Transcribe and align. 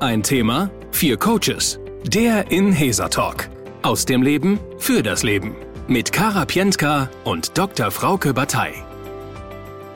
Ein 0.00 0.22
Thema, 0.22 0.70
vier 0.92 1.16
Coaches. 1.16 1.80
Der 2.04 2.52
Inhesa 2.52 3.08
Talk. 3.08 3.48
Aus 3.82 4.04
dem 4.04 4.22
Leben 4.22 4.60
für 4.78 5.02
das 5.02 5.24
Leben. 5.24 5.56
Mit 5.88 6.12
Kara 6.12 6.44
Pientka 6.44 7.10
und 7.24 7.58
Dr. 7.58 7.90
Frauke 7.90 8.32
Batei. 8.32 8.74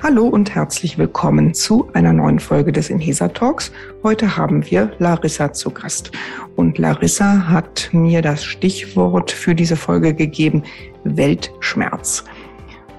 Hallo 0.03 0.27
und 0.27 0.53
herzlich 0.57 0.99
willkommen 0.99 1.55
zu 1.55 1.89
einer 1.93 2.13
neuen 2.13 2.41
Folge 2.41 2.73
des 2.73 2.91
Inhesa 2.91 3.29
Talks. 3.29 3.71
Heute 4.03 4.37
haben 4.37 4.69
wir 4.69 4.91
Larissa 4.99 5.53
zu 5.53 5.71
Gast. 5.71 6.11
Und 6.57 6.79
Larissa 6.79 7.47
hat 7.47 7.89
mir 7.93 8.23
das 8.23 8.43
Stichwort 8.43 9.31
für 9.31 9.55
diese 9.55 9.77
Folge 9.77 10.15
gegeben, 10.15 10.65
Weltschmerz. 11.05 12.25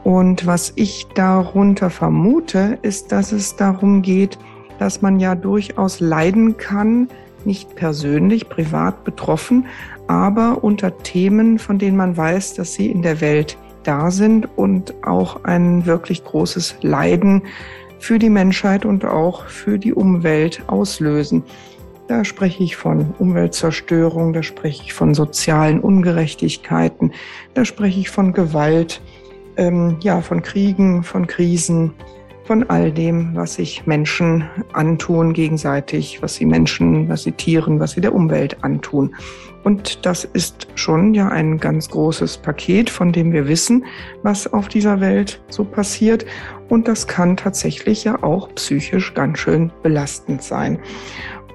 Und 0.06 0.46
was 0.46 0.72
ich 0.78 1.06
darunter 1.16 1.90
vermute, 1.90 2.80
ist, 2.82 3.12
dass 3.12 3.34
es 3.34 3.58
darum 3.58 4.02
geht, 4.02 4.38
dass 4.84 5.02
man 5.02 5.18
ja 5.18 5.34
durchaus 5.34 6.02
leiden 6.02 6.58
kann, 6.58 7.08
nicht 7.46 7.74
persönlich, 7.78 8.50
privat 8.50 9.06
betroffen, 9.06 9.66
aber 10.08 10.62
unter 10.62 10.98
Themen, 10.98 11.58
von 11.58 11.80
denen 11.80 11.96
man 11.96 12.18
weiß, 12.18 12.56
dass 12.56 12.74
sie 12.74 12.92
in 12.92 13.02
der 13.02 13.22
Welt 13.22 13.58
da 13.84 14.12
sind 14.12 14.46
und 14.58 14.94
auch 15.06 15.46
ein 15.46 15.86
wirklich 15.86 16.26
großes 16.26 16.76
Leiden 16.82 17.44
für 18.00 18.20
die 18.20 18.30
Menschheit 18.30 18.84
und 18.84 19.06
auch 19.06 19.46
für 19.46 19.80
die 19.80 19.94
Umwelt 19.94 20.62
auslösen. 20.68 21.44
Da 22.10 22.26
spreche 22.26 22.62
ich 22.62 22.76
von 22.76 23.14
Umweltzerstörung, 23.20 24.34
da 24.34 24.44
spreche 24.44 24.84
ich 24.84 24.94
von 24.94 25.14
sozialen 25.14 25.80
Ungerechtigkeiten, 25.80 27.14
da 27.54 27.64
spreche 27.64 28.02
ich 28.02 28.10
von 28.10 28.34
Gewalt, 28.34 29.00
ähm, 29.56 29.96
ja, 30.02 30.20
von 30.20 30.42
Kriegen, 30.42 31.04
von 31.04 31.26
Krisen, 31.26 31.94
von 32.46 32.70
all 32.70 32.92
dem, 32.92 33.36
was 33.36 33.56
sich 33.56 33.86
Menschen 33.86 34.50
antun 34.74 35.34
gegenseitig, 35.34 36.22
was 36.22 36.36
sie 36.36 36.46
Menschen, 36.46 37.08
was 37.10 37.24
sie 37.24 37.32
Tieren, 37.32 37.80
was 37.80 37.92
sie 37.92 38.02
der 38.02 38.14
Umwelt 38.14 38.64
antun. 38.64 39.16
Und 39.64 40.06
das 40.06 40.26
ist 40.26 40.68
schon 40.76 41.14
ja 41.14 41.30
ein 41.30 41.58
ganz 41.58 41.90
großes 41.90 42.38
Paket, 42.38 42.90
von 42.90 43.14
dem 43.14 43.32
wir 43.32 43.48
wissen, 43.48 43.86
was 44.22 44.52
auf 44.52 44.68
dieser 44.68 45.00
Welt 45.00 45.42
so 45.48 45.64
passiert. 45.64 46.26
Und 46.68 46.88
das 46.88 47.08
kann 47.08 47.38
tatsächlich 47.38 48.04
ja 48.04 48.22
auch 48.24 48.54
psychisch 48.56 49.14
ganz 49.14 49.40
schön 49.40 49.72
belastend 49.82 50.44
sein. 50.44 50.80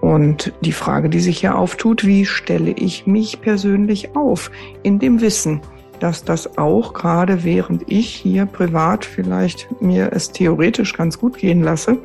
Und 0.00 0.52
die 0.62 0.72
Frage, 0.72 1.10
die 1.10 1.20
sich 1.20 1.40
hier 1.40 1.58
auftut, 1.58 2.06
wie 2.06 2.24
stelle 2.24 2.70
ich 2.70 3.06
mich 3.06 3.40
persönlich 3.40 4.14
auf 4.16 4.50
in 4.82 4.98
dem 4.98 5.20
Wissen, 5.20 5.60
dass 6.00 6.24
das 6.24 6.58
auch 6.58 6.92
gerade 6.94 7.44
während 7.44 7.90
ich 7.90 8.08
hier 8.08 8.46
privat 8.46 9.04
vielleicht 9.04 9.80
mir 9.80 10.12
es 10.12 10.32
theoretisch 10.32 10.94
ganz 10.94 11.18
gut 11.18 11.38
gehen 11.38 11.62
lasse, 11.62 11.98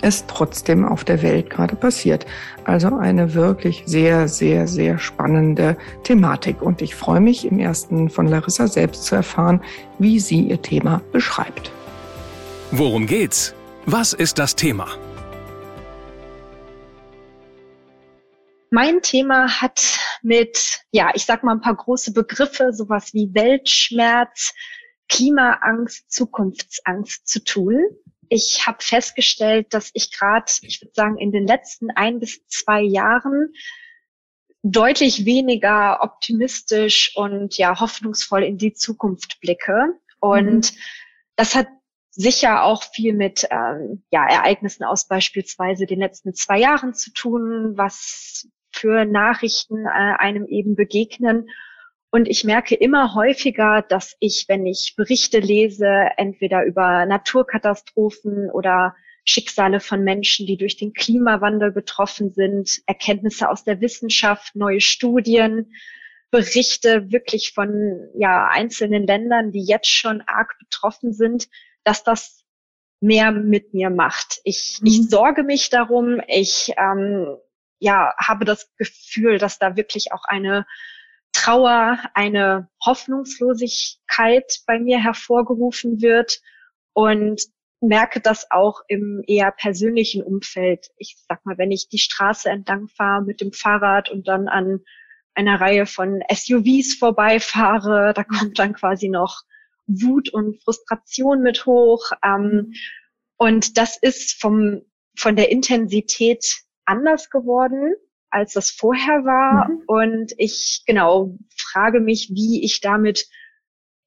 es 0.00 0.26
trotzdem 0.26 0.84
auf 0.84 1.04
der 1.04 1.22
Welt 1.22 1.50
gerade 1.50 1.76
passiert. 1.76 2.26
Also 2.64 2.96
eine 2.96 3.34
wirklich 3.34 3.82
sehr, 3.86 4.28
sehr, 4.28 4.66
sehr 4.66 4.98
spannende 4.98 5.76
Thematik. 6.04 6.62
Und 6.62 6.80
ich 6.80 6.94
freue 6.94 7.20
mich 7.20 7.44
im 7.44 7.58
ersten 7.58 8.08
von 8.08 8.26
Larissa 8.26 8.68
selbst 8.68 9.04
zu 9.04 9.16
erfahren, 9.16 9.60
wie 9.98 10.18
sie 10.18 10.40
ihr 10.40 10.62
Thema 10.62 11.02
beschreibt. 11.12 11.70
Worum 12.70 13.06
geht's? 13.06 13.54
Was 13.84 14.12
ist 14.12 14.38
das 14.38 14.56
Thema? 14.56 14.86
Mein 18.74 19.02
Thema 19.02 19.60
hat 19.60 19.98
mit, 20.22 20.80
ja, 20.92 21.10
ich 21.14 21.26
sag 21.26 21.44
mal 21.44 21.52
ein 21.52 21.60
paar 21.60 21.76
große 21.76 22.14
Begriffe, 22.14 22.72
sowas 22.72 23.12
wie 23.12 23.34
Weltschmerz, 23.34 24.54
Klimaangst, 25.10 26.10
Zukunftsangst 26.10 27.28
zu 27.28 27.44
tun. 27.44 27.84
Ich 28.30 28.66
habe 28.66 28.78
festgestellt, 28.80 29.74
dass 29.74 29.90
ich 29.92 30.10
gerade, 30.10 30.50
ich 30.62 30.80
würde 30.80 30.94
sagen, 30.94 31.18
in 31.18 31.32
den 31.32 31.46
letzten 31.46 31.90
ein 31.90 32.18
bis 32.18 32.46
zwei 32.46 32.80
Jahren 32.80 33.52
deutlich 34.62 35.26
weniger 35.26 36.02
optimistisch 36.02 37.14
und 37.14 37.58
ja 37.58 37.78
hoffnungsvoll 37.78 38.42
in 38.42 38.56
die 38.56 38.72
Zukunft 38.72 39.38
blicke. 39.42 40.00
Und 40.18 40.72
mhm. 40.72 40.78
das 41.36 41.54
hat 41.54 41.68
sicher 42.10 42.64
auch 42.64 42.84
viel 42.84 43.12
mit 43.12 43.46
ähm, 43.50 44.02
ja, 44.10 44.26
Ereignissen 44.26 44.84
aus 44.84 45.08
beispielsweise 45.08 45.84
den 45.84 45.98
letzten 45.98 46.32
zwei 46.32 46.58
Jahren 46.58 46.94
zu 46.94 47.12
tun, 47.12 47.76
was 47.76 48.48
für 48.82 49.04
Nachrichten 49.04 49.86
äh, 49.86 50.16
einem 50.18 50.46
eben 50.48 50.74
begegnen. 50.74 51.48
Und 52.10 52.28
ich 52.28 52.42
merke 52.42 52.74
immer 52.74 53.14
häufiger, 53.14 53.80
dass 53.80 54.16
ich, 54.18 54.46
wenn 54.48 54.66
ich 54.66 54.94
Berichte 54.96 55.38
lese, 55.38 56.08
entweder 56.16 56.64
über 56.64 57.06
Naturkatastrophen 57.06 58.50
oder 58.50 58.96
Schicksale 59.24 59.78
von 59.78 60.02
Menschen, 60.02 60.46
die 60.46 60.56
durch 60.56 60.76
den 60.76 60.92
Klimawandel 60.92 61.70
betroffen 61.70 62.32
sind, 62.32 62.82
Erkenntnisse 62.86 63.48
aus 63.48 63.62
der 63.62 63.80
Wissenschaft, 63.80 64.56
neue 64.56 64.80
Studien, 64.80 65.72
Berichte 66.32 67.12
wirklich 67.12 67.52
von 67.54 68.08
ja, 68.18 68.48
einzelnen 68.48 69.06
Ländern, 69.06 69.52
die 69.52 69.64
jetzt 69.64 69.90
schon 69.90 70.22
arg 70.22 70.58
betroffen 70.58 71.12
sind, 71.12 71.48
dass 71.84 72.02
das 72.02 72.44
mehr 73.00 73.30
mit 73.30 73.74
mir 73.74 73.90
macht. 73.90 74.40
Ich, 74.42 74.80
mhm. 74.80 74.86
ich 74.88 75.08
sorge 75.08 75.44
mich 75.44 75.70
darum, 75.70 76.20
ich 76.26 76.72
ähm, 76.76 77.36
ja, 77.82 78.14
habe 78.16 78.44
das 78.44 78.70
Gefühl, 78.76 79.38
dass 79.38 79.58
da 79.58 79.76
wirklich 79.76 80.12
auch 80.12 80.22
eine 80.24 80.66
Trauer, 81.32 81.98
eine 82.14 82.68
Hoffnungslosigkeit 82.84 84.60
bei 84.66 84.78
mir 84.78 85.02
hervorgerufen 85.02 86.00
wird 86.00 86.40
und 86.92 87.42
merke 87.80 88.20
das 88.20 88.48
auch 88.52 88.82
im 88.86 89.24
eher 89.26 89.50
persönlichen 89.50 90.22
Umfeld. 90.22 90.90
Ich 90.96 91.16
sag 91.28 91.44
mal, 91.44 91.58
wenn 91.58 91.72
ich 91.72 91.88
die 91.88 91.98
Straße 91.98 92.48
entlang 92.48 92.86
fahre 92.86 93.24
mit 93.24 93.40
dem 93.40 93.52
Fahrrad 93.52 94.10
und 94.10 94.28
dann 94.28 94.46
an 94.46 94.84
einer 95.34 95.60
Reihe 95.60 95.86
von 95.86 96.22
SUVs 96.32 96.94
vorbeifahre, 96.94 98.12
da 98.14 98.22
kommt 98.22 98.60
dann 98.60 98.74
quasi 98.74 99.08
noch 99.08 99.42
Wut 99.88 100.28
und 100.32 100.62
Frustration 100.62 101.42
mit 101.42 101.66
hoch. 101.66 102.12
Ähm, 102.24 102.74
und 103.38 103.76
das 103.76 103.96
ist 103.96 104.40
vom, 104.40 104.82
von 105.16 105.34
der 105.34 105.50
Intensität 105.50 106.62
anders 106.84 107.30
geworden, 107.30 107.94
als 108.30 108.54
das 108.54 108.70
vorher 108.70 109.24
war. 109.24 109.68
Mhm. 109.68 109.82
Und 109.86 110.32
ich 110.38 110.82
genau 110.86 111.36
frage 111.56 112.00
mich, 112.00 112.30
wie 112.34 112.64
ich 112.64 112.80
damit 112.80 113.28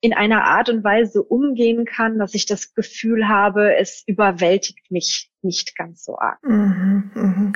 in 0.05 0.13
einer 0.13 0.43
Art 0.43 0.69
und 0.69 0.83
Weise 0.83 1.23
umgehen 1.23 1.83
kann, 1.83 2.19
dass 2.19 2.35
ich 2.35 2.45
das 2.45 2.75
Gefühl 2.75 3.27
habe, 3.27 3.75
es 3.75 4.03
überwältigt 4.05 4.91
mich 4.91 5.31
nicht 5.41 5.75
ganz 5.75 6.05
so 6.05 6.19
arg. 6.19 6.37
Mhm, 6.43 7.09
mhm. 7.15 7.53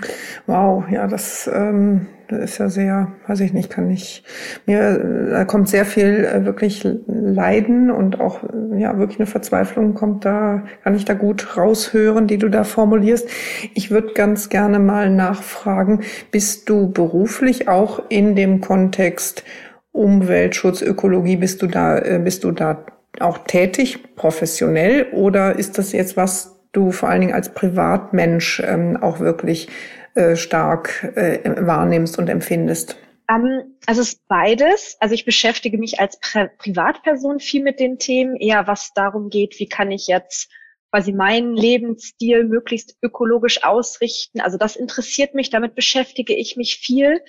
Wow, 0.48 0.84
ja, 0.90 1.06
das, 1.06 1.48
ähm, 1.54 2.08
das 2.28 2.40
ist 2.40 2.58
ja 2.58 2.70
sehr, 2.70 3.12
weiß 3.28 3.42
ich 3.42 3.54
nicht, 3.54 3.70
kann 3.70 3.92
ich 3.92 4.24
mir, 4.66 5.30
da 5.30 5.46
kommt 5.46 5.70
sehr 5.70 5.86
viel 5.86 6.26
äh, 6.26 6.44
wirklich 6.44 6.88
Leiden 7.06 7.92
und 7.92 8.20
auch 8.20 8.42
ja 8.76 8.98
wirklich 8.98 9.20
eine 9.20 9.28
Verzweiflung 9.28 9.94
kommt 9.94 10.26
da, 10.26 10.64
kann 10.84 10.96
ich 10.96 11.06
da 11.06 11.14
gut 11.14 11.56
raushören, 11.56 12.26
die 12.26 12.40
du 12.40 12.50
da 12.50 12.64
formulierst. 12.64 13.30
Ich 13.76 13.92
würde 13.92 14.14
ganz 14.16 14.50
gerne 14.50 14.80
mal 14.80 15.12
nachfragen, 15.12 16.02
bist 16.32 16.68
du 16.68 16.92
beruflich 16.92 17.68
auch 17.68 18.02
in 18.09 18.36
dem 18.36 18.59
Kontext 18.59 19.44
Umweltschutz, 19.92 20.82
Ökologie, 20.82 21.38
bist 21.38 21.62
du 21.62 21.68
da, 21.68 21.98
äh, 21.98 22.20
bist 22.20 22.44
du 22.44 22.52
da 22.52 22.86
auch 23.20 23.40
tätig, 23.40 24.16
professionell, 24.16 25.08
oder 25.12 25.56
ist 25.58 25.78
das 25.78 25.92
jetzt 25.92 26.16
was 26.16 26.60
du 26.72 26.92
vor 26.92 27.10
allen 27.10 27.22
Dingen 27.22 27.34
als 27.34 27.54
Privatmensch 27.54 28.62
ähm, 28.66 28.98
auch 28.98 29.20
wirklich 29.20 29.68
äh, 30.16 30.36
stark 30.36 31.12
äh, 31.16 31.40
wahrnimmst 31.66 32.18
und 32.20 32.30
empfindest? 32.30 32.98
Um, 33.30 33.46
ähm, 33.46 33.76
also 33.86 34.02
es 34.02 34.14
ist 34.14 34.28
beides. 34.28 34.98
Also 35.00 35.16
ich 35.16 35.26
beschäftige 35.26 35.78
mich 35.78 36.00
als 36.00 36.20
Pri 36.20 36.50
Privatperson 36.58 37.40
viel 37.40 37.64
mit 37.64 37.80
den 37.80 37.98
Themen, 37.98 38.36
eher 38.36 38.68
was 38.68 38.94
darum 38.94 39.30
geht, 39.30 39.60
wie 39.60 39.68
kann 39.68 39.92
ich 39.92 40.08
jetzt 40.08 40.50
quasi 40.92 41.14
meinen 41.14 41.56
Lebensstil 41.56 42.44
möglichst 42.44 42.98
ökologisch 43.04 43.64
ausrichten. 43.64 44.42
Also 44.42 44.58
das 44.58 44.76
interessiert 44.76 45.35
mich, 45.35 45.50
damit 45.50 45.76
beschäftige 45.76 46.34
ich 46.34 46.58
mich 46.58 46.78
viel. 46.78 47.22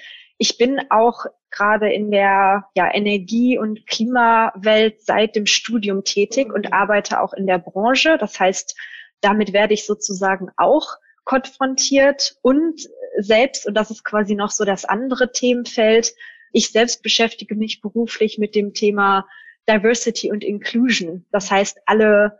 Ich 0.42 0.56
bin 0.56 0.80
auch 0.88 1.26
gerade 1.50 1.92
in 1.92 2.10
der 2.10 2.64
ja, 2.74 2.94
Energie- 2.94 3.58
und 3.58 3.86
Klimawelt 3.86 5.02
seit 5.02 5.36
dem 5.36 5.44
Studium 5.44 6.02
tätig 6.02 6.50
und 6.50 6.72
arbeite 6.72 7.20
auch 7.20 7.34
in 7.34 7.46
der 7.46 7.58
Branche. 7.58 8.16
Das 8.18 8.40
heißt, 8.40 8.74
damit 9.20 9.52
werde 9.52 9.74
ich 9.74 9.84
sozusagen 9.84 10.48
auch 10.56 10.96
konfrontiert 11.24 12.36
und 12.40 12.88
selbst, 13.18 13.66
und 13.66 13.74
das 13.74 13.90
ist 13.90 14.02
quasi 14.02 14.34
noch 14.34 14.50
so 14.50 14.64
das 14.64 14.86
andere 14.86 15.30
Themenfeld, 15.30 16.14
ich 16.52 16.70
selbst 16.70 17.02
beschäftige 17.02 17.54
mich 17.54 17.82
beruflich 17.82 18.38
mit 18.38 18.54
dem 18.54 18.72
Thema 18.72 19.26
Diversity 19.68 20.32
und 20.32 20.42
Inclusion. 20.42 21.26
Das 21.32 21.50
heißt, 21.50 21.80
alle 21.84 22.38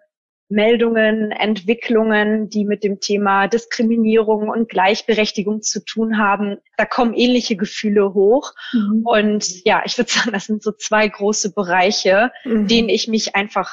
Meldungen, 0.50 1.31
Entwicklungen, 1.31 2.49
die 2.49 2.64
mit 2.64 2.82
dem 2.82 3.00
Thema 3.00 3.47
Diskriminierung 3.47 4.49
und 4.49 4.69
Gleichberechtigung 4.69 5.62
zu 5.62 5.85
tun 5.85 6.19
haben, 6.19 6.58
da 6.76 6.85
kommen 6.85 7.14
ähnliche 7.14 7.56
Gefühle 7.56 8.12
hoch. 8.14 8.52
Mhm. 8.73 9.02
Und 9.05 9.64
ja, 9.64 9.82
ich 9.85 9.97
würde 9.97 10.11
sagen, 10.11 10.32
das 10.32 10.47
sind 10.47 10.62
so 10.62 10.73
zwei 10.73 11.06
große 11.06 11.52
Bereiche, 11.52 12.32
mhm. 12.44 12.67
denen 12.67 12.88
ich 12.88 13.06
mich 13.06 13.37
einfach 13.37 13.70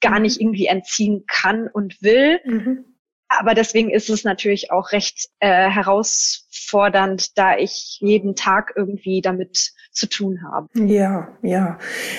gar 0.00 0.18
nicht 0.18 0.40
irgendwie 0.40 0.66
entziehen 0.66 1.24
kann 1.26 1.68
und 1.68 2.02
will. 2.02 2.40
Mhm. 2.44 2.84
aber 3.28 3.54
deswegen 3.54 3.90
ist 3.90 4.08
es 4.08 4.24
natürlich 4.24 4.70
auch 4.70 4.92
recht 4.92 5.28
äh, 5.40 5.68
herausfordernd, 5.68 7.36
da 7.36 7.58
ich 7.58 7.98
jeden 8.00 8.36
Tag 8.36 8.72
irgendwie 8.76 9.20
damit 9.20 9.72
zu 9.90 10.08
tun 10.08 10.40
habe. 10.50 10.68
Ja, 10.74 11.28
ja. 11.42 11.78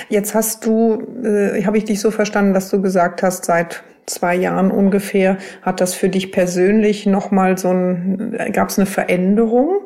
Jetzt 0.10 0.36
hast 0.36 0.66
du, 0.66 1.02
äh, 1.24 1.64
habe 1.66 1.78
ich 1.78 1.86
dich 1.86 2.02
so 2.02 2.12
verstanden, 2.12 2.54
dass 2.54 2.70
du 2.70 2.82
gesagt 2.82 3.24
hast, 3.24 3.46
seit 3.46 3.84
zwei 4.06 4.36
Jahren 4.36 4.72
ungefähr 4.72 5.38
hat 5.62 5.82
das 5.82 5.94
für 5.94 6.10
dich 6.10 6.32
persönlich 6.32 7.06
nochmal 7.06 7.58
so 7.58 7.70
ein, 7.70 8.38
gab 8.54 8.70
es 8.70 8.78
eine 8.78 8.86
Veränderung 8.86 9.82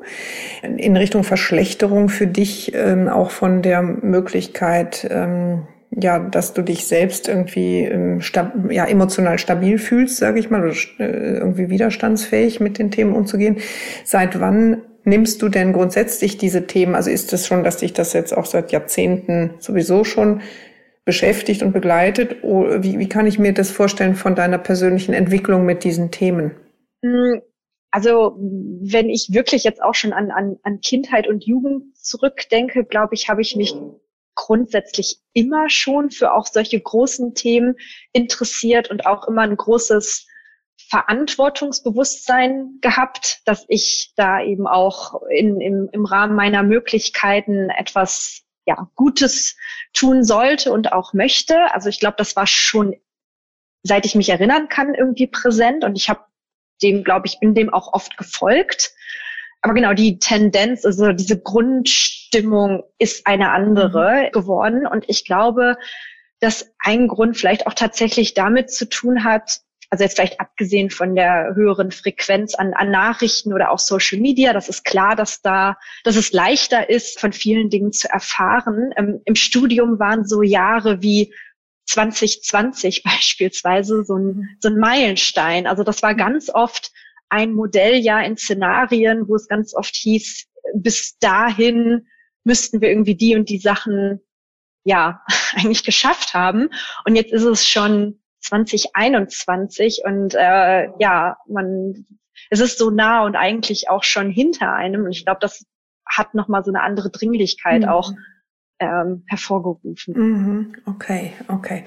in 0.61 0.97
Richtung 0.97 1.23
Verschlechterung 1.23 2.09
für 2.09 2.27
dich 2.27 2.73
ähm, 2.75 3.07
auch 3.07 3.31
von 3.31 3.61
der 3.61 3.81
Möglichkeit, 3.81 5.07
ähm, 5.09 5.67
ja, 5.91 6.19
dass 6.19 6.53
du 6.53 6.61
dich 6.61 6.85
selbst 6.85 7.27
irgendwie 7.27 7.79
ähm, 7.79 8.21
stab 8.21 8.71
ja, 8.71 8.85
emotional 8.85 9.39
stabil 9.39 9.77
fühlst, 9.77 10.17
sage 10.17 10.39
ich 10.39 10.49
mal, 10.49 10.63
oder 10.63 10.75
äh, 10.99 11.37
irgendwie 11.37 11.69
widerstandsfähig 11.69 12.59
mit 12.59 12.77
den 12.77 12.91
Themen 12.91 13.13
umzugehen. 13.13 13.57
Seit 14.03 14.39
wann 14.39 14.81
nimmst 15.03 15.41
du 15.41 15.49
denn 15.49 15.73
grundsätzlich 15.73 16.37
diese 16.37 16.67
Themen? 16.67 16.93
Also 16.93 17.09
ist 17.09 17.33
es 17.33 17.47
schon, 17.47 17.63
dass 17.63 17.77
dich 17.77 17.93
das 17.93 18.13
jetzt 18.13 18.37
auch 18.37 18.45
seit 18.45 18.71
Jahrzehnten 18.71 19.55
sowieso 19.59 20.03
schon 20.03 20.41
beschäftigt 21.05 21.63
und 21.63 21.71
begleitet? 21.71 22.43
Oder 22.43 22.83
wie, 22.83 22.99
wie 22.99 23.09
kann 23.09 23.27
ich 23.27 23.39
mir 23.39 23.53
das 23.53 23.71
vorstellen 23.71 24.15
von 24.15 24.35
deiner 24.35 24.57
persönlichen 24.57 25.13
Entwicklung 25.13 25.65
mit 25.65 25.83
diesen 25.83 26.11
Themen? 26.11 26.55
Hm, 27.03 27.41
also 27.91 28.37
wenn 28.37 29.09
ich 29.09 29.29
wirklich 29.31 29.63
jetzt 29.63 29.81
auch 29.81 29.95
schon 29.95 30.13
an, 30.13 30.31
an, 30.31 30.57
an 30.63 30.79
Kindheit 30.81 31.27
und 31.27 31.45
Jugend 31.45 31.97
zurückdenke, 31.97 32.85
glaube 32.85 33.15
ich, 33.15 33.29
habe 33.29 33.41
ich 33.41 33.55
mich 33.55 33.73
grundsätzlich 34.35 35.19
immer 35.33 35.69
schon 35.69 36.11
für 36.11 36.33
auch 36.33 36.45
solche 36.45 36.79
großen 36.79 37.33
Themen 37.33 37.75
interessiert 38.13 38.89
und 38.89 39.05
auch 39.05 39.27
immer 39.27 39.41
ein 39.41 39.57
großes 39.57 40.27
Verantwortungsbewusstsein 40.89 42.77
gehabt, 42.81 43.41
dass 43.45 43.65
ich 43.67 44.13
da 44.15 44.41
eben 44.41 44.65
auch 44.65 45.21
in, 45.29 45.59
im, 45.59 45.89
im 45.91 46.05
Rahmen 46.05 46.35
meiner 46.35 46.63
Möglichkeiten 46.63 47.69
etwas 47.69 48.43
ja, 48.69 48.89
Gutes 48.95 49.57
tun 49.93 50.23
sollte 50.23 50.71
und 50.71 50.93
auch 50.93 51.13
möchte. 51.13 51.73
Also 51.73 51.89
ich 51.89 51.99
glaube, 51.99 52.15
das 52.17 52.35
war 52.35 52.45
schon, 52.45 52.95
seit 53.83 54.05
ich 54.05 54.15
mich 54.15 54.29
erinnern 54.29 54.69
kann, 54.69 54.93
irgendwie 54.93 55.27
präsent 55.27 55.83
und 55.83 55.95
ich 55.95 56.07
habe 56.09 56.21
dem, 56.83 57.03
glaube 57.03 57.27
ich, 57.27 57.39
bin 57.39 57.55
dem 57.55 57.73
auch 57.73 57.93
oft 57.93 58.15
gefolgt. 58.15 58.91
Aber 59.61 59.73
genau, 59.73 59.93
die 59.93 60.19
Tendenz, 60.19 60.85
also 60.85 61.11
diese 61.11 61.41
Grundstimmung 61.41 62.83
ist 62.99 63.25
eine 63.25 63.51
andere 63.51 64.27
mhm. 64.27 64.31
geworden. 64.31 64.87
Und 64.87 65.05
ich 65.09 65.25
glaube, 65.25 65.77
dass 66.39 66.71
ein 66.79 67.07
Grund 67.07 67.37
vielleicht 67.37 67.67
auch 67.67 67.73
tatsächlich 67.73 68.35
damit 68.35 68.71
zu 68.71 68.87
tun 68.87 69.23
hat, 69.23 69.61
also 69.89 70.03
jetzt 70.03 70.15
vielleicht 70.15 70.39
abgesehen 70.39 70.89
von 70.89 71.15
der 71.15 71.55
höheren 71.55 71.91
Frequenz 71.91 72.53
an, 72.53 72.73
an 72.73 72.91
Nachrichten 72.91 73.53
oder 73.53 73.71
auch 73.71 73.79
Social 73.79 74.19
Media, 74.19 74.53
das 74.53 74.69
ist 74.69 74.85
klar, 74.85 75.15
dass 75.15 75.41
da, 75.41 75.77
dass 76.03 76.15
es 76.15 76.31
leichter 76.31 76.89
ist, 76.89 77.19
von 77.19 77.33
vielen 77.33 77.69
Dingen 77.69 77.91
zu 77.91 78.07
erfahren. 78.09 78.91
Ähm, 78.97 79.21
Im 79.25 79.35
Studium 79.35 79.97
waren 79.99 80.25
so 80.25 80.43
Jahre 80.43 81.01
wie 81.01 81.33
2020 81.87 83.03
beispielsweise 83.03 84.03
so 84.03 84.15
ein, 84.15 84.57
so 84.59 84.69
ein 84.69 84.77
Meilenstein. 84.77 85.65
Also 85.65 85.83
das 85.83 86.03
war 86.03 86.13
ganz 86.13 86.49
oft 86.49 86.91
ein 87.29 87.53
Modelljahr 87.53 88.23
in 88.25 88.37
Szenarien, 88.37 89.27
wo 89.27 89.35
es 89.35 89.47
ganz 89.47 89.73
oft 89.73 89.95
hieß, 89.95 90.47
bis 90.75 91.17
dahin 91.19 92.07
müssten 92.43 92.81
wir 92.81 92.89
irgendwie 92.89 93.15
die 93.15 93.35
und 93.35 93.49
die 93.49 93.59
Sachen 93.59 94.19
ja 94.83 95.23
eigentlich 95.53 95.83
geschafft 95.83 96.35
haben. 96.35 96.69
Und 97.05 97.15
jetzt 97.15 97.33
ist 97.33 97.43
es 97.43 97.67
schon 97.67 98.19
2021 98.41 100.01
und 100.05 100.35
äh, 100.35 100.89
ja, 100.99 101.37
man 101.47 102.05
es 102.49 102.59
ist 102.59 102.77
so 102.77 102.89
nah 102.89 103.25
und 103.25 103.35
eigentlich 103.35 103.89
auch 103.89 104.03
schon 104.03 104.29
hinter 104.29 104.73
einem. 104.73 105.05
Und 105.05 105.11
ich 105.11 105.25
glaube, 105.25 105.39
das 105.41 105.65
hat 106.05 106.33
nochmal 106.33 106.63
so 106.63 106.71
eine 106.71 106.81
andere 106.81 107.09
Dringlichkeit 107.09 107.83
mhm. 107.83 107.89
auch 107.89 108.11
ähm, 108.79 109.23
hervorgerufen. 109.27 110.13
Mhm. 110.15 110.75
Okay, 110.85 111.33
okay. 111.47 111.83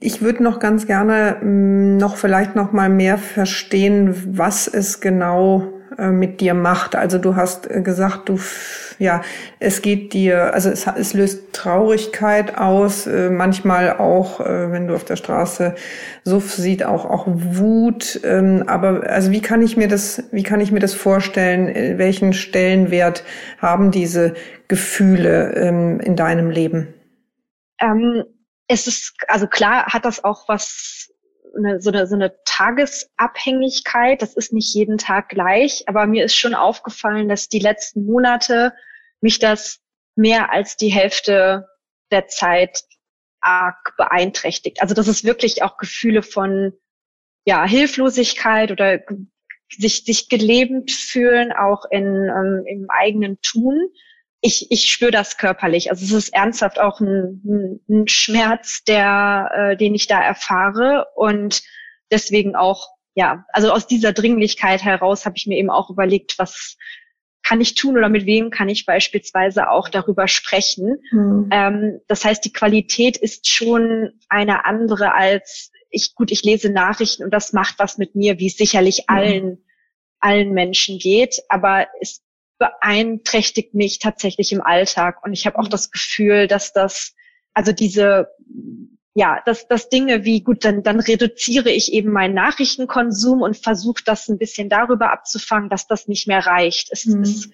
Ich 0.00 0.20
würde 0.22 0.42
noch 0.42 0.60
ganz 0.60 0.86
gerne 0.86 1.38
mh, 1.40 1.44
mm, 1.44 1.96
noch 1.96 2.16
vielleicht 2.16 2.56
noch 2.56 2.72
mal 2.72 2.88
mehr 2.88 3.18
verstehen, 3.18 4.36
was 4.36 4.68
es 4.68 5.00
genau 5.00 5.79
mit 5.98 6.40
dir 6.40 6.54
macht. 6.54 6.96
Also 6.96 7.18
du 7.18 7.36
hast 7.36 7.70
äh, 7.70 7.82
gesagt, 7.82 8.28
du 8.28 8.38
ja, 9.00 9.22
es 9.60 9.80
geht 9.80 10.12
dir, 10.12 10.52
also 10.52 10.68
es, 10.68 10.86
es 10.86 11.14
löst 11.14 11.54
Traurigkeit 11.54 12.58
aus, 12.58 13.06
äh, 13.06 13.30
manchmal 13.30 13.96
auch, 13.96 14.40
äh, 14.40 14.70
wenn 14.70 14.88
du 14.88 14.94
auf 14.94 15.04
der 15.04 15.16
Straße 15.16 15.74
Suff 16.24 16.52
sieht, 16.52 16.84
auch 16.84 17.06
auch 17.06 17.24
Wut. 17.26 18.20
Ähm, 18.24 18.64
aber 18.66 19.08
also 19.08 19.30
wie 19.30 19.40
kann 19.40 19.62
ich 19.62 19.78
mir 19.78 19.88
das, 19.88 20.22
wie 20.32 20.42
kann 20.42 20.60
ich 20.60 20.70
mir 20.70 20.80
das 20.80 20.92
vorstellen? 20.92 21.68
Äh, 21.68 21.96
welchen 21.96 22.34
Stellenwert 22.34 23.24
haben 23.56 23.90
diese 23.90 24.34
Gefühle 24.68 25.54
ähm, 25.54 25.98
in 26.00 26.14
deinem 26.14 26.50
Leben? 26.50 26.92
Ähm, 27.80 28.24
es 28.68 28.86
ist 28.86 29.14
also 29.28 29.46
klar, 29.46 29.86
hat 29.86 30.04
das 30.04 30.22
auch 30.24 30.46
was 30.46 30.99
eine, 31.56 31.80
so, 31.80 31.90
eine, 31.90 32.06
so 32.06 32.14
eine 32.14 32.34
Tagesabhängigkeit. 32.44 34.22
Das 34.22 34.34
ist 34.34 34.52
nicht 34.52 34.74
jeden 34.74 34.98
Tag 34.98 35.28
gleich, 35.28 35.84
aber 35.86 36.06
mir 36.06 36.24
ist 36.24 36.36
schon 36.36 36.54
aufgefallen, 36.54 37.28
dass 37.28 37.48
die 37.48 37.58
letzten 37.58 38.06
Monate 38.06 38.72
mich 39.20 39.38
das 39.38 39.80
mehr 40.16 40.52
als 40.52 40.76
die 40.76 40.88
Hälfte 40.88 41.66
der 42.10 42.26
Zeit 42.28 42.82
arg 43.40 43.94
beeinträchtigt. 43.96 44.82
Also 44.82 44.94
das 44.94 45.08
ist 45.08 45.24
wirklich 45.24 45.62
auch 45.62 45.76
Gefühle 45.78 46.22
von 46.22 46.72
ja 47.46 47.66
Hilflosigkeit 47.66 48.70
oder 48.70 49.00
sich 49.68 50.04
sich 50.04 50.28
gelebt 50.28 50.90
fühlen 50.90 51.52
auch 51.52 51.84
in 51.90 52.04
ähm, 52.04 52.64
im 52.66 52.86
eigenen 52.90 53.40
Tun. 53.40 53.88
Ich 54.40 54.66
ich 54.70 54.90
spüre 54.90 55.10
das 55.10 55.36
körperlich. 55.36 55.90
Also 55.90 56.04
es 56.04 56.12
ist 56.12 56.34
ernsthaft 56.34 56.80
auch 56.80 57.00
ein, 57.00 57.80
ein 57.88 58.08
Schmerz, 58.08 58.82
der 58.84 59.50
äh, 59.54 59.76
den 59.76 59.94
ich 59.94 60.06
da 60.06 60.20
erfahre 60.20 61.06
und 61.14 61.62
deswegen 62.10 62.56
auch 62.56 62.88
ja 63.14 63.44
also 63.52 63.72
aus 63.72 63.86
dieser 63.86 64.12
Dringlichkeit 64.12 64.82
heraus 64.82 65.26
habe 65.26 65.36
ich 65.36 65.46
mir 65.46 65.58
eben 65.58 65.70
auch 65.70 65.90
überlegt, 65.90 66.38
was 66.38 66.76
kann 67.42 67.60
ich 67.60 67.74
tun 67.74 67.96
oder 67.96 68.08
mit 68.08 68.26
wem 68.26 68.50
kann 68.50 68.68
ich 68.68 68.86
beispielsweise 68.86 69.70
auch 69.70 69.88
darüber 69.88 70.28
sprechen. 70.28 70.98
Mhm. 71.10 71.48
Ähm, 71.50 72.00
das 72.06 72.24
heißt, 72.24 72.44
die 72.44 72.52
Qualität 72.52 73.16
ist 73.16 73.48
schon 73.48 74.12
eine 74.28 74.64
andere 74.66 75.14
als 75.14 75.72
ich, 75.90 76.14
gut, 76.14 76.30
ich 76.30 76.44
lese 76.44 76.70
Nachrichten 76.70 77.24
und 77.24 77.34
das 77.34 77.52
macht 77.52 77.78
was 77.78 77.98
mit 77.98 78.14
mir, 78.14 78.38
wie 78.38 78.46
es 78.46 78.56
sicherlich 78.56 79.06
mhm. 79.08 79.14
allen, 79.16 79.64
allen 80.20 80.52
Menschen 80.52 80.98
geht, 80.98 81.42
aber 81.48 81.88
es 82.00 82.22
beeinträchtigt 82.60 83.74
mich 83.74 83.98
tatsächlich 83.98 84.52
im 84.52 84.62
Alltag 84.62 85.24
und 85.24 85.32
ich 85.32 85.46
habe 85.46 85.58
auch 85.58 85.64
hm. 85.64 85.70
das 85.70 85.90
Gefühl, 85.90 86.46
dass 86.46 86.72
das, 86.72 87.16
also 87.54 87.72
diese 87.72 88.28
ja, 89.14 89.40
dass, 89.44 89.66
dass 89.66 89.88
Dinge 89.88 90.24
wie, 90.24 90.42
gut, 90.42 90.64
dann, 90.64 90.84
dann 90.84 91.00
reduziere 91.00 91.70
ich 91.70 91.92
eben 91.92 92.12
meinen 92.12 92.34
Nachrichtenkonsum 92.34 93.42
und 93.42 93.56
versuche 93.56 94.04
das 94.04 94.28
ein 94.28 94.38
bisschen 94.38 94.68
darüber 94.68 95.10
abzufangen, 95.10 95.68
dass 95.68 95.88
das 95.88 96.06
nicht 96.06 96.28
mehr 96.28 96.46
reicht. 96.46 96.90
Es, 96.92 97.06
mhm. 97.06 97.22
es 97.22 97.50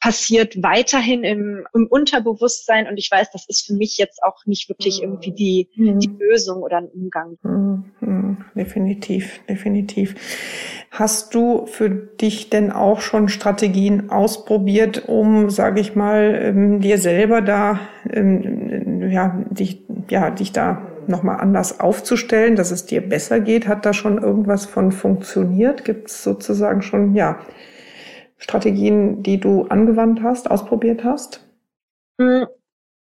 passiert 0.00 0.62
weiterhin 0.62 1.24
im, 1.24 1.66
im 1.74 1.86
Unterbewusstsein 1.86 2.86
und 2.86 2.96
ich 2.98 3.10
weiß, 3.10 3.30
das 3.32 3.46
ist 3.48 3.66
für 3.66 3.74
mich 3.74 3.98
jetzt 3.98 4.22
auch 4.22 4.46
nicht 4.46 4.68
wirklich 4.68 5.02
irgendwie 5.02 5.32
die, 5.32 5.68
mhm. 5.74 5.98
die 5.98 6.10
Lösung 6.18 6.62
oder 6.62 6.78
ein 6.78 6.88
Umgang. 6.88 7.36
Mhm. 7.42 7.84
Definitiv, 8.58 9.40
definitiv. 9.48 10.14
Hast 10.90 11.34
du 11.34 11.66
für 11.66 11.90
dich 11.90 12.50
denn 12.50 12.72
auch 12.72 13.00
schon 13.00 13.28
Strategien 13.28 14.10
ausprobiert, 14.10 15.08
um, 15.08 15.48
sage 15.50 15.80
ich 15.80 15.94
mal, 15.94 16.40
ähm, 16.42 16.80
dir 16.80 16.98
selber 16.98 17.40
da, 17.40 17.80
ähm, 18.10 19.08
ja, 19.10 19.44
dich, 19.50 19.84
ja, 20.08 20.30
dich 20.30 20.52
da 20.52 20.82
nochmal 21.06 21.40
anders 21.40 21.78
aufzustellen, 21.78 22.56
dass 22.56 22.70
es 22.70 22.84
dir 22.84 23.00
besser 23.00 23.40
geht? 23.40 23.68
Hat 23.68 23.86
da 23.86 23.92
schon 23.92 24.18
irgendwas 24.18 24.66
von 24.66 24.92
funktioniert? 24.92 25.84
Gibt 25.84 26.10
es 26.10 26.24
sozusagen 26.24 26.82
schon, 26.82 27.14
ja, 27.14 27.38
Strategien, 28.38 29.22
die 29.22 29.38
du 29.38 29.64
angewandt 29.64 30.22
hast, 30.22 30.50
ausprobiert 30.50 31.04
hast? 31.04 31.44
Hm, 32.20 32.46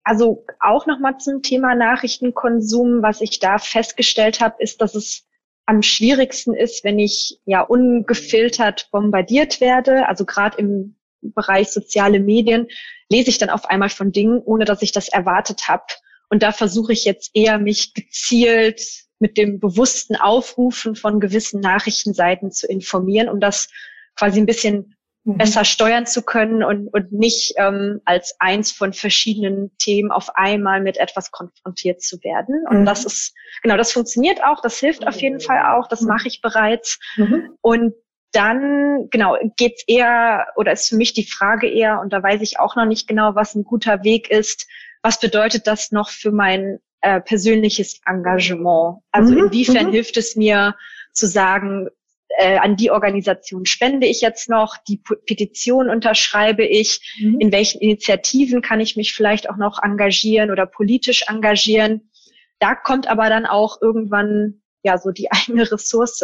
also 0.02 0.44
auch 0.60 0.86
nochmal 0.86 1.18
zum 1.18 1.42
Thema 1.42 1.74
Nachrichtenkonsum. 1.74 3.02
Was 3.02 3.20
ich 3.20 3.38
da 3.38 3.58
festgestellt 3.58 4.40
habe, 4.40 4.56
ist, 4.58 4.80
dass 4.80 4.94
es 4.94 5.26
am 5.66 5.82
schwierigsten 5.82 6.54
ist, 6.54 6.84
wenn 6.84 6.98
ich 6.98 7.38
ja 7.44 7.62
ungefiltert 7.62 8.88
bombardiert 8.90 9.60
werde. 9.60 10.08
Also 10.08 10.24
gerade 10.24 10.58
im 10.58 10.96
Bereich 11.22 11.68
soziale 11.68 12.18
Medien 12.18 12.66
lese 13.08 13.30
ich 13.30 13.38
dann 13.38 13.50
auf 13.50 13.66
einmal 13.66 13.90
von 13.90 14.10
Dingen, 14.10 14.40
ohne 14.44 14.64
dass 14.64 14.82
ich 14.82 14.92
das 14.92 15.08
erwartet 15.08 15.68
habe. 15.68 15.84
Und 16.28 16.42
da 16.42 16.52
versuche 16.52 16.92
ich 16.92 17.04
jetzt 17.04 17.30
eher, 17.34 17.58
mich 17.58 17.94
gezielt 17.94 18.80
mit 19.18 19.36
dem 19.36 19.60
bewussten 19.60 20.16
Aufrufen 20.16 20.96
von 20.96 21.20
gewissen 21.20 21.60
Nachrichtenseiten 21.60 22.50
zu 22.50 22.66
informieren, 22.66 23.28
um 23.28 23.38
das 23.38 23.68
quasi 24.16 24.40
ein 24.40 24.46
bisschen 24.46 24.96
mhm. 25.24 25.38
besser 25.38 25.64
steuern 25.64 26.06
zu 26.06 26.22
können 26.22 26.62
und, 26.62 26.88
und 26.88 27.12
nicht 27.12 27.54
ähm, 27.56 28.00
als 28.04 28.34
eins 28.38 28.72
von 28.72 28.92
verschiedenen 28.92 29.76
Themen 29.78 30.10
auf 30.10 30.30
einmal 30.36 30.80
mit 30.80 30.96
etwas 30.96 31.30
konfrontiert 31.30 32.02
zu 32.02 32.22
werden. 32.22 32.64
Und 32.68 32.80
mhm. 32.80 32.86
das 32.86 33.04
ist, 33.04 33.34
genau, 33.62 33.76
das 33.76 33.92
funktioniert 33.92 34.42
auch, 34.44 34.60
das 34.60 34.78
hilft 34.78 35.06
auf 35.06 35.20
jeden 35.20 35.40
Fall 35.40 35.74
auch, 35.74 35.88
das 35.88 36.02
mhm. 36.02 36.08
mache 36.08 36.28
ich 36.28 36.40
bereits. 36.40 36.98
Mhm. 37.16 37.50
Und 37.60 37.94
dann, 38.32 39.08
genau, 39.10 39.36
geht's 39.56 39.82
eher, 39.86 40.46
oder 40.56 40.72
ist 40.72 40.88
für 40.88 40.96
mich 40.96 41.12
die 41.12 41.26
Frage 41.26 41.68
eher, 41.68 42.00
und 42.00 42.12
da 42.12 42.22
weiß 42.22 42.40
ich 42.42 42.60
auch 42.60 42.76
noch 42.76 42.84
nicht 42.84 43.08
genau, 43.08 43.34
was 43.34 43.54
ein 43.54 43.64
guter 43.64 44.04
Weg 44.04 44.30
ist, 44.30 44.68
was 45.02 45.18
bedeutet 45.18 45.66
das 45.66 45.90
noch 45.90 46.10
für 46.10 46.30
mein 46.30 46.78
äh, 47.00 47.20
persönliches 47.20 48.00
Engagement? 48.06 48.98
Also 49.10 49.32
mhm. 49.32 49.46
inwiefern 49.46 49.86
mhm. 49.86 49.92
hilft 49.92 50.16
es 50.16 50.36
mir 50.36 50.76
zu 51.12 51.26
sagen, 51.26 51.88
äh, 52.38 52.58
an 52.58 52.76
die 52.76 52.90
Organisation 52.90 53.66
spende 53.66 54.06
ich 54.06 54.20
jetzt 54.20 54.48
noch, 54.48 54.76
die 54.88 55.02
Petition 55.26 55.90
unterschreibe 55.90 56.64
ich, 56.64 57.16
mhm. 57.20 57.40
in 57.40 57.52
welchen 57.52 57.80
Initiativen 57.80 58.62
kann 58.62 58.80
ich 58.80 58.96
mich 58.96 59.14
vielleicht 59.14 59.50
auch 59.50 59.56
noch 59.56 59.82
engagieren 59.82 60.50
oder 60.50 60.66
politisch 60.66 61.24
engagieren. 61.28 62.10
Da 62.58 62.74
kommt 62.74 63.08
aber 63.08 63.28
dann 63.28 63.46
auch 63.46 63.80
irgendwann 63.82 64.62
ja 64.82 64.98
so 64.98 65.10
die 65.10 65.30
eigene 65.32 65.70
Ressource 65.70 66.22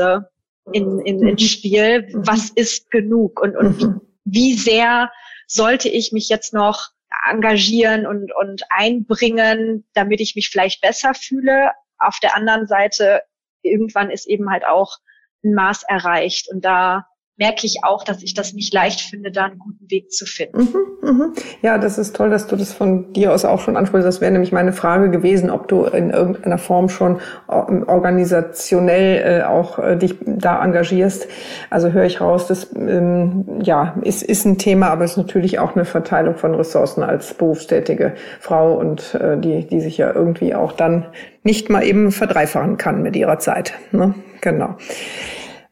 in, 0.72 1.00
in, 1.00 1.26
ins 1.26 1.42
mhm. 1.42 1.46
Spiel. 1.46 2.02
Mhm. 2.02 2.26
Was 2.26 2.50
ist 2.50 2.90
genug 2.90 3.40
und, 3.40 3.56
und 3.56 3.80
wie, 3.80 3.86
mhm. 3.86 4.00
wie 4.24 4.54
sehr 4.54 5.10
sollte 5.46 5.88
ich 5.88 6.12
mich 6.12 6.28
jetzt 6.28 6.54
noch 6.54 6.90
engagieren 7.28 8.06
und, 8.06 8.32
und 8.34 8.62
einbringen, 8.68 9.86
damit 9.94 10.20
ich 10.20 10.34
mich 10.34 10.50
vielleicht 10.50 10.80
besser 10.80 11.14
fühle. 11.14 11.70
Auf 11.98 12.18
der 12.20 12.36
anderen 12.36 12.66
Seite, 12.66 13.22
irgendwann 13.62 14.10
ist 14.10 14.26
eben 14.26 14.50
halt 14.50 14.64
auch 14.66 14.98
ein 15.44 15.54
Maß 15.54 15.84
erreicht. 15.88 16.48
Und 16.50 16.64
da 16.64 17.06
merke 17.38 17.66
ich 17.66 17.80
auch, 17.82 18.02
dass 18.02 18.22
ich 18.22 18.32
das 18.34 18.54
nicht 18.54 18.72
leicht 18.72 19.00
finde, 19.00 19.30
da 19.30 19.44
einen 19.44 19.58
guten 19.58 19.90
Weg 19.90 20.10
zu 20.10 20.24
finden. 20.24 20.58
Mhm, 20.58 21.08
mhm. 21.08 21.32
Ja, 21.60 21.76
das 21.76 21.98
ist 21.98 22.16
toll, 22.16 22.30
dass 22.30 22.46
du 22.46 22.56
das 22.56 22.72
von 22.72 23.12
dir 23.12 23.32
aus 23.32 23.44
auch 23.44 23.60
schon 23.60 23.76
ansprichst. 23.76 24.06
Das 24.06 24.22
wäre 24.22 24.32
nämlich 24.32 24.52
meine 24.52 24.72
Frage 24.72 25.10
gewesen, 25.10 25.50
ob 25.50 25.68
du 25.68 25.84
in 25.84 26.10
irgendeiner 26.10 26.56
Form 26.56 26.88
schon 26.88 27.20
organisationell 27.46 29.40
äh, 29.40 29.44
auch 29.44 29.78
äh, 29.78 29.96
dich 29.96 30.14
da 30.24 30.64
engagierst. 30.64 31.28
Also 31.68 31.92
höre 31.92 32.04
ich 32.04 32.20
raus, 32.22 32.46
das 32.46 32.74
ähm, 32.74 33.60
ja 33.62 33.96
ist, 34.02 34.22
ist 34.22 34.46
ein 34.46 34.56
Thema, 34.56 34.88
aber 34.88 35.04
es 35.04 35.12
ist 35.12 35.18
natürlich 35.18 35.58
auch 35.58 35.74
eine 35.74 35.84
Verteilung 35.84 36.36
von 36.36 36.54
Ressourcen 36.54 37.02
als 37.02 37.34
berufstätige 37.34 38.14
Frau 38.40 38.78
und 38.78 39.14
äh, 39.14 39.38
die, 39.38 39.66
die 39.66 39.80
sich 39.80 39.98
ja 39.98 40.12
irgendwie 40.12 40.54
auch 40.54 40.72
dann 40.72 41.06
nicht 41.42 41.68
mal 41.68 41.84
eben 41.84 42.12
verdreifachen 42.12 42.78
kann 42.78 43.02
mit 43.02 43.14
ihrer 43.14 43.38
Zeit. 43.38 43.74
Ne? 43.92 44.14
Genau. 44.40 44.76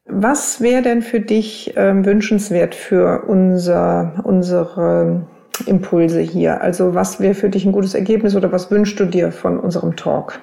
Was 0.06 0.61
wäre 0.61 0.83
denn 0.83 1.02
für 1.02 1.21
dich 1.21 1.73
ähm, 1.76 2.04
wünschenswert 2.04 2.75
für 2.75 3.25
unser, 3.26 4.23
unsere 4.25 5.26
Impulse 5.66 6.21
hier? 6.21 6.61
Also 6.61 6.94
was 6.94 7.21
wäre 7.21 7.35
für 7.35 7.49
dich 7.49 7.64
ein 7.64 7.73
gutes 7.73 7.94
Ergebnis 7.94 8.37
oder 8.37 8.52
was 8.52 8.71
wünschst 8.71 9.00
du 9.00 9.06
dir 9.06 9.33
von 9.33 9.59
unserem 9.59 9.97
Talk? 9.97 10.40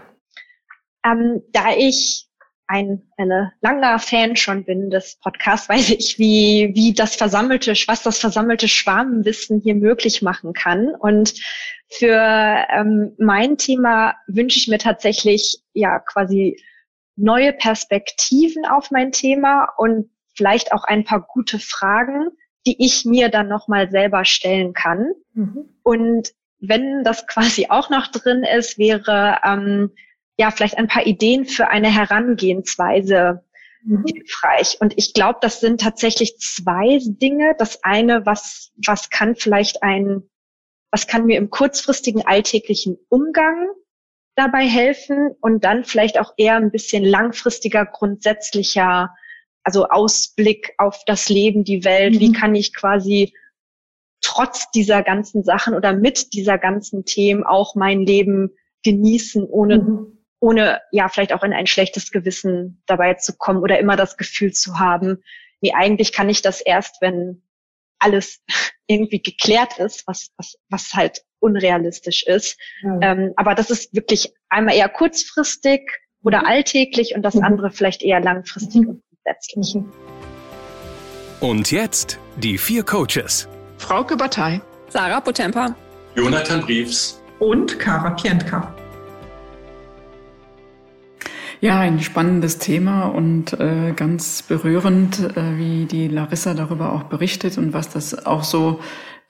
Ähm, 1.06 1.42
da 1.52 1.76
ich 1.78 2.28
ein 2.68 3.04
eine 3.18 3.52
langer 3.62 4.00
Fan 4.00 4.36
schon 4.36 4.64
bin 4.64 4.90
des 4.90 5.20
Podcasts, 5.22 5.70
weiß 5.70 5.92
ich, 5.92 6.18
wie, 6.18 6.72
wie 6.74 6.94
das 6.94 7.16
versammelte, 7.16 7.74
was 7.88 8.02
das 8.02 8.18
versammelte 8.18 8.68
Schwarmwissen 8.68 9.62
hier 9.62 9.76
möglich 9.76 10.22
machen 10.22 10.54
kann. 10.54 10.96
Und 10.96 11.36
für 11.90 12.18
ähm, 12.18 13.14
mein 13.20 13.58
Thema 13.58 14.16
wünsche 14.28 14.58
ich 14.58 14.68
mir 14.68 14.80
tatsächlich 14.80 15.60
ja 15.74 16.00
quasi 16.00 16.58
neue 17.16 17.54
Perspektiven 17.54 18.66
auf 18.66 18.92
mein 18.92 19.12
Thema 19.12 19.68
und 19.78 20.10
vielleicht 20.36 20.74
auch 20.74 20.84
ein 20.84 21.04
paar 21.04 21.22
gute 21.22 21.60
Fragen, 21.60 22.30
die 22.66 22.84
ich 22.84 23.06
mir 23.06 23.30
dann 23.30 23.48
nochmal 23.48 23.90
selber 23.90 24.26
stellen 24.26 24.74
kann. 24.74 25.14
Mhm. 25.34 25.70
Und 25.84 26.32
wenn 26.60 27.04
das 27.04 27.28
quasi 27.28 27.68
auch 27.70 27.90
noch 27.90 28.08
drin 28.08 28.44
ist, 28.44 28.78
wäre 28.78 29.40
ähm, 29.44 29.92
ja 30.38 30.52
vielleicht 30.52 30.78
ein 30.78 30.88
paar 30.88 31.06
Ideen 31.06 31.46
für 31.46 31.70
eine 31.70 31.94
Herangehensweise 31.94 33.44
mhm. 33.84 34.06
hilfreich. 34.06 34.78
Und 34.80 34.94
ich 34.98 35.14
glaube, 35.14 35.40
das 35.42 35.60
sind 35.60 35.82
tatsächlich 35.82 36.38
zwei 36.38 37.00
Dinge. 37.04 37.56
Das 37.58 37.84
eine, 37.84 38.26
was, 38.26 38.72
was 38.86 39.10
kann 39.10 39.36
vielleicht 39.36 39.84
ein, 39.84 40.24
was 40.92 41.08
kann 41.08 41.26
mir 41.26 41.38
im 41.38 41.50
kurzfristigen 41.50 42.26
alltäglichen 42.26 42.98
Umgang 43.10 43.70
dabei 44.36 44.68
helfen 44.68 45.36
und 45.42 45.64
dann 45.64 45.84
vielleicht 45.84 46.20
auch 46.20 46.34
eher 46.38 46.56
ein 46.56 46.72
bisschen 46.72 47.04
langfristiger, 47.04 47.86
grundsätzlicher, 47.86 49.14
also 49.64 49.88
Ausblick 49.88 50.74
auf 50.78 51.04
das 51.06 51.30
Leben, 51.30 51.64
die 51.64 51.84
Welt. 51.84 52.16
Mhm. 52.16 52.20
Wie 52.20 52.32
kann 52.32 52.56
ich 52.56 52.74
quasi 52.74 53.34
trotz 54.22 54.70
dieser 54.72 55.04
ganzen 55.04 55.44
Sachen 55.44 55.74
oder 55.74 55.94
mit 55.94 56.34
dieser 56.34 56.58
ganzen 56.58 57.06
Themen 57.06 57.44
auch 57.44 57.76
mein 57.76 58.06
Leben 58.06 58.52
genießen, 58.84 59.44
ohne, 59.44 59.80
mhm. 59.80 60.18
ohne 60.40 60.82
ja 60.92 61.10
vielleicht 61.10 61.34
auch 61.34 61.44
in 61.44 61.54
ein 61.54 61.68
schlechtes 61.68 62.12
Gewissen 62.12 62.82
dabei 62.86 63.16
zu 63.16 63.36
kommen 63.38 63.62
oder 63.62 63.80
immer 63.80 63.96
das 63.96 64.18
Gefühl 64.18 64.54
zu 64.54 64.80
haben, 64.80 65.24
nee, 65.62 65.74
eigentlich 65.74 66.14
kann 66.14 66.30
ich 66.30 66.42
das 66.42 66.62
erst, 66.62 67.02
wenn 67.02 67.44
alles 68.00 68.44
irgendwie 68.88 69.22
geklärt 69.22 69.80
ist, 69.80 70.08
was, 70.08 70.32
was, 70.38 70.58
was 70.70 70.94
halt 70.94 71.24
unrealistisch 71.42 72.24
ist. 72.24 72.58
Ja. 72.84 73.00
Ähm, 73.02 73.34
aber 73.36 73.56
das 73.56 73.70
ist 73.70 73.94
wirklich 73.94 74.34
einmal 74.50 74.76
eher 74.76 74.90
kurzfristig 74.90 75.82
oder 76.24 76.42
mhm. 76.42 76.46
alltäglich 76.46 77.16
und 77.16 77.24
das 77.24 77.36
mhm. 77.36 77.44
andere 77.44 77.72
vielleicht 77.72 78.04
eher 78.04 78.20
langfristig 78.20 78.82
mhm. 78.82 78.90
und 78.90 79.04
grundsätzlich. 79.10 79.76
Mhm. 79.76 79.92
Und 81.40 81.72
jetzt 81.72 82.20
die 82.38 82.58
vier 82.58 82.84
Coaches. 82.84 83.48
Frauke 83.78 84.16
Batei. 84.16 84.62
Sarah 84.90 85.22
Potempa. 85.22 85.76
Jonathan 86.16 86.62
Briefs. 86.62 87.22
Und 87.40 87.80
Kara 87.80 88.12
Pientka. 88.12 88.76
Ja, 91.62 91.80
ein 91.80 92.00
spannendes 92.00 92.58
Thema 92.58 93.06
und 93.06 93.54
äh, 93.54 93.94
ganz 93.96 94.42
berührend, 94.42 95.20
äh, 95.38 95.58
wie 95.58 95.86
die 95.86 96.08
Larissa 96.08 96.56
darüber 96.56 96.92
auch 96.92 97.04
berichtet 97.04 97.58
und 97.60 97.72
was 97.72 97.90
das 97.90 98.26
auch 98.26 98.44
so 98.44 98.80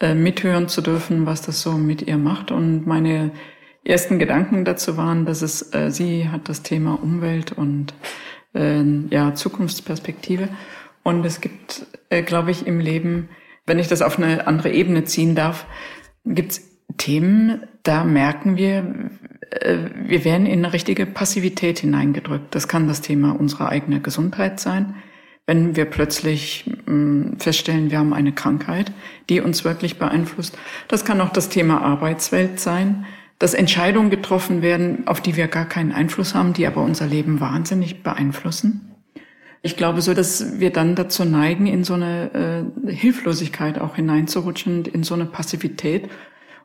äh, 0.02 0.16
mithören 0.16 0.68
zu 0.68 0.82
dürfen, 0.82 1.26
was 1.26 1.42
das 1.42 1.62
so 1.62 1.74
mit 1.74 2.02
ihr 2.02 2.18
macht. 2.18 2.52
Und 2.52 2.86
meine 2.88 3.32
ersten 3.84 4.20
Gedanken 4.20 4.66
dazu 4.66 4.98
waren, 4.98 5.26
dass 5.26 5.42
es, 5.42 5.74
äh, 5.74 5.92
sie 5.92 6.30
hat 6.30 6.50
das 6.50 6.64
Thema 6.64 7.02
Umwelt 7.02 7.52
und 7.52 7.94
äh, 8.54 8.84
ja, 9.10 9.34
Zukunftsperspektive. 9.34 10.50
Und 11.04 11.26
es 11.26 11.42
gibt, 11.42 11.86
äh, 12.10 12.22
glaube 12.22 12.52
ich, 12.52 12.68
im 12.68 12.80
Leben, 12.80 13.30
wenn 13.66 13.80
ich 13.80 13.88
das 13.88 14.02
auf 14.02 14.18
eine 14.18 14.48
andere 14.48 14.72
Ebene 14.72 15.04
ziehen 15.06 15.36
darf, 15.36 15.66
gibt 16.26 16.52
es 16.52 16.72
Themen, 16.98 17.64
da 17.84 18.04
merken 18.04 18.58
wir, 18.58 19.10
äh, 19.50 19.78
wir 19.96 20.26
werden 20.26 20.46
in 20.46 20.60
eine 20.60 20.74
richtige 20.74 21.06
Passivität 21.06 21.80
hineingedrückt. 21.80 22.54
Das 22.54 22.68
kann 22.68 22.88
das 22.88 23.02
Thema 23.02 23.32
unserer 23.32 23.70
eigenen 23.70 24.04
Gesundheit 24.04 24.60
sein 24.60 24.96
wenn 25.52 25.76
wir 25.76 25.84
plötzlich 25.84 26.64
hm, 26.86 27.36
feststellen, 27.38 27.92
wir 27.92 28.00
haben 28.00 28.14
eine 28.14 28.32
Krankheit, 28.32 28.94
die 29.30 29.42
uns 29.42 29.66
wirklich 29.66 30.00
beeinflusst. 30.00 30.58
Das 30.88 31.04
kann 31.04 31.20
auch 31.20 31.34
das 31.34 31.50
Thema 31.50 31.82
Arbeitswelt 31.82 32.62
sein, 32.62 33.06
dass 33.38 33.54
Entscheidungen 33.54 34.10
getroffen 34.10 34.62
werden, 34.62 35.08
auf 35.08 35.20
die 35.20 35.36
wir 35.36 35.50
gar 35.50 35.66
keinen 35.66 35.92
Einfluss 35.92 36.36
haben, 36.36 36.54
die 36.54 36.66
aber 36.66 36.82
unser 36.82 37.06
Leben 37.06 37.42
wahnsinnig 37.42 38.02
beeinflussen. 38.02 38.96
Ich 39.62 39.76
glaube 39.76 40.02
so, 40.02 40.14
dass 40.14 40.62
wir 40.62 40.72
dann 40.72 40.96
dazu 40.96 41.26
neigen, 41.26 41.68
in 41.68 41.84
so 41.84 41.96
eine 41.96 42.64
äh, 42.88 42.94
Hilflosigkeit 42.94 43.78
auch 43.78 43.98
hineinzurutschen, 43.98 44.86
in 44.86 45.04
so 45.04 45.16
eine 45.16 45.26
Passivität 45.26 46.10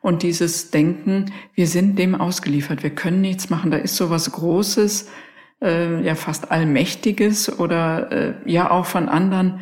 und 0.00 0.22
dieses 0.22 0.70
Denken, 0.70 1.32
wir 1.56 1.66
sind 1.66 1.98
dem 1.98 2.14
ausgeliefert, 2.14 2.84
wir 2.84 2.90
können 2.90 3.20
nichts 3.20 3.50
machen, 3.50 3.72
da 3.72 3.78
ist 3.78 3.96
so 3.96 4.10
was 4.10 4.30
Großes, 4.30 5.08
äh, 5.62 6.02
ja 6.02 6.14
fast 6.14 6.50
Allmächtiges 6.50 7.58
oder 7.58 8.12
äh, 8.12 8.34
ja 8.44 8.70
auch 8.70 8.86
von 8.86 9.08
anderen 9.08 9.60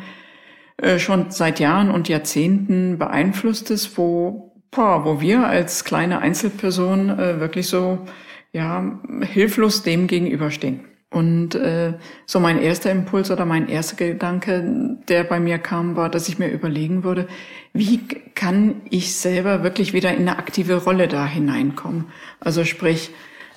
äh, 0.77 0.99
schon 0.99 1.31
seit 1.31 1.59
Jahren 1.59 1.89
und 1.89 2.09
Jahrzehnten 2.09 2.97
beeinflusstes, 2.97 3.97
wo, 3.97 4.53
boah, 4.71 5.05
wo 5.05 5.21
wir 5.21 5.47
als 5.47 5.85
kleine 5.85 6.19
Einzelperson 6.19 7.09
äh, 7.09 7.39
wirklich 7.39 7.67
so 7.67 8.05
ja 8.51 8.99
hilflos 9.21 9.83
dem 9.83 10.07
gegenüberstehen. 10.07 10.81
Und 11.11 11.55
äh, 11.55 11.93
so 12.25 12.41
mein 12.41 12.61
erster 12.61 12.91
Impuls 12.91 13.31
oder 13.31 13.45
mein 13.45 13.69
erster 13.69 13.95
Gedanke, 13.95 14.97
der 15.07 15.23
bei 15.23 15.39
mir 15.39 15.59
kam, 15.59 15.95
war, 15.95 16.09
dass 16.09 16.27
ich 16.27 16.39
mir 16.39 16.49
überlegen 16.49 17.05
würde, 17.05 17.27
wie 17.71 18.01
kann 18.35 18.81
ich 18.89 19.15
selber 19.15 19.63
wirklich 19.63 19.93
wieder 19.93 20.11
in 20.11 20.27
eine 20.27 20.37
aktive 20.37 20.83
Rolle 20.83 21.07
da 21.07 21.25
hineinkommen? 21.25 22.07
Also 22.41 22.65
sprich, 22.65 23.11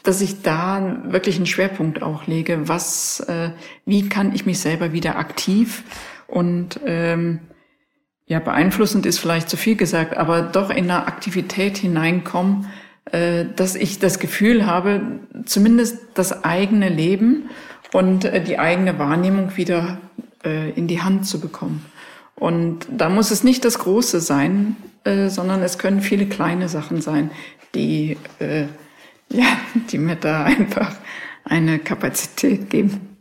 dass 0.09 0.23
ich 0.23 0.41
da 0.41 1.03
wirklich 1.05 1.37
einen 1.37 1.45
Schwerpunkt 1.45 2.03
auch 2.03 2.27
lege. 2.27 2.67
Was, 2.67 3.21
äh, 3.29 3.50
wie 3.85 4.09
kann 4.09 4.35
ich 4.35 4.47
mich 4.47 4.59
selber 4.59 4.95
wieder 4.95 5.19
aktiv 5.19 5.85
und 6.27 6.81
ähm, 6.87 7.41
ja 8.27 8.38
beeinflussend 8.38 9.05
ist 9.05 9.19
vielleicht 9.19 9.50
zu 9.50 9.59
viel 9.59 9.77
gesagt, 9.77 10.17
aber 10.17 10.41
doch 10.41 10.71
in 10.71 10.91
eine 10.91 11.07
Aktivität 11.07 11.77
hineinkommen, 11.77 12.69
äh, 13.12 13.45
dass 13.55 13.75
ich 13.75 13.99
das 13.99 14.19
Gefühl 14.19 14.65
habe, 14.65 15.03
zumindest 15.45 15.99
das 16.15 16.43
eigene 16.43 16.88
Leben 16.88 17.50
und 17.93 18.25
äh, 18.25 18.43
die 18.43 18.59
eigene 18.59 18.99
Wahrnehmung 18.99 19.59
wieder 19.59 19.99
äh, 20.43 20.71
in 20.71 20.87
die 20.87 21.03
Hand 21.03 21.27
zu 21.27 21.38
bekommen. 21.38 21.85
Und 22.35 22.87
da 22.91 23.11
muss 23.11 23.31
es 23.31 23.45
nicht 23.45 23.62
das 23.62 23.79
Große 23.79 24.23
sein, 24.23 24.75
äh, 25.05 25.29
sondern 25.29 25.62
es 25.62 25.77
können 25.77 26.00
viele 26.00 26.25
kleine 26.25 26.71
Sachen 26.71 27.03
sein, 27.03 27.31
die, 27.75 28.17
äh, 28.38 28.69
ja, 29.30 29.58
die 29.90 29.99
mir 29.99 30.16
da 30.16 30.44
einfach 30.44 30.97
eine 31.44 31.78
Kapazität 31.78 32.70
geben. 32.70 33.16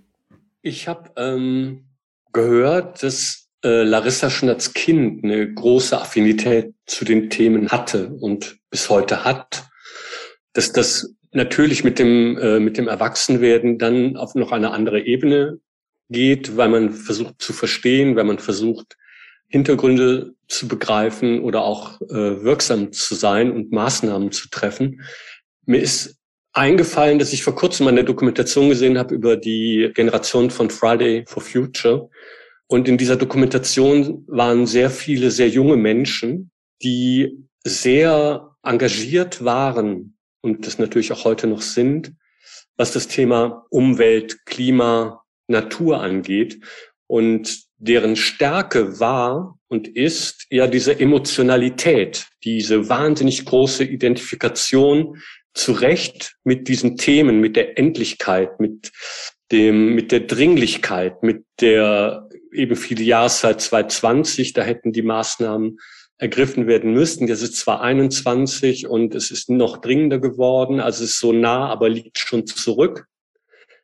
Ich 0.61 0.87
habe 0.87 1.11
ähm, 1.15 1.85
gehört, 2.33 3.03
dass 3.03 3.49
äh, 3.63 3.83
Larissa 3.83 4.29
schon 4.29 4.49
als 4.49 4.73
Kind 4.73 5.23
eine 5.23 5.53
große 5.53 5.99
Affinität 5.99 6.73
zu 6.85 7.05
den 7.05 7.29
Themen 7.29 7.69
hatte 7.69 8.09
und 8.09 8.57
bis 8.69 8.89
heute 8.89 9.23
hat. 9.23 9.65
Dass 10.53 10.71
das 10.71 11.13
natürlich 11.31 11.83
mit 11.83 11.99
dem, 11.99 12.37
äh, 12.37 12.59
mit 12.59 12.77
dem 12.77 12.87
Erwachsenwerden 12.87 13.77
dann 13.77 14.17
auf 14.17 14.35
noch 14.35 14.51
eine 14.51 14.71
andere 14.71 15.01
Ebene 15.01 15.59
geht, 16.09 16.57
weil 16.57 16.69
man 16.69 16.91
versucht 16.91 17.41
zu 17.41 17.53
verstehen, 17.53 18.15
weil 18.15 18.23
man 18.23 18.39
versucht, 18.39 18.97
Hintergründe 19.49 20.35
zu 20.47 20.67
begreifen 20.67 21.41
oder 21.41 21.63
auch 21.63 22.01
äh, 22.01 22.43
wirksam 22.43 22.91
zu 22.91 23.15
sein 23.15 23.51
und 23.51 23.71
Maßnahmen 23.71 24.31
zu 24.31 24.49
treffen. 24.49 25.01
Mir 25.67 25.81
ist 25.81 26.15
eingefallen, 26.53 27.19
dass 27.19 27.33
ich 27.33 27.43
vor 27.43 27.53
kurzem 27.53 27.87
eine 27.87 28.05
Dokumentation 28.05 28.69
gesehen 28.69 28.97
habe 28.97 29.13
über 29.13 29.35
die 29.35 29.91
Generation 29.93 30.49
von 30.49 30.69
Friday 30.69 31.25
for 31.27 31.43
Future. 31.43 32.09
Und 32.67 32.87
in 32.87 32.97
dieser 32.97 33.17
Dokumentation 33.17 34.23
waren 34.27 34.65
sehr 34.65 34.89
viele 34.89 35.29
sehr 35.29 35.49
junge 35.49 35.75
Menschen, 35.75 36.51
die 36.81 37.37
sehr 37.65 38.55
engagiert 38.63 39.43
waren 39.43 40.17
und 40.41 40.65
das 40.65 40.79
natürlich 40.79 41.11
auch 41.11 41.25
heute 41.25 41.47
noch 41.47 41.61
sind, 41.61 42.13
was 42.77 42.93
das 42.93 43.09
Thema 43.09 43.65
Umwelt, 43.69 44.45
Klima, 44.45 45.23
Natur 45.47 45.99
angeht. 45.99 46.63
Und 47.07 47.59
deren 47.75 48.15
Stärke 48.15 49.01
war 49.01 49.59
und 49.67 49.89
ist 49.89 50.45
ja 50.49 50.67
diese 50.67 50.97
Emotionalität, 50.97 52.27
diese 52.45 52.87
wahnsinnig 52.87 53.45
große 53.45 53.83
Identifikation 53.83 55.17
zu 55.57 55.73
Recht 55.73 56.35
mit 56.43 56.67
diesen 56.67 56.97
Themen, 56.97 57.39
mit 57.39 57.55
der 57.55 57.77
Endlichkeit, 57.77 58.59
mit 58.59 58.91
dem, 59.51 59.95
mit 59.95 60.11
der 60.11 60.21
Dringlichkeit, 60.21 61.23
mit 61.23 61.45
der 61.61 62.27
eben 62.53 62.75
viele 62.75 63.03
Jahreszeit 63.03 63.61
2020, 63.61 64.53
da 64.53 64.63
hätten 64.63 64.91
die 64.91 65.01
Maßnahmen 65.01 65.77
ergriffen 66.17 66.67
werden 66.67 66.93
müssten. 66.93 67.27
Das 67.27 67.41
ist 67.41 67.57
zwar 67.57 67.81
21 67.81 68.87
und 68.87 69.13
es 69.15 69.31
ist 69.31 69.49
noch 69.49 69.77
dringender 69.77 70.19
geworden, 70.19 70.79
also 70.79 71.03
es 71.03 71.11
ist 71.11 71.19
so 71.19 71.31
nah, 71.31 71.69
aber 71.69 71.89
liegt 71.89 72.17
schon 72.17 72.45
zurück. 72.47 73.05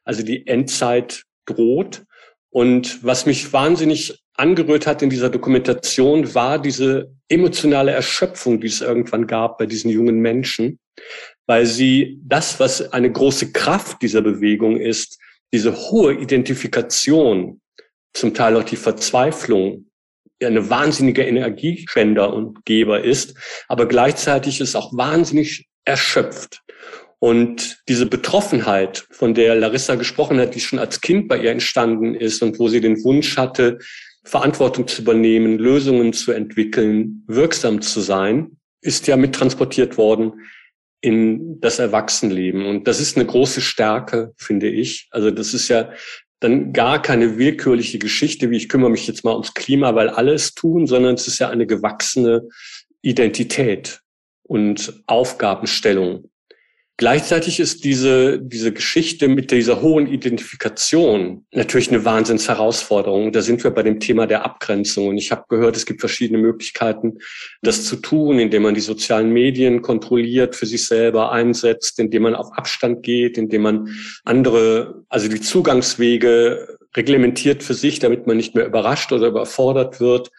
Also 0.04 0.24
die 0.24 0.48
Endzeit 0.48 1.24
droht. 1.46 2.04
Und 2.50 3.04
was 3.04 3.26
mich 3.26 3.54
wahnsinnig 3.54 4.22
angerührt 4.36 4.88
hat 4.88 5.02
in 5.02 5.10
dieser 5.10 5.30
Dokumentation, 5.30 6.34
war 6.36 6.60
diese 6.60 7.12
emotionale 7.30 7.92
Erschöpfung, 7.92 8.60
die 8.60 8.68
es 8.68 8.82
irgendwann 8.82 9.28
gab 9.28 9.58
bei 9.58 9.66
diesen 9.66 9.90
jungen 9.92 10.20
Menschen, 10.20 10.80
weil 11.46 11.66
sie 11.66 12.20
das, 12.24 12.60
was 12.60 12.94
eine 12.94 13.12
große 13.12 13.52
Kraft 13.52 14.02
dieser 14.02 14.22
Bewegung 14.22 14.78
ist, 14.78 15.20
diese 15.52 15.76
hohe 15.76 16.14
Identifikation, 16.14 17.62
zum 18.14 18.34
Teil 18.34 18.56
auch 18.56 18.64
die 18.64 18.76
Verzweiflung, 18.76 19.86
eine 20.42 20.70
wahnsinnige 20.70 21.24
Energiespender 21.24 22.34
und 22.34 22.66
Geber 22.66 23.04
ist, 23.04 23.36
aber 23.68 23.88
gleichzeitig 23.88 24.62
ist 24.62 24.76
auch 24.76 24.96
wahnsinnig 24.96 25.68
erschöpft. 25.86 26.62
Und 27.20 27.82
diese 27.88 28.06
Betroffenheit, 28.06 29.08
von 29.12 29.34
der 29.34 29.56
Larissa 29.56 29.96
gesprochen 29.96 30.40
hat, 30.40 30.56
die 30.56 30.60
schon 30.60 30.80
als 30.80 31.00
Kind 31.00 31.30
bei 31.30 31.38
ihr 31.38 31.52
entstanden 31.52 32.16
ist 32.16 32.44
und 32.44 32.60
wo 32.60 32.68
sie 32.68 32.82
den 32.82 33.02
Wunsch 33.04 33.38
hatte, 33.38 33.80
Verantwortung 34.26 34.88
zu 34.88 35.02
übernehmen, 35.02 35.58
Lösungen 35.58 36.12
zu 36.12 36.34
entwickeln, 36.34 37.24
wirksam 37.28 37.82
zu 37.82 38.02
sein, 38.02 38.58
ist 38.82 39.08
ja 39.08 39.16
mittransportiert 39.16 39.98
worden 39.98 40.34
in 41.04 41.60
das 41.60 41.80
Erwachsenenleben. 41.80 42.66
Und 42.66 42.88
das 42.88 43.02
ist 43.02 43.18
eine 43.18 43.26
große 43.26 43.60
Stärke, 43.60 44.34
finde 44.38 44.70
ich. 44.70 45.10
Also 45.12 45.32
das 45.32 45.54
ist 45.54 45.68
ja 45.68 45.92
dann 46.40 46.72
gar 46.72 47.02
keine 47.02 47.38
willkürliche 47.38 48.00
Geschichte, 48.00 48.50
wie 48.50 48.56
ich 48.56 48.70
kümmere 48.70 48.90
mich 48.90 49.06
jetzt 49.06 49.26
mal 49.26 49.34
ums 49.34 49.54
Klima, 49.54 49.96
weil 49.96 50.08
alles 50.08 50.54
tun, 50.54 50.88
sondern 50.88 51.16
es 51.16 51.28
ist 51.28 51.40
ja 51.40 51.50
eine 51.50 51.68
gewachsene 51.68 52.48
Identität 53.02 54.00
und 54.44 55.04
Aufgabenstellung. 55.06 56.30
Gleichzeitig 57.04 57.60
ist 57.60 57.84
diese, 57.84 58.40
diese 58.40 58.72
Geschichte 58.72 59.28
mit 59.28 59.52
dieser 59.52 59.82
hohen 59.82 60.08
Identifikation 60.08 61.46
natürlich 61.52 61.90
eine 61.90 62.06
Wahnsinnsherausforderung. 62.06 63.34
Da 63.34 63.42
sind 63.42 63.62
wir 63.62 63.72
bei 63.72 63.84
dem 63.84 64.00
Thema 64.00 64.26
der 64.26 64.46
Abgrenzung. 64.46 65.08
Und 65.08 65.18
ich 65.18 65.30
habe 65.30 65.44
gehört, 65.50 65.76
es 65.76 65.86
gibt 65.86 66.00
verschiedene 66.00 66.40
Möglichkeiten, 66.40 67.18
das 67.62 67.84
zu 67.84 67.98
tun, 67.98 68.40
indem 68.40 68.64
man 68.64 68.74
die 68.74 68.80
sozialen 68.80 69.34
Medien 69.34 69.82
kontrolliert, 69.82 70.56
für 70.56 70.66
sich 70.66 70.88
selber 70.88 71.34
einsetzt, 71.34 72.00
indem 72.00 72.24
man 72.24 72.36
auf 72.36 72.54
Abstand 72.54 73.04
geht, 73.04 73.38
indem 73.38 73.64
man 73.64 73.90
andere, 74.24 75.04
also 75.10 75.28
die 75.28 75.42
Zugangswege 75.42 76.78
reglementiert 76.96 77.64
für 77.64 77.74
sich, 77.74 78.00
damit 78.00 78.28
man 78.28 78.38
nicht 78.38 78.56
mehr 78.56 78.66
überrascht 78.66 79.12
oder 79.12 79.28
überfordert 79.28 80.00
wird. 80.00 80.32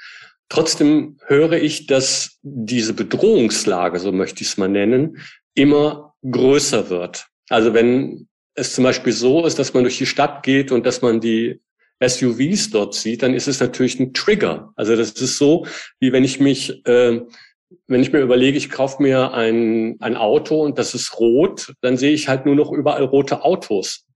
Trotzdem 0.48 1.18
höre 1.26 1.60
ich, 1.60 1.86
dass 1.86 2.38
diese 2.40 2.94
Bedrohungslage, 2.94 3.98
so 3.98 4.12
möchte 4.12 4.40
ich 4.40 4.48
es 4.48 4.56
mal 4.56 4.70
nennen, 4.70 5.18
immer 5.54 6.13
größer 6.28 6.90
wird. 6.90 7.26
Also 7.48 7.74
wenn 7.74 8.28
es 8.54 8.74
zum 8.74 8.84
Beispiel 8.84 9.12
so 9.12 9.44
ist, 9.46 9.58
dass 9.58 9.74
man 9.74 9.84
durch 9.84 9.98
die 9.98 10.06
Stadt 10.06 10.42
geht 10.42 10.72
und 10.72 10.86
dass 10.86 11.02
man 11.02 11.20
die 11.20 11.60
SUVs 12.02 12.70
dort 12.70 12.94
sieht, 12.94 13.22
dann 13.22 13.34
ist 13.34 13.48
es 13.48 13.60
natürlich 13.60 13.98
ein 14.00 14.12
Trigger. 14.14 14.72
Also 14.76 14.96
das 14.96 15.12
ist 15.12 15.38
so, 15.38 15.66
wie 16.00 16.12
wenn 16.12 16.24
ich 16.24 16.40
mich, 16.40 16.86
äh, 16.86 17.20
wenn 17.86 18.02
ich 18.02 18.12
mir 18.12 18.20
überlege, 18.20 18.56
ich 18.56 18.70
kaufe 18.70 19.02
mir 19.02 19.32
ein, 19.32 19.96
ein 20.00 20.16
Auto 20.16 20.62
und 20.62 20.78
das 20.78 20.94
ist 20.94 21.18
rot, 21.18 21.72
dann 21.80 21.96
sehe 21.96 22.12
ich 22.12 22.28
halt 22.28 22.46
nur 22.46 22.54
noch 22.54 22.72
überall 22.72 23.04
rote 23.04 23.42
Autos. 23.42 24.06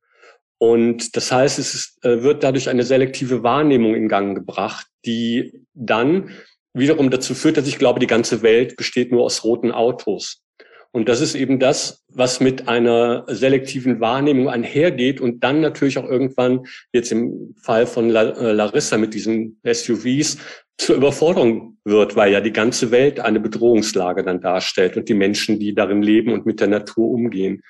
Und 0.58 1.16
das 1.16 1.30
heißt, 1.30 1.58
es 1.58 1.74
ist, 1.74 2.04
äh, 2.04 2.22
wird 2.22 2.42
dadurch 2.42 2.68
eine 2.68 2.82
selektive 2.82 3.42
Wahrnehmung 3.42 3.94
in 3.94 4.08
Gang 4.08 4.34
gebracht, 4.34 4.86
die 5.04 5.64
dann 5.74 6.30
wiederum 6.74 7.10
dazu 7.10 7.34
führt, 7.34 7.56
dass 7.56 7.68
ich 7.68 7.78
glaube, 7.78 8.00
die 8.00 8.06
ganze 8.06 8.42
Welt 8.42 8.76
besteht 8.76 9.12
nur 9.12 9.24
aus 9.24 9.44
roten 9.44 9.72
Autos. 9.72 10.42
Und 10.90 11.08
das 11.08 11.20
ist 11.20 11.34
eben 11.34 11.58
das, 11.58 12.04
was 12.08 12.40
mit 12.40 12.66
einer 12.66 13.24
selektiven 13.28 14.00
Wahrnehmung 14.00 14.48
einhergeht 14.48 15.20
und 15.20 15.44
dann 15.44 15.60
natürlich 15.60 15.98
auch 15.98 16.08
irgendwann, 16.08 16.66
jetzt 16.92 17.12
im 17.12 17.54
Fall 17.62 17.86
von 17.86 18.10
äh, 18.10 18.52
Larissa 18.52 18.96
mit 18.96 19.14
diesen 19.14 19.60
SUVs, 19.64 20.38
zur 20.78 20.96
Überforderung 20.96 21.76
wird, 21.84 22.14
weil 22.16 22.32
ja 22.32 22.40
die 22.40 22.52
ganze 22.52 22.90
Welt 22.90 23.20
eine 23.20 23.40
Bedrohungslage 23.40 24.22
dann 24.22 24.40
darstellt 24.40 24.96
und 24.96 25.08
die 25.08 25.14
Menschen, 25.14 25.58
die 25.58 25.74
darin 25.74 26.02
leben 26.02 26.32
und 26.32 26.46
mit 26.46 26.60
der 26.60 26.68
Natur 26.68 27.10
umgehen. 27.10 27.62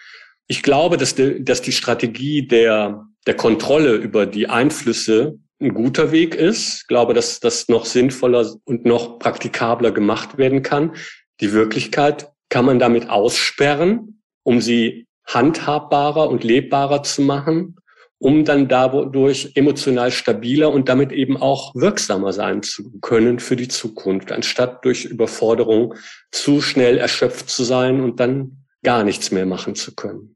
Ich 0.46 0.62
glaube, 0.62 0.98
dass 0.98 1.14
die, 1.14 1.42
dass 1.42 1.62
die 1.62 1.72
Strategie 1.72 2.46
der, 2.46 3.07
der 3.26 3.35
Kontrolle 3.35 3.94
über 3.94 4.26
die 4.26 4.48
Einflüsse 4.48 5.38
ein 5.61 5.74
guter 5.74 6.12
Weg 6.12 6.35
ist. 6.35 6.83
Ich 6.83 6.87
glaube, 6.87 7.14
dass 7.14 7.40
das 7.40 7.68
noch 7.68 7.87
sinnvoller 7.87 8.54
und 8.64 8.85
noch 8.85 9.18
praktikabler 9.18 9.90
gemacht 9.90 10.38
werden 10.38 10.62
kann. 10.62 10.94
Die 11.40 11.52
Wirklichkeit 11.52 12.31
kann 12.48 12.64
man 12.64 12.78
damit 12.78 13.08
aussperren, 13.11 14.22
um 14.42 14.61
sie 14.61 15.06
handhabbarer 15.26 16.28
und 16.28 16.44
lebbarer 16.44 17.02
zu 17.02 17.22
machen, 17.22 17.76
um 18.18 18.44
dann 18.44 18.66
dadurch 18.66 19.52
emotional 19.54 20.11
stabiler 20.11 20.72
und 20.72 20.88
damit 20.88 21.12
eben 21.12 21.37
auch 21.37 21.74
wirksamer 21.74 22.32
sein 22.32 22.62
zu 22.62 22.98
können 23.00 23.38
für 23.38 23.54
die 23.54 23.68
Zukunft, 23.68 24.32
anstatt 24.32 24.84
durch 24.84 25.04
Überforderung 25.04 25.94
zu 26.32 26.61
schnell 26.61 26.98
erschöpft 26.98 27.48
zu 27.48 27.62
sein 27.62 28.00
und 28.00 28.18
dann 28.18 28.64
gar 28.82 29.04
nichts 29.04 29.30
mehr 29.30 29.46
machen 29.46 29.74
zu 29.74 29.94
können. 29.94 30.34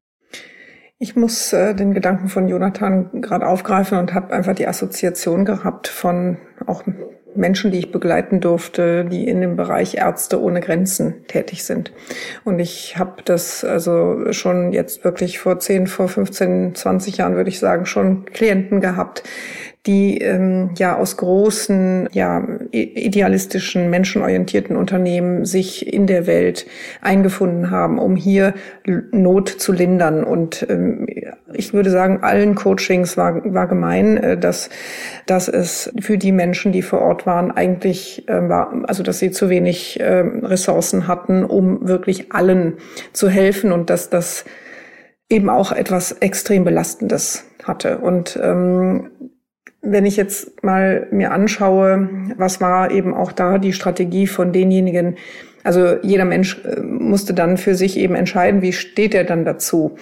Ich 0.98 1.16
muss 1.16 1.52
äh, 1.52 1.74
den 1.74 1.94
Gedanken 1.94 2.28
von 2.28 2.46
Jonathan 2.46 3.22
gerade 3.22 3.48
aufgreifen 3.48 3.98
und 3.98 4.14
habe 4.14 4.32
einfach 4.32 4.54
die 4.54 4.68
Assoziation 4.68 5.44
gehabt 5.44 5.88
von 5.88 6.38
auch 6.66 6.84
Menschen, 7.34 7.70
die 7.70 7.78
ich 7.78 7.92
begleiten 7.92 8.40
durfte, 8.40 9.04
die 9.04 9.28
in 9.28 9.40
dem 9.40 9.56
Bereich 9.56 9.94
Ärzte 9.94 10.40
ohne 10.40 10.60
Grenzen 10.60 11.26
tätig 11.26 11.64
sind. 11.64 11.92
Und 12.44 12.58
ich 12.58 12.98
habe 12.98 13.22
das 13.24 13.64
also 13.64 14.32
schon 14.32 14.72
jetzt 14.72 15.04
wirklich 15.04 15.38
vor 15.38 15.58
10, 15.58 15.86
vor 15.86 16.08
15, 16.08 16.74
20 16.74 17.16
Jahren, 17.18 17.36
würde 17.36 17.50
ich 17.50 17.58
sagen, 17.58 17.86
schon 17.86 18.24
Klienten 18.26 18.80
gehabt, 18.80 19.22
die 19.86 20.18
ähm, 20.18 20.70
ja 20.78 20.96
aus 20.96 21.16
großen, 21.16 22.08
ja 22.12 22.46
idealistischen, 22.70 23.90
menschenorientierten 23.90 24.76
Unternehmen 24.76 25.44
sich 25.44 25.92
in 25.92 26.06
der 26.06 26.28
Welt 26.28 26.66
eingefunden 27.00 27.72
haben, 27.72 27.98
um 27.98 28.14
hier 28.14 28.54
Not 28.86 29.48
zu 29.48 29.72
lindern. 29.72 30.22
Und 30.22 30.64
ähm, 30.70 31.06
ich 31.52 31.74
würde 31.74 31.90
sagen, 31.90 32.22
allen 32.22 32.54
Coachings 32.54 33.16
war, 33.16 33.42
war 33.52 33.66
gemein, 33.66 34.18
äh, 34.18 34.38
dass, 34.38 34.70
dass 35.26 35.48
es 35.48 35.92
für 36.00 36.16
die 36.16 36.32
Menschen, 36.32 36.70
die 36.70 36.82
vor 36.82 37.00
Ort 37.00 37.26
waren, 37.26 37.50
eigentlich 37.50 38.28
äh, 38.28 38.48
war, 38.48 38.84
also 38.86 39.02
dass 39.02 39.18
sie 39.18 39.32
zu 39.32 39.50
wenig 39.50 39.98
äh, 39.98 40.20
Ressourcen 40.20 41.08
hatten, 41.08 41.44
um 41.44 41.88
wirklich 41.88 42.32
allen 42.32 42.74
zu 43.12 43.28
helfen 43.28 43.72
und 43.72 43.90
dass 43.90 44.10
das 44.10 44.44
eben 45.28 45.48
auch 45.48 45.72
etwas 45.72 46.12
extrem 46.12 46.62
Belastendes 46.62 47.46
hatte. 47.64 47.98
Und 47.98 48.38
ähm, 48.40 49.10
wenn 49.82 50.06
ich 50.06 50.16
jetzt 50.16 50.62
mal 50.62 51.08
mir 51.10 51.32
anschaue, 51.32 52.08
was 52.36 52.60
war 52.60 52.90
eben 52.92 53.14
auch 53.14 53.32
da 53.32 53.58
die 53.58 53.72
Strategie 53.72 54.28
von 54.28 54.52
denjenigen, 54.52 55.16
also 55.64 55.96
jeder 56.02 56.24
Mensch 56.24 56.60
äh, 56.64 56.80
musste 56.80 57.34
dann 57.34 57.56
für 57.56 57.74
sich 57.74 57.96
eben 57.96 58.14
entscheiden, 58.14 58.62
wie 58.62 58.72
steht 58.72 59.14
er 59.14 59.24
dann 59.24 59.44
dazu. 59.44 59.96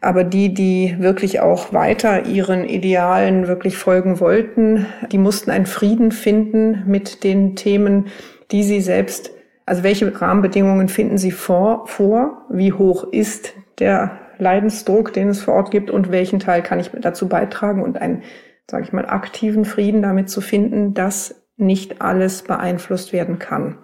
Aber 0.00 0.24
die, 0.24 0.54
die 0.54 0.96
wirklich 0.98 1.40
auch 1.40 1.72
weiter 1.72 2.26
ihren 2.26 2.64
Idealen 2.64 3.48
wirklich 3.48 3.76
folgen 3.76 4.20
wollten, 4.20 4.86
die 5.10 5.18
mussten 5.18 5.50
einen 5.50 5.66
Frieden 5.66 6.12
finden 6.12 6.84
mit 6.86 7.24
den 7.24 7.56
Themen, 7.56 8.06
die 8.50 8.62
sie 8.62 8.80
selbst, 8.80 9.30
also 9.66 9.82
welche 9.82 10.20
Rahmenbedingungen 10.20 10.88
finden 10.88 11.18
sie 11.18 11.32
vor, 11.32 11.86
vor, 11.86 12.46
wie 12.50 12.72
hoch 12.72 13.04
ist 13.12 13.54
der 13.78 14.18
Leidensdruck, 14.38 15.12
den 15.12 15.28
es 15.28 15.40
vor 15.40 15.54
Ort 15.54 15.70
gibt? 15.70 15.90
Und 15.90 16.10
welchen 16.10 16.40
Teil 16.40 16.62
kann 16.62 16.80
ich 16.80 16.90
dazu 17.00 17.28
beitragen? 17.28 17.82
Und 17.82 18.00
einen, 18.00 18.22
sage 18.70 18.84
ich 18.84 18.92
mal, 18.92 19.06
aktiven 19.06 19.64
Frieden 19.64 20.02
damit 20.02 20.30
zu 20.30 20.40
finden, 20.40 20.94
dass 20.94 21.42
nicht 21.56 22.00
alles 22.00 22.42
beeinflusst 22.42 23.12
werden 23.12 23.38
kann. 23.38 23.78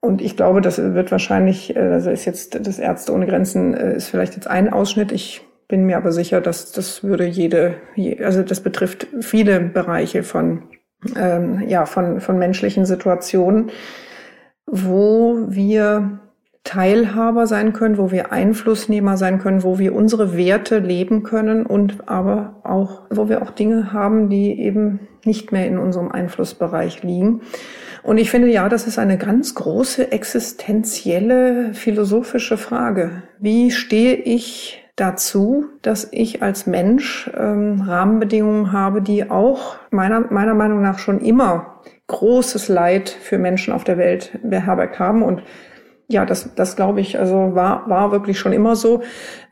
Und 0.00 0.20
ich 0.20 0.36
glaube, 0.36 0.60
das 0.60 0.78
wird 0.78 1.12
wahrscheinlich, 1.12 1.76
also 1.76 2.10
ist 2.10 2.24
jetzt 2.24 2.66
das 2.66 2.78
Ärzte 2.78 3.12
ohne 3.12 3.26
Grenzen, 3.26 3.74
äh, 3.74 3.94
ist 3.96 4.08
vielleicht 4.08 4.34
jetzt 4.34 4.48
ein 4.48 4.72
Ausschnitt. 4.72 5.12
Ich 5.12 5.42
bin 5.68 5.84
mir 5.84 5.96
aber 5.96 6.10
sicher, 6.10 6.40
dass 6.40 6.72
das 6.72 7.04
würde 7.04 7.24
jede, 7.24 7.76
also 8.22 8.42
das 8.42 8.60
betrifft 8.60 9.06
viele 9.20 9.60
Bereiche 9.60 10.22
von, 10.22 10.64
ähm, 11.16 11.62
ja, 11.68 11.86
von, 11.86 12.20
von 12.20 12.38
menschlichen 12.38 12.84
Situationen, 12.84 13.70
wo 14.66 15.46
wir 15.48 16.21
Teilhaber 16.64 17.46
sein 17.46 17.72
können, 17.72 17.98
wo 17.98 18.12
wir 18.12 18.30
Einflussnehmer 18.30 19.16
sein 19.16 19.40
können, 19.40 19.64
wo 19.64 19.78
wir 19.78 19.94
unsere 19.94 20.36
Werte 20.36 20.78
leben 20.78 21.24
können 21.24 21.66
und 21.66 22.08
aber 22.08 22.60
auch, 22.62 23.02
wo 23.10 23.28
wir 23.28 23.42
auch 23.42 23.50
Dinge 23.50 23.92
haben, 23.92 24.28
die 24.28 24.60
eben 24.60 25.00
nicht 25.24 25.50
mehr 25.52 25.66
in 25.66 25.78
unserem 25.78 26.10
Einflussbereich 26.10 27.02
liegen. 27.02 27.42
Und 28.02 28.18
ich 28.18 28.30
finde, 28.30 28.48
ja, 28.48 28.68
das 28.68 28.86
ist 28.86 28.98
eine 28.98 29.18
ganz 29.18 29.54
große 29.54 30.10
existenzielle 30.12 31.74
philosophische 31.74 32.56
Frage. 32.56 33.22
Wie 33.38 33.70
stehe 33.70 34.14
ich 34.14 34.82
dazu, 34.96 35.66
dass 35.82 36.08
ich 36.12 36.42
als 36.42 36.66
Mensch 36.66 37.30
ähm, 37.36 37.80
Rahmenbedingungen 37.80 38.72
habe, 38.72 39.02
die 39.02 39.30
auch 39.30 39.76
meiner, 39.90 40.32
meiner 40.32 40.54
Meinung 40.54 40.82
nach 40.82 40.98
schon 40.98 41.20
immer 41.20 41.80
großes 42.08 42.68
Leid 42.68 43.08
für 43.08 43.38
Menschen 43.38 43.72
auf 43.72 43.84
der 43.84 43.98
Welt 43.98 44.38
beherbergt 44.42 44.98
haben 44.98 45.22
und 45.22 45.42
ja, 46.08 46.26
das, 46.26 46.54
das 46.54 46.76
glaube 46.76 47.00
ich, 47.00 47.18
also 47.18 47.54
war, 47.54 47.88
war 47.88 48.12
wirklich 48.12 48.38
schon 48.38 48.52
immer 48.52 48.76
so. 48.76 49.02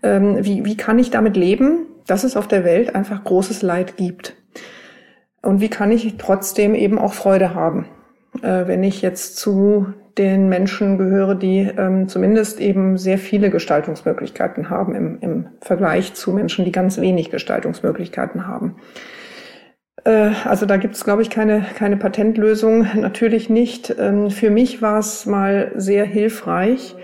Ähm, 0.02 0.44
wie, 0.44 0.64
wie 0.64 0.76
kann 0.76 0.98
ich 0.98 1.10
damit 1.10 1.36
leben, 1.36 1.86
dass 2.06 2.24
es 2.24 2.36
auf 2.36 2.48
der 2.48 2.64
Welt 2.64 2.94
einfach 2.94 3.24
großes 3.24 3.62
Leid 3.62 3.96
gibt? 3.96 4.36
Und 5.42 5.60
wie 5.60 5.70
kann 5.70 5.90
ich 5.90 6.16
trotzdem 6.18 6.74
eben 6.74 6.98
auch 6.98 7.14
Freude 7.14 7.54
haben? 7.54 7.86
äh, 8.42 8.66
wenn 8.66 8.82
ich 8.82 9.02
jetzt 9.02 9.36
zu 9.36 9.92
den 10.18 10.48
Menschen 10.48 10.98
gehöre, 10.98 11.34
die 11.34 11.60
ähm, 11.60 12.08
zumindest 12.08 12.60
eben 12.60 12.98
sehr 12.98 13.18
viele 13.18 13.50
Gestaltungsmöglichkeiten 13.50 14.68
haben 14.68 14.94
im, 14.94 15.18
im 15.20 15.46
Vergleich 15.60 16.14
zu 16.14 16.32
Menschen, 16.32 16.64
die 16.64 16.72
ganz 16.72 17.00
wenig 17.00 17.30
Gestaltungsmöglichkeiten 17.30 18.46
haben. 18.46 18.76
Äh, 20.04 20.30
also 20.44 20.66
da 20.66 20.76
gibt 20.76 20.94
es, 20.94 21.04
glaube 21.04 21.22
ich, 21.22 21.30
keine, 21.30 21.64
keine 21.76 21.96
Patentlösung, 21.96 22.86
natürlich 23.00 23.50
nicht. 23.50 23.94
Ähm, 23.98 24.30
für 24.30 24.50
mich 24.50 24.82
war 24.82 24.98
es 24.98 25.26
mal 25.26 25.72
sehr 25.74 26.04
hilfreich, 26.04 26.94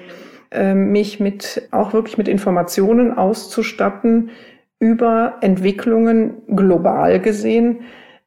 äh, 0.50 0.74
mich 0.74 1.20
mit 1.20 1.68
auch 1.70 1.92
wirklich 1.92 2.18
mit 2.18 2.28
Informationen 2.28 3.16
auszustatten 3.16 4.30
über 4.78 5.36
Entwicklungen 5.40 6.42
global 6.54 7.20
gesehen, 7.20 7.80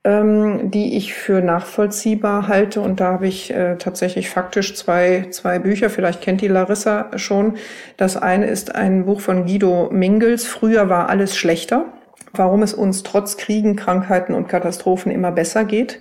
ähm, 0.03 0.71
die 0.71 0.97
ich 0.97 1.13
für 1.13 1.41
nachvollziehbar 1.41 2.47
halte. 2.47 2.81
Und 2.81 2.99
da 2.99 3.13
habe 3.13 3.27
ich 3.27 3.53
äh, 3.53 3.75
tatsächlich 3.77 4.29
faktisch 4.29 4.75
zwei, 4.75 5.27
zwei 5.29 5.59
Bücher, 5.59 5.89
vielleicht 5.89 6.21
kennt 6.21 6.41
die 6.41 6.47
Larissa 6.47 7.11
schon. 7.17 7.55
Das 7.97 8.17
eine 8.17 8.47
ist 8.47 8.75
ein 8.75 9.05
Buch 9.05 9.21
von 9.21 9.45
Guido 9.45 9.89
Mingels, 9.91 10.45
Früher 10.47 10.89
war 10.89 11.09
alles 11.09 11.37
schlechter, 11.37 11.85
warum 12.33 12.63
es 12.63 12.73
uns 12.73 13.03
trotz 13.03 13.37
Kriegen, 13.37 13.75
Krankheiten 13.75 14.33
und 14.33 14.47
Katastrophen 14.47 15.11
immer 15.11 15.31
besser 15.31 15.65
geht 15.65 15.99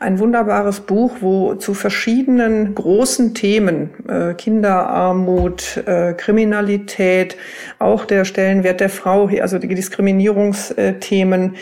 ein 0.00 0.20
wunderbares 0.20 0.80
Buch, 0.80 1.16
wo 1.20 1.54
zu 1.54 1.74
verschiedenen 1.74 2.74
großen 2.74 3.34
Themen, 3.34 3.90
äh, 4.08 4.34
Kinderarmut, 4.34 5.82
äh, 5.86 6.12
Kriminalität, 6.12 7.36
auch 7.78 8.04
der 8.04 8.24
Stellenwert 8.24 8.80
der 8.80 8.90
Frau, 8.90 9.28
also 9.40 9.58
die 9.58 9.74
Diskriminierungsthemen, 9.74 11.56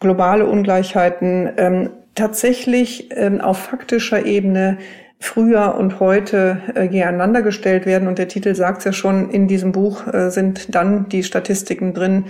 globale 0.00 0.46
Ungleichheiten 0.46 1.50
ähm, 1.58 1.90
tatsächlich 2.14 3.10
ähm, 3.14 3.40
auf 3.40 3.58
faktischer 3.58 4.24
Ebene 4.24 4.78
früher 5.20 5.76
und 5.78 6.00
heute 6.00 6.62
äh, 6.74 6.88
gegeneinander 6.88 7.42
gestellt 7.42 7.84
werden. 7.84 8.08
Und 8.08 8.18
der 8.18 8.26
Titel 8.26 8.54
sagt 8.54 8.78
es 8.78 8.84
ja 8.86 8.92
schon, 8.92 9.30
in 9.30 9.48
diesem 9.48 9.70
Buch 9.70 10.06
äh, 10.12 10.30
sind 10.30 10.74
dann 10.74 11.08
die 11.10 11.22
Statistiken 11.22 11.92
drin, 11.92 12.24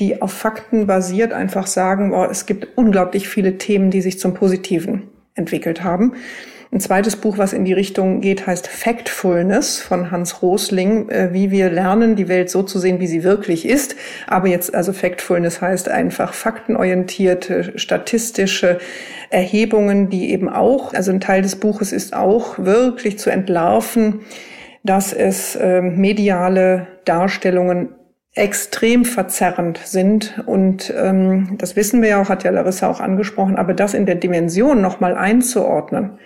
die 0.00 0.22
auf 0.22 0.32
Fakten 0.32 0.86
basiert 0.86 1.32
einfach 1.32 1.66
sagen, 1.66 2.12
oh, 2.12 2.26
es 2.28 2.46
gibt 2.46 2.76
unglaublich 2.76 3.28
viele 3.28 3.58
Themen, 3.58 3.90
die 3.90 4.00
sich 4.00 4.18
zum 4.18 4.34
Positiven 4.34 5.04
entwickelt 5.34 5.84
haben. 5.84 6.14
Ein 6.72 6.80
zweites 6.80 7.14
Buch, 7.14 7.38
was 7.38 7.52
in 7.52 7.64
die 7.64 7.72
Richtung 7.72 8.20
geht, 8.20 8.48
heißt 8.48 8.66
Factfulness 8.66 9.78
von 9.78 10.10
Hans 10.10 10.42
Rosling, 10.42 11.08
äh, 11.08 11.32
wie 11.32 11.52
wir 11.52 11.70
lernen, 11.70 12.16
die 12.16 12.26
Welt 12.26 12.50
so 12.50 12.64
zu 12.64 12.80
sehen, 12.80 12.98
wie 12.98 13.06
sie 13.06 13.22
wirklich 13.22 13.64
ist. 13.64 13.94
Aber 14.26 14.48
jetzt, 14.48 14.74
also 14.74 14.92
Factfulness 14.92 15.60
heißt 15.60 15.88
einfach 15.88 16.34
faktenorientierte, 16.34 17.78
statistische 17.78 18.78
Erhebungen, 19.30 20.10
die 20.10 20.32
eben 20.32 20.48
auch, 20.48 20.92
also 20.94 21.12
ein 21.12 21.20
Teil 21.20 21.42
des 21.42 21.54
Buches 21.54 21.92
ist 21.92 22.12
auch 22.12 22.58
wirklich 22.58 23.20
zu 23.20 23.30
entlarven, 23.30 24.22
dass 24.82 25.12
es 25.12 25.54
äh, 25.54 25.80
mediale 25.80 26.88
Darstellungen 27.04 27.90
extrem 28.34 29.04
verzerrend 29.04 29.80
sind. 29.84 30.42
Und 30.46 30.92
ähm, 30.96 31.56
das 31.58 31.76
wissen 31.76 32.02
wir 32.02 32.10
ja 32.10 32.22
auch, 32.22 32.28
hat 32.28 32.44
ja 32.44 32.50
Larissa 32.50 32.88
auch 32.88 33.00
angesprochen, 33.00 33.56
aber 33.56 33.74
das 33.74 33.94
in 33.94 34.06
der 34.06 34.16
Dimension 34.16 34.80
nochmal 34.80 35.14
einzuordnen, 35.16 36.18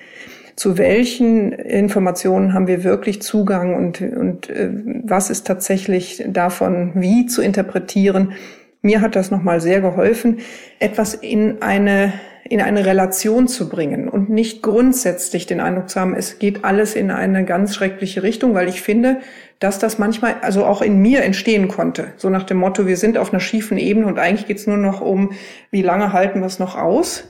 zu 0.57 0.79
welchen 0.79 1.53
Informationen 1.53 2.53
haben 2.53 2.67
wir 2.67 2.83
wirklich 2.83 3.23
Zugang 3.23 3.75
und, 3.75 4.01
und 4.01 4.49
äh, 4.51 4.71
was 5.05 5.31
ist 5.31 5.47
tatsächlich 5.47 6.25
davon 6.27 6.93
wie 6.95 7.27
zu 7.27 7.43
interpretieren. 7.43 8.33
Mir 8.81 9.01
hat 9.01 9.15
das 9.15 9.31
nochmal 9.31 9.61
sehr 9.61 9.81
geholfen, 9.81 10.39
etwas 10.79 11.15
in 11.15 11.63
eine, 11.63 12.13
in 12.49 12.61
eine 12.61 12.87
Relation 12.87 13.49
zu 13.49 13.69
bringen 13.69 14.09
und 14.09 14.31
nicht 14.31 14.63
grundsätzlich 14.63 15.47
den 15.47 15.61
Eindruck 15.61 15.89
zu 15.91 16.01
haben, 16.01 16.15
es 16.15 16.39
geht 16.39 16.65
alles 16.65 16.95
in 16.95 17.11
eine 17.11 17.45
ganz 17.45 17.75
schreckliche 17.75 18.23
Richtung, 18.23 18.55
weil 18.55 18.69
ich 18.69 18.81
finde, 18.81 19.19
dass 19.59 19.79
das 19.79 19.99
manchmal 19.99 20.37
also 20.43 20.65
auch 20.65 20.83
in 20.83 21.01
mir 21.01 21.23
entstehen 21.23 21.69
konnte. 21.69 22.13
So 22.17 22.31
nach 22.31 22.45
dem 22.45 22.59
Motto, 22.59 22.87
wir 22.87 22.97
sind 22.97 23.19
auf 23.19 23.33
einer 23.33 23.41
schiefen 23.41 23.77
Ebene 23.77 24.07
und 24.07 24.19
eigentlich 24.19 24.47
geht's 24.47 24.67
nur 24.67 24.77
noch 24.77 25.01
um, 25.01 25.33
wie 25.71 25.83
lange 25.83 26.13
halten 26.13 26.41
wir 26.41 26.47
es 26.47 26.59
noch 26.59 26.77
aus. 26.77 27.29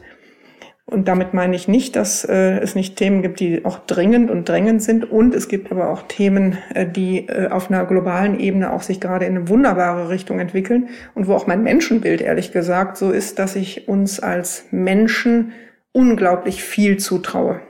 Und 0.91 1.07
damit 1.07 1.35
meine 1.35 1.55
ich 1.55 1.69
nicht, 1.69 1.97
dass 1.97 2.25
äh, 2.25 2.61
es 2.61 2.75
nicht 2.75 2.97
Themen 2.97 3.21
gibt, 3.21 3.41
die 3.41 3.67
auch 3.67 3.79
dringend 3.81 4.31
und 4.31 4.49
drängend 4.49 4.83
sind. 4.83 5.11
Und 5.11 5.35
es 5.35 5.49
gibt 5.49 5.71
aber 5.71 5.91
auch 5.91 6.05
Themen, 6.09 6.57
äh, 6.73 6.87
die 6.87 7.29
äh, 7.29 7.49
auf 7.49 7.71
einer 7.71 7.85
globalen 7.85 8.41
Ebene 8.41 8.73
auch 8.73 8.81
sich 8.81 8.99
gerade 8.99 9.27
in 9.27 9.37
eine 9.37 9.49
wunderbare 9.51 10.09
Richtung 10.09 10.41
entwickeln. 10.41 10.89
Und 11.15 11.27
wo 11.27 11.35
auch 11.35 11.47
mein 11.47 11.63
Menschenbild, 11.63 12.23
ehrlich 12.23 12.53
gesagt, 12.53 12.97
so 12.97 13.11
ist, 13.11 13.39
dass 13.39 13.55
ich 13.55 13.87
uns 13.87 14.19
als 14.19 14.65
Menschen 14.71 15.53
unglaublich 15.93 16.65
viel 16.65 16.97
zutraue. 16.97 17.61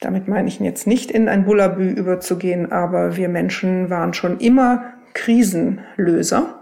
Damit 0.00 0.26
meine 0.26 0.48
ich 0.48 0.58
jetzt 0.58 0.86
nicht 0.86 1.10
in 1.10 1.28
ein 1.28 1.44
Bullabü 1.44 1.90
überzugehen, 1.90 2.72
aber 2.72 3.14
wir 3.14 3.28
Menschen 3.28 3.90
waren 3.90 4.14
schon 4.14 4.40
immer 4.40 4.94
Krisenlöser. 5.12 6.61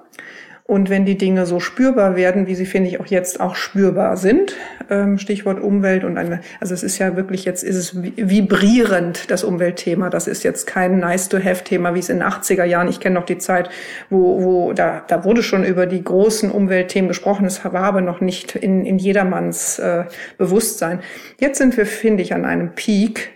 Und 0.70 0.88
wenn 0.88 1.04
die 1.04 1.18
Dinge 1.18 1.46
so 1.46 1.58
spürbar 1.58 2.14
werden, 2.14 2.46
wie 2.46 2.54
sie, 2.54 2.64
finde 2.64 2.90
ich, 2.90 3.00
auch 3.00 3.06
jetzt 3.06 3.40
auch 3.40 3.56
spürbar 3.56 4.16
sind, 4.16 4.54
ähm, 4.88 5.18
Stichwort 5.18 5.60
Umwelt 5.60 6.04
und 6.04 6.16
eine, 6.16 6.42
also 6.60 6.74
es 6.74 6.84
ist 6.84 6.96
ja 6.98 7.16
wirklich 7.16 7.44
jetzt, 7.44 7.64
ist 7.64 7.74
es 7.74 8.00
vibrierend, 8.00 9.32
das 9.32 9.42
Umweltthema. 9.42 10.10
Das 10.10 10.28
ist 10.28 10.44
jetzt 10.44 10.68
kein 10.68 11.00
nice-to-have-Thema, 11.00 11.96
wie 11.96 11.98
es 11.98 12.08
in 12.08 12.20
den 12.20 12.28
80er 12.28 12.62
Jahren, 12.62 12.86
ich 12.86 13.00
kenne 13.00 13.16
noch 13.16 13.26
die 13.26 13.38
Zeit, 13.38 13.68
wo, 14.10 14.44
wo 14.44 14.72
da, 14.72 15.02
da 15.08 15.24
wurde 15.24 15.42
schon 15.42 15.64
über 15.64 15.86
die 15.86 16.04
großen 16.04 16.52
Umweltthemen 16.52 17.08
gesprochen. 17.08 17.46
Es 17.46 17.64
war 17.64 17.74
aber 17.74 18.00
noch 18.00 18.20
nicht 18.20 18.54
in, 18.54 18.86
in 18.86 19.00
jedermanns 19.00 19.80
äh, 19.80 20.04
Bewusstsein. 20.38 21.00
Jetzt 21.40 21.58
sind 21.58 21.76
wir, 21.76 21.84
finde 21.84 22.22
ich, 22.22 22.32
an 22.32 22.44
einem 22.44 22.76
Peak, 22.76 23.30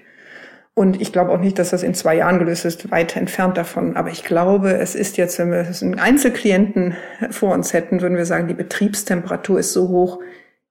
und 0.74 1.00
ich 1.00 1.12
glaube 1.12 1.30
auch 1.30 1.40
nicht, 1.40 1.58
dass 1.58 1.70
das 1.70 1.82
in 1.82 1.94
zwei 1.94 2.16
Jahren 2.16 2.38
gelöst 2.38 2.64
ist, 2.64 2.90
weit 2.90 3.16
entfernt 3.16 3.56
davon. 3.56 3.96
Aber 3.96 4.10
ich 4.10 4.24
glaube, 4.24 4.72
es 4.72 4.94
ist 4.94 5.16
jetzt, 5.16 5.38
wenn 5.38 5.52
wir 5.52 5.66
einen 5.80 5.98
Einzelklienten 5.98 6.96
vor 7.30 7.54
uns 7.54 7.72
hätten, 7.72 8.00
würden 8.00 8.16
wir 8.16 8.26
sagen, 8.26 8.48
die 8.48 8.54
Betriebstemperatur 8.54 9.60
ist 9.60 9.72
so 9.72 9.88
hoch, 9.88 10.20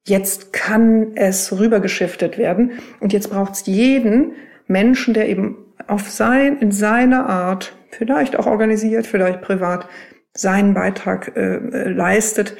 jetzt 0.06 0.52
kann 0.52 1.14
es 1.16 1.58
rübergeschiftet 1.58 2.38
werden. 2.38 2.74
Und 3.00 3.14
jetzt 3.14 3.30
braucht 3.30 3.54
es 3.54 3.66
jeden 3.66 4.34
Menschen, 4.68 5.14
der 5.14 5.30
eben 5.30 5.58
auf 5.88 6.10
sein, 6.10 6.58
in 6.60 6.72
seiner 6.72 7.30
Art, 7.30 7.74
vielleicht 7.92 8.38
auch 8.38 8.46
organisiert, 8.46 9.08
vielleicht 9.08 9.42
privat, 9.42 9.88
seinen 10.34 10.74
Beitrag 10.74 11.38
äh, 11.38 11.58
leistet, 11.88 12.58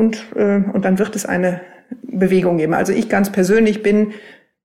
und, 0.00 0.34
äh, 0.34 0.62
und 0.72 0.86
dann 0.86 0.98
wird 0.98 1.14
es 1.14 1.26
eine 1.26 1.60
Bewegung 2.02 2.56
geben. 2.56 2.72
Also 2.72 2.94
ich 2.94 3.10
ganz 3.10 3.30
persönlich 3.30 3.82
bin 3.82 4.12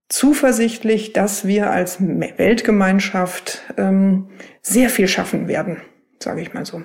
zuversichtlich, 0.09 1.13
dass 1.13 1.47
wir 1.47 1.71
als 1.71 1.99
Weltgemeinschaft 2.01 3.61
ähm, 3.77 4.29
sehr 4.61 4.89
viel 4.89 5.07
schaffen 5.07 5.47
werden, 5.47 5.81
sage 6.19 6.41
ich 6.41 6.53
mal 6.53 6.65
so. 6.65 6.81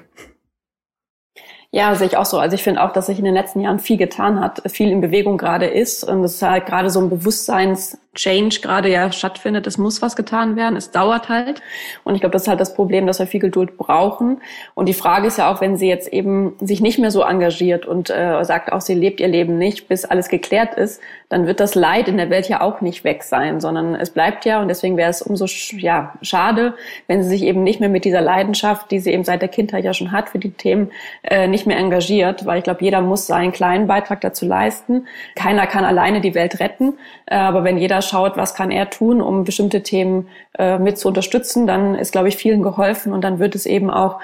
Ja, 1.72 1.94
sehe 1.94 2.08
ich 2.08 2.16
auch 2.16 2.26
so. 2.26 2.38
Also 2.38 2.56
ich 2.56 2.64
finde 2.64 2.82
auch, 2.82 2.92
dass 2.92 3.06
sich 3.06 3.18
in 3.18 3.24
den 3.24 3.34
letzten 3.34 3.60
Jahren 3.60 3.78
viel 3.78 3.96
getan 3.96 4.40
hat, 4.40 4.62
viel 4.72 4.90
in 4.90 5.00
Bewegung 5.00 5.38
gerade 5.38 5.66
ist. 5.66 6.02
Und 6.02 6.24
es 6.24 6.34
ist 6.34 6.42
halt 6.42 6.66
gerade 6.66 6.90
so 6.90 7.00
ein 7.00 7.10
Bewusstseins, 7.10 7.96
Change 8.14 8.58
gerade 8.60 8.90
ja 8.90 9.12
stattfindet. 9.12 9.68
Es 9.68 9.78
muss 9.78 10.02
was 10.02 10.16
getan 10.16 10.56
werden. 10.56 10.76
Es 10.76 10.90
dauert 10.90 11.28
halt. 11.28 11.62
Und 12.02 12.16
ich 12.16 12.20
glaube, 12.20 12.32
das 12.32 12.42
ist 12.42 12.48
halt 12.48 12.60
das 12.60 12.74
Problem, 12.74 13.06
dass 13.06 13.20
wir 13.20 13.26
viel 13.26 13.38
Geduld 13.38 13.76
brauchen. 13.76 14.42
Und 14.74 14.88
die 14.88 14.94
Frage 14.94 15.28
ist 15.28 15.38
ja 15.38 15.52
auch, 15.52 15.60
wenn 15.60 15.76
sie 15.76 15.88
jetzt 15.88 16.12
eben 16.12 16.56
sich 16.60 16.80
nicht 16.80 16.98
mehr 16.98 17.12
so 17.12 17.22
engagiert 17.22 17.86
und 17.86 18.10
äh, 18.10 18.44
sagt 18.44 18.72
auch, 18.72 18.80
sie 18.80 18.94
lebt 18.94 19.20
ihr 19.20 19.28
Leben 19.28 19.58
nicht, 19.58 19.86
bis 19.86 20.04
alles 20.04 20.28
geklärt 20.28 20.74
ist, 20.74 21.00
dann 21.28 21.46
wird 21.46 21.60
das 21.60 21.76
Leid 21.76 22.08
in 22.08 22.16
der 22.16 22.30
Welt 22.30 22.48
ja 22.48 22.62
auch 22.62 22.80
nicht 22.80 23.04
weg 23.04 23.22
sein, 23.22 23.60
sondern 23.60 23.94
es 23.94 24.10
bleibt 24.10 24.44
ja. 24.44 24.60
Und 24.60 24.66
deswegen 24.66 24.96
wäre 24.96 25.10
es 25.10 25.22
umso 25.22 25.46
ja, 25.76 26.14
schade, 26.20 26.74
wenn 27.06 27.22
sie 27.22 27.28
sich 27.28 27.44
eben 27.44 27.62
nicht 27.62 27.78
mehr 27.78 27.88
mit 27.88 28.04
dieser 28.04 28.20
Leidenschaft, 28.20 28.90
die 28.90 28.98
sie 28.98 29.12
eben 29.12 29.22
seit 29.22 29.40
der 29.40 29.48
Kindheit 29.48 29.84
ja 29.84 29.94
schon 29.94 30.10
hat, 30.10 30.30
für 30.30 30.40
die 30.40 30.50
Themen 30.50 30.90
äh, 31.22 31.46
nicht 31.46 31.64
mehr 31.64 31.78
engagiert. 31.78 32.44
Weil 32.44 32.58
ich 32.58 32.64
glaube, 32.64 32.82
jeder 32.82 33.02
muss 33.02 33.28
seinen 33.28 33.52
kleinen 33.52 33.86
Beitrag 33.86 34.20
dazu 34.20 34.46
leisten. 34.46 35.06
Keiner 35.36 35.68
kann 35.68 35.84
alleine 35.84 36.20
die 36.20 36.34
Welt 36.34 36.58
retten. 36.58 36.94
Äh, 37.26 37.36
aber 37.36 37.62
wenn 37.62 37.78
jeder 37.78 37.99
schaut, 38.02 38.36
was 38.36 38.54
kann 38.54 38.70
er 38.70 38.90
tun, 38.90 39.20
um 39.20 39.44
bestimmte 39.44 39.82
Themen 39.82 40.28
äh, 40.58 40.78
mit 40.78 40.98
zu 40.98 41.08
unterstützen, 41.08 41.66
dann 41.66 41.94
ist, 41.94 42.12
glaube 42.12 42.28
ich, 42.28 42.36
vielen 42.36 42.62
geholfen 42.62 43.12
und 43.12 43.22
dann 43.22 43.38
wird 43.38 43.54
es 43.54 43.66
eben 43.66 43.90
auch 43.90 44.20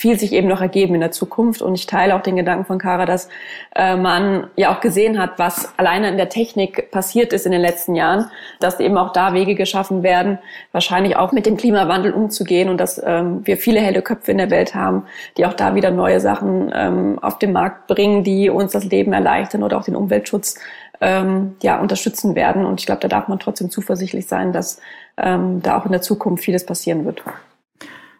viel 0.00 0.18
sich 0.18 0.32
eben 0.32 0.48
noch 0.48 0.62
ergeben 0.62 0.94
in 0.94 1.00
der 1.00 1.10
Zukunft. 1.10 1.60
Und 1.60 1.74
ich 1.74 1.86
teile 1.86 2.16
auch 2.16 2.22
den 2.22 2.36
Gedanken 2.36 2.64
von 2.64 2.78
Kara, 2.78 3.04
dass 3.04 3.28
äh, 3.76 3.96
man 3.96 4.46
ja 4.56 4.74
auch 4.74 4.80
gesehen 4.80 5.18
hat, 5.18 5.38
was 5.38 5.74
alleine 5.76 6.08
in 6.08 6.16
der 6.16 6.30
Technik 6.30 6.90
passiert 6.90 7.34
ist 7.34 7.44
in 7.44 7.52
den 7.52 7.60
letzten 7.60 7.94
Jahren, 7.94 8.30
dass 8.60 8.80
eben 8.80 8.96
auch 8.96 9.12
da 9.12 9.34
Wege 9.34 9.54
geschaffen 9.54 10.02
werden, 10.02 10.38
wahrscheinlich 10.72 11.16
auch 11.16 11.32
mit 11.32 11.44
dem 11.44 11.58
Klimawandel 11.58 12.12
umzugehen 12.12 12.70
und 12.70 12.78
dass 12.78 13.00
ähm, 13.04 13.46
wir 13.46 13.58
viele 13.58 13.80
helle 13.80 14.00
Köpfe 14.00 14.32
in 14.32 14.38
der 14.38 14.50
Welt 14.50 14.74
haben, 14.74 15.04
die 15.36 15.44
auch 15.44 15.54
da 15.54 15.74
wieder 15.74 15.90
neue 15.90 16.20
Sachen 16.20 16.72
ähm, 16.74 17.18
auf 17.20 17.38
den 17.38 17.52
Markt 17.52 17.86
bringen, 17.86 18.24
die 18.24 18.48
uns 18.48 18.72
das 18.72 18.86
Leben 18.86 19.12
erleichtern 19.12 19.62
oder 19.62 19.76
auch 19.76 19.84
den 19.84 19.96
Umweltschutz 19.96 20.54
ähm, 21.00 21.56
ja, 21.62 21.80
unterstützen 21.80 22.34
werden. 22.34 22.64
Und 22.64 22.80
ich 22.80 22.86
glaube, 22.86 23.00
da 23.00 23.08
darf 23.08 23.28
man 23.28 23.38
trotzdem 23.38 23.70
zuversichtlich 23.70 24.26
sein, 24.26 24.52
dass 24.52 24.80
ähm, 25.16 25.62
da 25.62 25.78
auch 25.78 25.86
in 25.86 25.92
der 25.92 26.02
Zukunft 26.02 26.44
vieles 26.44 26.66
passieren 26.66 27.04
wird. 27.04 27.22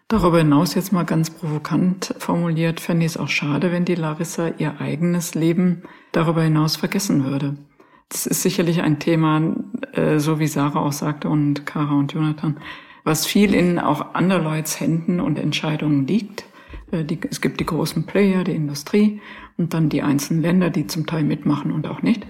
Darüber 0.07 0.39
hinaus 0.39 0.75
jetzt 0.75 0.91
mal 0.91 1.05
ganz 1.05 1.29
provokant 1.29 2.13
formuliert, 2.17 2.81
fände 2.81 3.05
ich 3.05 3.13
es 3.13 3.17
auch 3.17 3.29
schade, 3.29 3.71
wenn 3.71 3.85
die 3.85 3.95
Larissa 3.95 4.49
ihr 4.57 4.81
eigenes 4.81 5.35
Leben 5.35 5.83
darüber 6.11 6.43
hinaus 6.43 6.75
vergessen 6.75 7.23
würde. 7.23 7.55
Das 8.09 8.25
ist 8.25 8.41
sicherlich 8.41 8.81
ein 8.81 8.99
Thema, 8.99 9.41
äh, 9.93 10.19
so 10.19 10.37
wie 10.37 10.47
Sarah 10.47 10.81
auch 10.81 10.91
sagte 10.91 11.29
und 11.29 11.65
Kara 11.65 11.93
und 11.93 12.11
Jonathan, 12.11 12.57
was 13.05 13.25
viel 13.25 13.53
in 13.53 13.79
auch 13.79 14.13
anderleuts 14.13 14.81
Händen 14.81 15.21
und 15.21 15.39
Entscheidungen 15.39 16.05
liegt. 16.07 16.43
Äh, 16.91 17.05
es 17.29 17.39
gibt 17.39 17.61
die 17.61 17.65
großen 17.65 18.05
Player, 18.05 18.43
die 18.43 18.55
Industrie 18.55 19.21
und 19.57 19.73
dann 19.73 19.87
die 19.87 20.01
einzelnen 20.01 20.41
Länder, 20.41 20.69
die 20.71 20.87
zum 20.87 21.05
Teil 21.05 21.23
mitmachen 21.23 21.71
und 21.71 21.87
auch 21.87 22.01
nicht. 22.01 22.27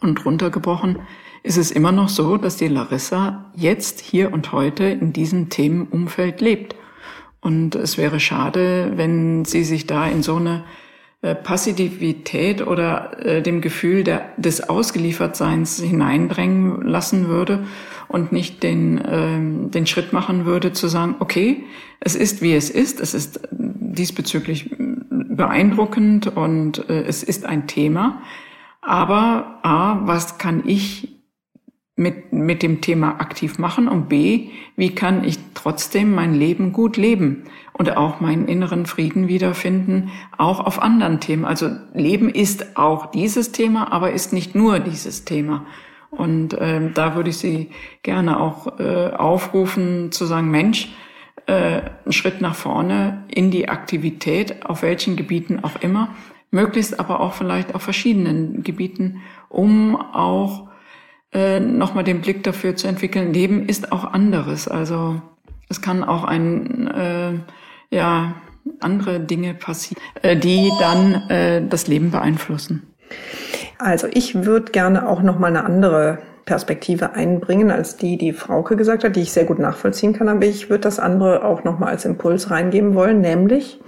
Und 0.00 0.24
runtergebrochen 0.24 1.00
ist 1.42 1.58
es 1.58 1.70
immer 1.70 1.92
noch 1.92 2.08
so, 2.08 2.36
dass 2.36 2.56
die 2.56 2.68
Larissa 2.68 3.50
jetzt, 3.54 4.00
hier 4.00 4.32
und 4.32 4.52
heute 4.52 4.84
in 4.84 5.12
diesem 5.12 5.48
Themenumfeld 5.48 6.40
lebt. 6.40 6.76
Und 7.40 7.74
es 7.74 7.98
wäre 7.98 8.20
schade, 8.20 8.92
wenn 8.96 9.44
sie 9.44 9.64
sich 9.64 9.86
da 9.86 10.06
in 10.06 10.22
so 10.22 10.36
eine 10.36 10.64
äh, 11.22 11.34
Passivität 11.34 12.66
oder 12.66 13.24
äh, 13.24 13.42
dem 13.42 13.60
Gefühl 13.60 14.04
der, 14.04 14.32
des 14.36 14.68
Ausgeliefertseins 14.68 15.80
hineindrängen 15.80 16.82
lassen 16.82 17.28
würde 17.28 17.64
und 18.06 18.30
nicht 18.30 18.62
den, 18.62 19.00
ähm, 19.04 19.70
den 19.70 19.86
Schritt 19.86 20.12
machen 20.12 20.46
würde 20.46 20.72
zu 20.72 20.88
sagen, 20.88 21.16
okay, 21.18 21.64
es 22.00 22.14
ist 22.14 22.40
wie 22.40 22.54
es 22.54 22.70
ist, 22.70 23.00
es 23.00 23.14
ist 23.14 23.40
diesbezüglich 23.50 24.70
beeindruckend 25.10 26.36
und 26.36 26.88
äh, 26.88 27.02
es 27.02 27.22
ist 27.22 27.46
ein 27.46 27.66
Thema. 27.66 28.22
Aber 28.88 29.58
A, 29.64 30.00
was 30.06 30.38
kann 30.38 30.62
ich 30.66 31.08
mit, 31.94 32.32
mit 32.32 32.62
dem 32.62 32.80
Thema 32.80 33.20
aktiv 33.20 33.58
machen 33.58 33.86
und 33.86 34.08
B, 34.08 34.48
wie 34.76 34.94
kann 34.94 35.24
ich 35.24 35.38
trotzdem 35.52 36.14
mein 36.14 36.34
Leben 36.34 36.72
gut 36.72 36.96
leben 36.96 37.44
und 37.74 37.94
auch 37.98 38.20
meinen 38.20 38.48
inneren 38.48 38.86
Frieden 38.86 39.28
wiederfinden, 39.28 40.08
auch 40.38 40.60
auf 40.60 40.80
anderen 40.80 41.20
Themen. 41.20 41.44
Also 41.44 41.68
Leben 41.92 42.30
ist 42.30 42.78
auch 42.78 43.10
dieses 43.10 43.52
Thema, 43.52 43.92
aber 43.92 44.12
ist 44.12 44.32
nicht 44.32 44.54
nur 44.54 44.78
dieses 44.78 45.26
Thema. 45.26 45.66
Und 46.10 46.54
äh, 46.54 46.90
da 46.90 47.14
würde 47.14 47.28
ich 47.28 47.36
Sie 47.36 47.68
gerne 48.02 48.40
auch 48.40 48.80
äh, 48.80 49.10
aufrufen 49.10 50.12
zu 50.12 50.24
sagen, 50.24 50.50
Mensch, 50.50 50.88
äh, 51.44 51.82
einen 52.04 52.12
Schritt 52.12 52.40
nach 52.40 52.54
vorne 52.54 53.24
in 53.28 53.50
die 53.50 53.68
Aktivität, 53.68 54.64
auf 54.64 54.80
welchen 54.80 55.16
Gebieten 55.16 55.62
auch 55.62 55.76
immer, 55.82 56.14
möglichst 56.50 56.98
aber 56.98 57.20
auch 57.20 57.34
vielleicht 57.34 57.74
auf 57.74 57.82
verschiedenen 57.82 58.62
Gebieten, 58.62 59.20
um 59.48 59.96
auch 59.96 60.68
äh, 61.32 61.60
nochmal 61.60 62.04
den 62.04 62.20
Blick 62.20 62.42
dafür 62.42 62.76
zu 62.76 62.88
entwickeln, 62.88 63.32
Leben 63.32 63.66
ist 63.66 63.92
auch 63.92 64.04
anderes. 64.12 64.66
Also 64.66 65.20
es 65.68 65.82
kann 65.82 66.02
auch 66.02 66.24
ein, 66.24 66.86
äh, 66.88 67.94
ja, 67.94 68.34
andere 68.80 69.20
Dinge 69.20 69.54
passieren, 69.54 70.02
äh, 70.22 70.36
die 70.36 70.70
dann 70.78 71.28
äh, 71.28 71.66
das 71.66 71.86
Leben 71.86 72.10
beeinflussen. 72.10 72.94
Also 73.78 74.08
ich 74.12 74.44
würde 74.44 74.72
gerne 74.72 75.08
auch 75.08 75.22
nochmal 75.22 75.50
eine 75.50 75.64
andere 75.64 76.18
Perspektive 76.44 77.12
einbringen 77.12 77.70
als 77.70 77.96
die, 77.96 78.16
die 78.16 78.32
Frauke 78.32 78.76
gesagt 78.76 79.04
hat, 79.04 79.16
die 79.16 79.20
ich 79.20 79.32
sehr 79.32 79.44
gut 79.44 79.58
nachvollziehen 79.58 80.14
kann. 80.14 80.28
Aber 80.28 80.44
ich 80.46 80.70
würde 80.70 80.82
das 80.82 80.98
andere 80.98 81.44
auch 81.44 81.64
nochmal 81.64 81.90
als 81.90 82.04
Impuls 82.04 82.50
reingeben 82.50 82.94
wollen, 82.94 83.20
nämlich 83.20 83.80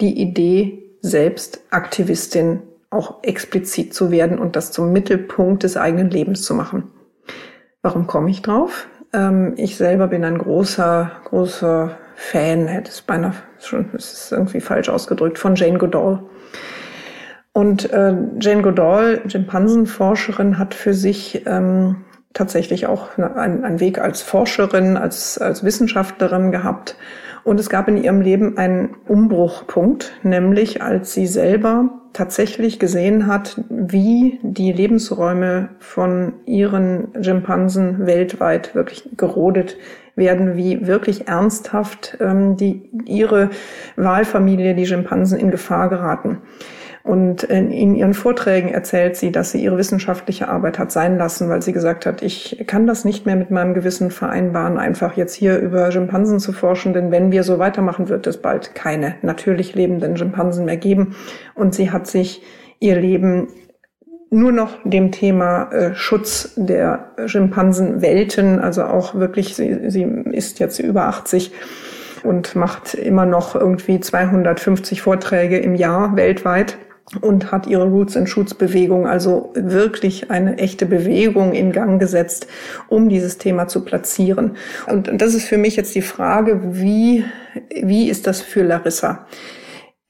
die 0.00 0.20
Idee, 0.20 0.87
selbst 1.00 1.60
Aktivistin 1.70 2.62
auch 2.90 3.22
explizit 3.22 3.94
zu 3.94 4.10
werden 4.10 4.38
und 4.38 4.56
das 4.56 4.72
zum 4.72 4.92
Mittelpunkt 4.92 5.62
des 5.62 5.76
eigenen 5.76 6.10
Lebens 6.10 6.42
zu 6.42 6.54
machen. 6.54 6.84
Warum 7.82 8.06
komme 8.06 8.30
ich 8.30 8.42
drauf? 8.42 8.88
Ähm, 9.12 9.54
ich 9.56 9.76
selber 9.76 10.08
bin 10.08 10.24
ein 10.24 10.38
großer, 10.38 11.10
großer 11.24 11.96
Fan, 12.16 12.66
hätte 12.66 12.90
es 12.90 13.02
beinahe 13.02 13.34
schon, 13.60 13.90
es 13.94 14.12
ist 14.12 14.32
irgendwie 14.32 14.60
falsch 14.60 14.88
ausgedrückt, 14.88 15.38
von 15.38 15.54
Jane 15.54 15.78
Goodall. 15.78 16.20
Und 17.52 17.92
äh, 17.92 18.14
Jane 18.40 18.62
Goodall, 18.62 19.22
Schimpansenforscherin, 19.26 20.58
hat 20.58 20.74
für 20.74 20.94
sich 20.94 21.46
ähm, 21.46 22.04
tatsächlich 22.32 22.86
auch 22.86 23.18
einen, 23.18 23.64
einen 23.64 23.80
Weg 23.80 23.98
als 23.98 24.22
Forscherin, 24.22 24.96
als, 24.96 25.38
als 25.38 25.64
Wissenschaftlerin 25.64 26.52
gehabt 26.52 26.96
und 27.48 27.58
es 27.58 27.70
gab 27.70 27.88
in 27.88 27.96
ihrem 27.96 28.20
Leben 28.20 28.58
einen 28.58 28.90
Umbruchpunkt, 29.06 30.12
nämlich 30.22 30.82
als 30.82 31.14
sie 31.14 31.26
selber 31.26 31.88
tatsächlich 32.12 32.78
gesehen 32.78 33.26
hat, 33.26 33.62
wie 33.70 34.38
die 34.42 34.70
Lebensräume 34.70 35.70
von 35.78 36.34
ihren 36.44 37.08
Schimpansen 37.22 38.06
weltweit 38.06 38.74
wirklich 38.74 39.08
gerodet 39.16 39.78
werden, 40.14 40.56
wie 40.56 40.86
wirklich 40.86 41.26
ernsthaft 41.26 42.18
ähm, 42.20 42.56
die, 42.56 42.90
ihre 43.06 43.48
Wahlfamilie, 43.96 44.74
die 44.74 44.86
Schimpansen, 44.86 45.38
in 45.38 45.50
Gefahr 45.50 45.88
geraten. 45.88 46.42
Und 47.08 47.44
in 47.44 47.94
ihren 47.94 48.12
Vorträgen 48.12 48.68
erzählt 48.68 49.16
sie, 49.16 49.32
dass 49.32 49.52
sie 49.52 49.64
ihre 49.64 49.78
wissenschaftliche 49.78 50.48
Arbeit 50.48 50.78
hat 50.78 50.92
sein 50.92 51.16
lassen, 51.16 51.48
weil 51.48 51.62
sie 51.62 51.72
gesagt 51.72 52.04
hat, 52.04 52.20
ich 52.20 52.62
kann 52.66 52.86
das 52.86 53.06
nicht 53.06 53.24
mehr 53.24 53.34
mit 53.34 53.50
meinem 53.50 53.72
Gewissen 53.72 54.10
vereinbaren, 54.10 54.76
einfach 54.76 55.16
jetzt 55.16 55.32
hier 55.32 55.58
über 55.58 55.90
Schimpansen 55.90 56.38
zu 56.38 56.52
forschen, 56.52 56.92
denn 56.92 57.10
wenn 57.10 57.32
wir 57.32 57.44
so 57.44 57.58
weitermachen, 57.58 58.10
wird 58.10 58.26
es 58.26 58.36
bald 58.36 58.74
keine 58.74 59.14
natürlich 59.22 59.74
lebenden 59.74 60.18
Schimpansen 60.18 60.66
mehr 60.66 60.76
geben. 60.76 61.16
Und 61.54 61.74
sie 61.74 61.90
hat 61.90 62.06
sich 62.06 62.42
ihr 62.78 62.96
Leben 62.96 63.48
nur 64.28 64.52
noch 64.52 64.76
dem 64.84 65.10
Thema 65.10 65.72
äh, 65.72 65.94
Schutz 65.94 66.52
der 66.56 67.12
Schimpansenwelten, 67.24 68.58
also 68.58 68.82
auch 68.82 69.14
wirklich, 69.14 69.56
sie, 69.56 69.88
sie 69.88 70.02
ist 70.02 70.58
jetzt 70.58 70.78
über 70.78 71.04
80 71.04 71.52
und 72.22 72.54
macht 72.54 72.92
immer 72.92 73.24
noch 73.24 73.54
irgendwie 73.54 73.98
250 73.98 75.00
Vorträge 75.00 75.56
im 75.56 75.74
Jahr 75.74 76.14
weltweit 76.14 76.76
und 77.20 77.50
hat 77.50 77.66
ihre 77.66 77.86
Roots 77.86 78.16
and 78.16 78.28
Shoots 78.28 78.54
Bewegung, 78.54 79.06
also 79.06 79.50
wirklich 79.54 80.30
eine 80.30 80.58
echte 80.58 80.86
Bewegung 80.86 81.52
in 81.52 81.72
Gang 81.72 81.98
gesetzt, 81.98 82.46
um 82.88 83.08
dieses 83.08 83.38
Thema 83.38 83.68
zu 83.68 83.84
platzieren. 83.84 84.56
Und 84.86 85.10
das 85.20 85.34
ist 85.34 85.46
für 85.46 85.58
mich 85.58 85.76
jetzt 85.76 85.94
die 85.94 86.02
Frage, 86.02 86.60
wie, 86.74 87.24
wie 87.70 88.08
ist 88.08 88.26
das 88.26 88.40
für 88.40 88.62
Larissa? 88.62 89.26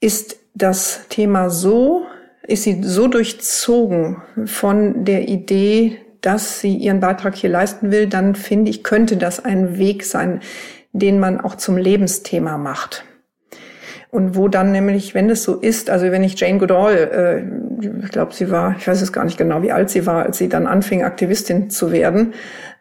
Ist 0.01 0.37
das 0.53 1.07
Thema 1.09 1.49
so, 1.49 2.03
ist 2.45 2.63
sie 2.63 2.83
so 2.83 3.07
durchzogen 3.07 4.17
von 4.45 5.05
der 5.05 5.29
Idee, 5.29 5.99
dass 6.21 6.59
sie 6.59 6.75
ihren 6.75 6.99
Beitrag 6.99 7.35
hier 7.35 7.49
leisten 7.49 7.91
will, 7.91 8.07
dann 8.07 8.35
finde 8.35 8.69
ich, 8.71 8.83
könnte 8.83 9.15
das 9.15 9.43
ein 9.43 9.77
Weg 9.77 10.03
sein, 10.03 10.41
den 10.91 11.19
man 11.19 11.39
auch 11.39 11.55
zum 11.55 11.77
Lebensthema 11.77 12.57
macht. 12.57 13.05
Und 14.11 14.35
wo 14.35 14.47
dann 14.47 14.71
nämlich, 14.71 15.13
wenn 15.13 15.29
es 15.29 15.43
so 15.43 15.55
ist, 15.55 15.91
also 15.91 16.11
wenn 16.11 16.23
ich 16.23 16.39
Jane 16.39 16.57
Goodall, 16.57 16.95
äh, 16.95 18.03
ich 18.03 18.09
glaube, 18.09 18.33
sie 18.33 18.49
war, 18.49 18.75
ich 18.77 18.87
weiß 18.87 19.01
es 19.01 19.13
gar 19.13 19.23
nicht 19.23 19.37
genau, 19.37 19.61
wie 19.61 19.71
alt 19.71 19.91
sie 19.91 20.07
war, 20.07 20.25
als 20.25 20.39
sie 20.39 20.49
dann 20.49 20.65
anfing, 20.65 21.03
Aktivistin 21.03 21.69
zu 21.69 21.91
werden. 21.91 22.33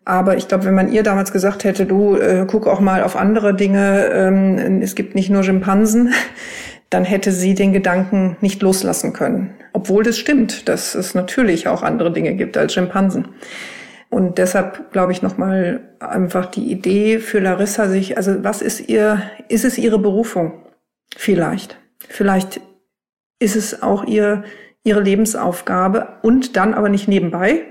Aber 0.06 0.38
ich 0.38 0.48
glaube, 0.48 0.64
wenn 0.64 0.74
man 0.74 0.90
ihr 0.90 1.02
damals 1.02 1.30
gesagt 1.32 1.64
hätte, 1.64 1.84
du 1.84 2.16
äh, 2.16 2.46
guck 2.48 2.66
auch 2.66 2.80
mal 2.80 3.02
auf 3.02 3.14
andere 3.14 3.54
Dinge, 3.54 4.06
ähm, 4.10 4.80
es 4.80 4.94
gibt 4.94 5.14
nicht 5.14 5.28
nur 5.28 5.42
Schimpansen, 5.42 6.14
dann 6.90 7.04
hätte 7.04 7.30
sie 7.30 7.54
den 7.54 7.74
Gedanken 7.74 8.38
nicht 8.40 8.62
loslassen 8.62 9.12
können. 9.12 9.50
Obwohl 9.74 10.04
das 10.04 10.16
stimmt, 10.16 10.66
dass 10.70 10.94
es 10.94 11.14
natürlich 11.14 11.68
auch 11.68 11.82
andere 11.82 12.10
Dinge 12.10 12.32
gibt 12.36 12.56
als 12.56 12.72
Schimpansen. 12.72 13.28
Und 14.08 14.38
deshalb 14.38 14.92
glaube 14.92 15.12
ich 15.12 15.20
nochmal 15.20 15.80
einfach 16.00 16.46
die 16.46 16.72
Idee 16.72 17.18
für 17.18 17.40
Larissa 17.40 17.88
sich, 17.88 18.16
also 18.16 18.42
was 18.42 18.62
ist 18.62 18.88
ihr, 18.88 19.20
ist 19.48 19.66
es 19.66 19.76
ihre 19.76 19.98
Berufung? 19.98 20.52
Vielleicht. 21.16 21.78
Vielleicht 22.08 22.60
ist 23.38 23.56
es 23.56 23.82
auch 23.82 24.04
ihr, 24.04 24.44
ihre 24.84 25.00
Lebensaufgabe 25.00 26.18
und 26.22 26.56
dann 26.56 26.74
aber 26.74 26.88
nicht 26.88 27.08
nebenbei, 27.08 27.64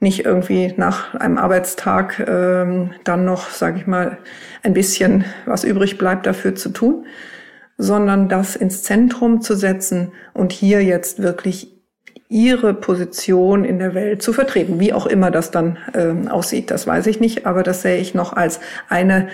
nicht 0.00 0.24
irgendwie 0.24 0.72
nach 0.76 1.14
einem 1.14 1.38
Arbeitstag 1.38 2.24
ähm, 2.26 2.92
dann 3.04 3.24
noch, 3.24 3.50
sage 3.50 3.78
ich 3.78 3.86
mal, 3.86 4.18
ein 4.62 4.72
bisschen 4.72 5.24
was 5.46 5.64
übrig 5.64 5.98
bleibt 5.98 6.26
dafür 6.26 6.54
zu 6.54 6.70
tun, 6.70 7.06
sondern 7.76 8.28
das 8.28 8.56
ins 8.56 8.82
Zentrum 8.82 9.40
zu 9.40 9.54
setzen 9.54 10.12
und 10.34 10.52
hier 10.52 10.82
jetzt 10.82 11.22
wirklich 11.22 11.80
ihre 12.28 12.74
Position 12.74 13.64
in 13.64 13.78
der 13.78 13.94
Welt 13.94 14.22
zu 14.22 14.32
vertreten. 14.32 14.78
Wie 14.78 14.92
auch 14.92 15.06
immer 15.06 15.30
das 15.30 15.50
dann 15.50 15.78
ähm, 15.94 16.28
aussieht, 16.28 16.70
das 16.70 16.86
weiß 16.86 17.06
ich 17.08 17.20
nicht, 17.20 17.44
aber 17.44 17.62
das 17.62 17.82
sehe 17.82 17.98
ich 17.98 18.14
noch 18.14 18.32
als 18.32 18.60
eine 18.88 19.28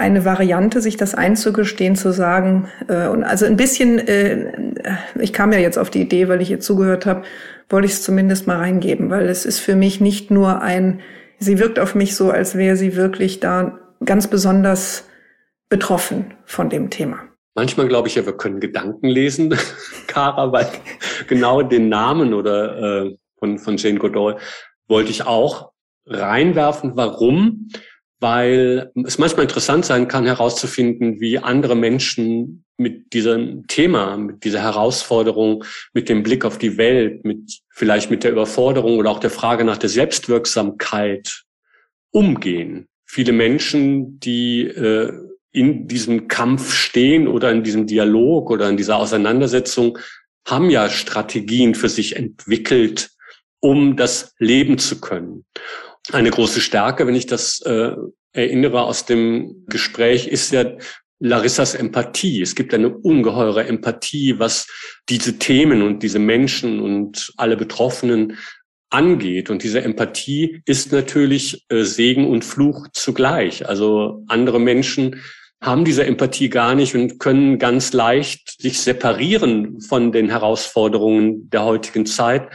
eine 0.00 0.24
Variante, 0.24 0.80
sich 0.80 0.96
das 0.96 1.14
einzugestehen, 1.14 1.94
zu 1.94 2.12
sagen, 2.12 2.68
äh, 2.88 3.06
und 3.06 3.22
also 3.22 3.46
ein 3.46 3.56
bisschen, 3.56 3.98
äh, 3.98 4.52
ich 5.20 5.32
kam 5.32 5.52
ja 5.52 5.58
jetzt 5.58 5.78
auf 5.78 5.90
die 5.90 6.00
Idee, 6.00 6.28
weil 6.28 6.40
ich 6.40 6.50
ihr 6.50 6.60
zugehört 6.60 7.06
habe, 7.06 7.22
wollte 7.68 7.86
ich 7.86 7.92
es 7.92 8.02
zumindest 8.02 8.46
mal 8.46 8.56
reingeben, 8.56 9.10
weil 9.10 9.28
es 9.28 9.44
ist 9.44 9.60
für 9.60 9.76
mich 9.76 10.00
nicht 10.00 10.30
nur 10.30 10.62
ein, 10.62 11.00
sie 11.38 11.58
wirkt 11.58 11.78
auf 11.78 11.94
mich 11.94 12.16
so, 12.16 12.30
als 12.30 12.56
wäre 12.56 12.76
sie 12.76 12.96
wirklich 12.96 13.40
da 13.40 13.78
ganz 14.04 14.26
besonders 14.26 15.06
betroffen 15.68 16.34
von 16.44 16.70
dem 16.70 16.90
Thema. 16.90 17.20
Manchmal 17.54 17.88
glaube 17.88 18.08
ich 18.08 18.14
ja, 18.14 18.24
wir 18.24 18.36
können 18.36 18.58
Gedanken 18.58 19.08
lesen, 19.08 19.54
Kara, 20.06 20.50
weil 20.50 20.66
genau 21.28 21.62
den 21.62 21.88
Namen 21.88 22.32
oder 22.32 23.04
äh, 23.04 23.16
von, 23.38 23.58
von 23.58 23.76
Jane 23.76 23.98
Goodall 23.98 24.38
wollte 24.88 25.10
ich 25.10 25.26
auch 25.26 25.72
reinwerfen. 26.06 26.92
Warum? 26.96 27.68
Weil 28.20 28.92
es 29.06 29.18
manchmal 29.18 29.44
interessant 29.44 29.86
sein 29.86 30.06
kann, 30.06 30.26
herauszufinden, 30.26 31.20
wie 31.20 31.38
andere 31.38 31.74
Menschen 31.74 32.64
mit 32.76 33.12
diesem 33.12 33.66
Thema, 33.66 34.16
mit 34.16 34.44
dieser 34.44 34.62
Herausforderung, 34.62 35.64
mit 35.92 36.08
dem 36.08 36.22
Blick 36.22 36.44
auf 36.44 36.58
die 36.58 36.76
Welt, 36.76 37.24
mit 37.24 37.60
vielleicht 37.70 38.10
mit 38.10 38.24
der 38.24 38.32
Überforderung 38.32 38.98
oder 38.98 39.10
auch 39.10 39.20
der 39.20 39.30
Frage 39.30 39.64
nach 39.64 39.78
der 39.78 39.88
Selbstwirksamkeit 39.88 41.44
umgehen. 42.10 42.88
Viele 43.06 43.32
Menschen, 43.32 44.20
die 44.20 44.62
äh, 44.62 45.12
in 45.52 45.88
diesem 45.88 46.28
Kampf 46.28 46.72
stehen 46.72 47.26
oder 47.26 47.50
in 47.50 47.64
diesem 47.64 47.86
Dialog 47.86 48.50
oder 48.50 48.68
in 48.68 48.76
dieser 48.76 48.96
Auseinandersetzung, 48.96 49.98
haben 50.46 50.70
ja 50.70 50.88
Strategien 50.88 51.74
für 51.74 51.88
sich 51.88 52.16
entwickelt, 52.16 53.10
um 53.60 53.96
das 53.96 54.34
leben 54.38 54.78
zu 54.78 55.00
können. 55.00 55.44
Eine 56.12 56.30
große 56.30 56.60
Stärke, 56.60 57.06
wenn 57.06 57.14
ich 57.14 57.26
das 57.26 57.60
äh, 57.60 57.92
erinnere 58.32 58.82
aus 58.82 59.04
dem 59.04 59.64
Gespräch, 59.68 60.26
ist 60.26 60.52
ja 60.52 60.64
Larissas 61.20 61.74
Empathie. 61.74 62.40
Es 62.40 62.54
gibt 62.54 62.72
eine 62.72 62.88
ungeheure 62.88 63.66
Empathie, 63.66 64.38
was 64.38 64.66
diese 65.08 65.38
Themen 65.38 65.82
und 65.82 66.02
diese 66.02 66.18
Menschen 66.18 66.80
und 66.80 67.32
alle 67.36 67.56
Betroffenen 67.56 68.38
angeht. 68.88 69.50
Und 69.50 69.62
diese 69.62 69.82
Empathie 69.82 70.62
ist 70.64 70.92
natürlich 70.92 71.64
äh, 71.68 71.82
Segen 71.82 72.26
und 72.26 72.44
Fluch 72.44 72.88
zugleich. 72.92 73.68
Also 73.68 74.24
andere 74.28 74.58
Menschen 74.58 75.22
haben 75.62 75.84
diese 75.84 76.06
Empathie 76.06 76.48
gar 76.48 76.74
nicht 76.74 76.94
und 76.94 77.18
können 77.18 77.58
ganz 77.58 77.92
leicht 77.92 78.60
sich 78.60 78.80
separieren 78.80 79.80
von 79.80 80.10
den 80.10 80.30
Herausforderungen 80.30 81.50
der 81.50 81.64
heutigen 81.64 82.06
Zeit. 82.06 82.48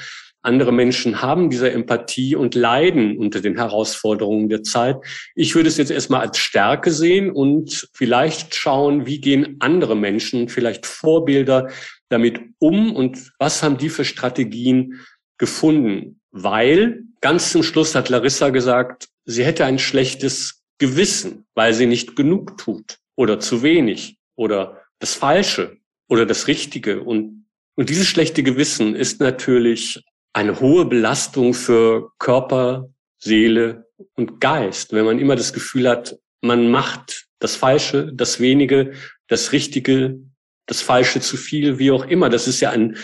Andere 0.46 0.72
Menschen 0.72 1.22
haben 1.22 1.50
diese 1.50 1.72
Empathie 1.72 2.36
und 2.36 2.56
leiden 2.56 3.18
unter 3.18 3.42
den 3.42 3.58
Herausforderungen 3.58 4.48
der 4.48 4.64
Zeit. 4.64 4.98
Ich 5.34 5.56
würde 5.56 5.70
es 5.70 5.78
jetzt 5.78 5.92
erstmal 5.92 6.22
als 6.22 6.38
Stärke 6.38 6.92
sehen 6.92 7.32
und 7.32 7.90
vielleicht 7.94 8.54
schauen, 8.54 9.06
wie 9.06 9.20
gehen 9.20 9.58
andere 9.60 9.96
Menschen, 9.96 10.48
vielleicht 10.48 10.86
Vorbilder 10.86 11.70
damit 12.10 12.40
um 12.60 12.96
und 12.96 13.32
was 13.40 13.64
haben 13.64 13.78
die 13.78 13.90
für 13.90 14.06
Strategien 14.06 15.02
gefunden? 15.38 16.22
Weil 16.32 17.04
ganz 17.22 17.52
zum 17.52 17.64
Schluss 17.64 17.96
hat 17.96 18.10
Larissa 18.10 18.50
gesagt, 18.50 19.08
sie 19.26 19.44
hätte 19.44 19.66
ein 19.66 19.80
schlechtes 19.80 20.62
Gewissen, 20.78 21.46
weil 21.56 21.74
sie 21.74 21.88
nicht 21.88 22.16
genug 22.16 22.58
tut 22.58 22.98
oder 23.16 23.40
zu 23.40 23.64
wenig 23.64 24.18
oder 24.36 24.82
das 25.00 25.16
Falsche 25.16 25.78
oder 26.08 26.26
das 26.26 26.48
Richtige. 26.48 27.02
Und, 27.02 27.48
und 27.76 27.90
dieses 27.90 28.08
schlechte 28.08 28.44
Gewissen 28.44 28.96
ist 28.96 29.20
natürlich 29.20 30.04
eine 30.36 30.60
hohe 30.60 30.84
Belastung 30.84 31.54
für 31.54 32.12
Körper, 32.20 32.90
Seele 33.18 33.88
und 34.16 34.42
Geist, 34.42 34.92
wenn 34.92 35.06
man 35.06 35.18
immer 35.18 35.38
das 35.38 35.54
Gefühl 35.54 35.88
hat, 35.88 36.18
man 36.42 36.70
macht 36.70 37.28
das 37.40 37.56
Falsche, 37.56 38.12
das 38.14 38.42
Wenige, 38.42 38.92
das 39.30 39.54
Richtige, 39.54 40.20
das 40.66 40.82
Falsche 40.82 41.22
zu 41.22 41.38
viel, 41.38 41.80
wie 41.80 41.90
auch 41.90 42.06
immer. 42.06 42.28
Das 42.28 42.50
ist 42.50 42.60
ja 42.60 42.72
ein, 42.72 42.98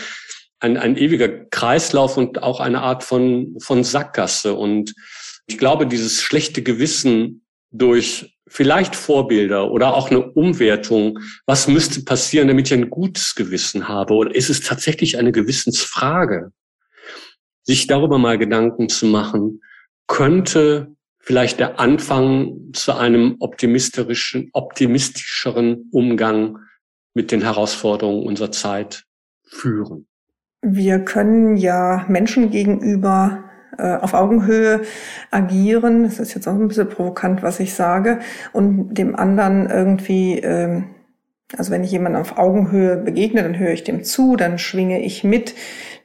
ein, 0.60 0.76
ein 0.76 0.98
ewiger 0.98 1.30
Kreislauf 1.30 2.18
und 2.18 2.44
auch 2.44 2.60
eine 2.60 2.82
Art 2.82 3.06
von, 3.06 3.56
von 3.62 3.86
Sackgasse. 3.86 4.54
Und 4.54 4.94
ich 5.48 5.58
glaube, 5.58 5.88
dieses 5.88 6.22
schlechte 6.22 6.62
Gewissen 6.62 7.46
durch 7.72 8.38
vielleicht 8.46 8.94
Vorbilder 8.94 9.72
oder 9.72 9.94
auch 9.94 10.12
eine 10.12 10.34
Umwertung. 10.34 11.20
Was 11.46 11.70
müsste 11.70 12.04
passieren, 12.04 12.50
damit 12.50 12.68
ich 12.68 12.74
ein 12.74 12.90
gutes 12.90 13.36
Gewissen 13.36 13.88
habe? 13.88 14.16
Oder 14.16 14.36
ist 14.36 14.50
es 14.50 14.60
tatsächlich 14.60 15.18
eine 15.18 15.32
Gewissensfrage? 15.32 16.52
Sich 17.64 17.88
darüber 17.88 18.18
mal 18.18 18.38
Gedanken 18.38 18.90
zu 18.90 19.06
machen, 19.06 19.62
könnte 20.08 20.96
vielleicht 21.20 21.60
der 21.60 21.80
Anfang 21.80 22.72
zu 22.74 22.94
einem 22.94 23.36
optimistischen, 23.40 24.50
optimistischeren 24.54 25.90
Umgang 25.92 26.58
mit 27.14 27.32
den 27.32 27.42
Herausforderungen 27.42 28.26
unserer 28.26 28.52
Zeit 28.52 29.06
führen. 29.44 30.08
Wir 30.62 31.00
können 31.00 31.58
ja 31.58 32.06
Menschen 32.08 32.52
gegenüber 32.52 33.44
äh, 33.78 33.96
auf 33.96 34.14
Augenhöhe 34.14 34.82
agieren. 35.32 36.04
Das 36.04 36.20
ist 36.20 36.34
jetzt 36.34 36.48
auch 36.48 36.54
ein 36.54 36.68
bisschen 36.68 36.90
provokant, 36.90 37.42
was 37.42 37.60
ich 37.60 37.74
sage. 37.74 38.20
Und 38.54 38.94
dem 38.94 39.16
anderen 39.16 39.70
irgendwie, 39.70 40.38
ähm, 40.40 40.86
also 41.58 41.72
wenn 41.72 41.84
ich 41.84 41.92
jemandem 41.92 42.22
auf 42.22 42.38
Augenhöhe 42.38 42.98
begegne, 42.98 43.44
dann 43.44 43.58
höre 43.58 43.72
ich 43.72 43.84
dem 43.84 44.04
zu, 44.04 44.36
dann 44.36 44.58
schwinge 44.58 45.02
ich 45.04 45.24
mit, 45.24 45.56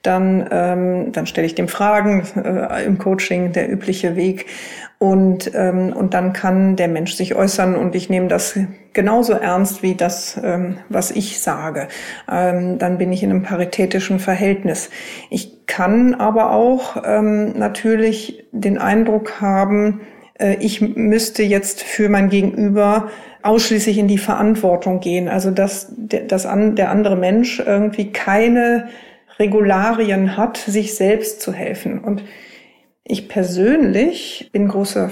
dann, 0.02 0.46
ähm, 0.50 1.12
dann 1.12 1.26
stelle 1.26 1.46
ich 1.46 1.54
dem 1.54 1.68
Fragen 1.68 2.22
äh, 2.36 2.84
im 2.84 2.98
Coaching, 2.98 3.52
der 3.52 3.70
übliche 3.70 4.16
Weg. 4.16 4.46
Und, 4.98 5.50
ähm, 5.54 5.92
und 5.92 6.14
dann 6.14 6.32
kann 6.32 6.76
der 6.76 6.88
Mensch 6.88 7.14
sich 7.14 7.34
äußern 7.34 7.74
und 7.74 7.94
ich 7.94 8.08
nehme 8.08 8.28
das 8.28 8.58
genauso 8.94 9.34
ernst 9.34 9.82
wie 9.82 9.94
das, 9.94 10.40
ähm, 10.42 10.78
was 10.88 11.10
ich 11.10 11.38
sage. 11.40 11.88
Ähm, 12.30 12.78
dann 12.78 12.96
bin 12.96 13.12
ich 13.12 13.22
in 13.22 13.30
einem 13.30 13.42
paritätischen 13.42 14.18
Verhältnis. 14.18 14.88
Ich 15.28 15.66
kann 15.66 16.14
aber 16.14 16.52
auch 16.52 17.02
ähm, 17.04 17.52
natürlich 17.58 18.46
den 18.52 18.78
Eindruck 18.78 19.40
haben, 19.42 20.00
äh, 20.38 20.56
ich 20.60 20.80
müsste 20.80 21.42
jetzt 21.42 21.82
für 21.82 22.08
mein 22.08 22.30
Gegenüber 22.30 23.10
ausschließlich 23.42 23.98
in 23.98 24.08
die 24.08 24.18
Verantwortung 24.18 25.00
gehen. 25.00 25.28
Also 25.28 25.50
dass, 25.50 25.92
dass 25.96 26.46
an, 26.46 26.74
der 26.74 26.90
andere 26.90 27.16
Mensch 27.16 27.60
irgendwie 27.60 28.12
keine 28.12 28.88
Regularien 29.38 30.36
hat, 30.36 30.56
sich 30.56 30.94
selbst 30.94 31.40
zu 31.40 31.52
helfen. 31.52 31.98
Und 31.98 32.24
ich 33.04 33.28
persönlich 33.28 34.50
bin 34.52 34.68
große, 34.68 35.10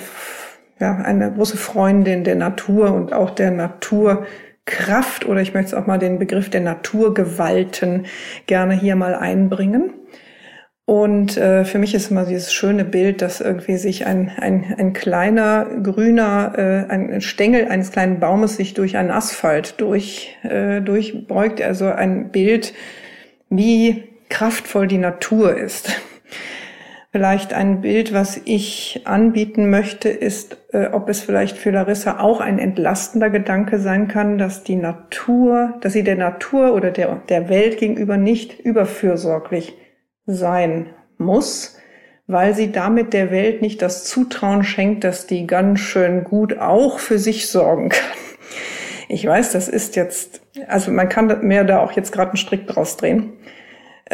ja, 0.80 0.96
eine 0.96 1.32
große 1.32 1.56
Freundin 1.56 2.24
der 2.24 2.34
Natur 2.34 2.92
und 2.92 3.12
auch 3.12 3.30
der 3.30 3.50
Naturkraft 3.50 5.26
oder 5.26 5.40
ich 5.40 5.54
möchte 5.54 5.78
auch 5.78 5.87
mal 5.87 5.98
den 5.98 6.18
Begriff 6.18 6.50
der 6.50 6.60
Naturgewalten 6.60 8.06
gerne 8.46 8.75
hier 8.75 8.96
mal 8.96 9.14
einbringen. 9.14 9.92
Und 10.87 11.38
äh, 11.38 11.64
für 11.64 11.79
mich 11.79 11.94
ist 11.94 12.10
immer 12.10 12.27
dieses 12.27 12.52
schöne 12.52 12.85
Bild, 12.85 13.22
dass 13.22 13.40
irgendwie 13.40 13.79
sich 13.79 14.06
ein, 14.06 14.31
ein, 14.37 14.75
ein 14.77 14.92
kleiner 14.92 15.64
grüner, 15.83 16.52
äh, 16.58 16.92
ein 16.92 17.22
Stängel 17.22 17.68
eines 17.68 17.90
kleinen 17.90 18.20
Baumes 18.20 18.56
sich 18.56 18.75
durch 18.75 18.98
einen 18.98 19.10
Asphalt 19.10 19.81
durch, 19.81 20.37
äh, 20.42 20.83
durchbeugt. 20.83 21.62
Also 21.62 21.87
ein 21.87 22.31
Bild, 22.33 22.75
wie 23.48 24.13
kraftvoll 24.29 24.87
die 24.87 24.98
Natur 24.98 25.56
ist. 25.56 26.00
Vielleicht 27.14 27.52
ein 27.54 27.81
Bild, 27.81 28.12
was 28.12 28.40
ich 28.44 29.02
anbieten 29.04 29.70
möchte, 29.70 30.08
ist, 30.08 30.56
äh, 30.72 30.87
ob 30.88 31.08
es 31.08 31.20
vielleicht 31.20 31.56
für 31.56 31.70
Larissa 31.70 32.18
auch 32.18 32.40
ein 32.40 32.58
entlastender 32.58 33.31
Gedanke 33.31 33.79
sein 33.79 34.08
kann, 34.08 34.37
dass 34.37 34.64
die 34.64 34.75
Natur, 34.75 35.75
dass 35.81 35.92
sie 35.92 36.02
der 36.02 36.16
Natur 36.16 36.75
oder 36.75 36.90
der, 36.90 37.22
der 37.29 37.48
Welt 37.48 37.79
gegenüber 37.79 38.16
nicht 38.16 38.58
überfürsorglich 38.58 39.77
sein 40.27 40.90
muss, 41.16 41.79
weil 42.27 42.52
sie 42.52 42.72
damit 42.72 43.12
der 43.12 43.31
Welt 43.31 43.62
nicht 43.62 43.81
das 43.81 44.02
Zutrauen 44.02 44.64
schenkt, 44.64 45.04
dass 45.04 45.29
die 45.29 45.46
ganz 45.46 45.79
schön 45.79 46.25
gut 46.25 46.58
auch 46.58 46.98
für 46.98 47.20
sich 47.20 47.48
sorgen 47.48 47.90
kann. 47.90 48.18
Ich 49.08 49.25
weiß, 49.25 49.52
das 49.52 49.68
ist 49.68 49.94
jetzt, 49.94 50.40
also 50.66 50.90
man 50.90 51.08
kann 51.08 51.46
mir 51.46 51.62
da 51.62 51.79
auch 51.79 51.92
jetzt 51.92 52.10
gerade 52.10 52.31
einen 52.31 52.38
Strick 52.38 52.66
draus 52.66 52.96
drehen. 52.96 53.35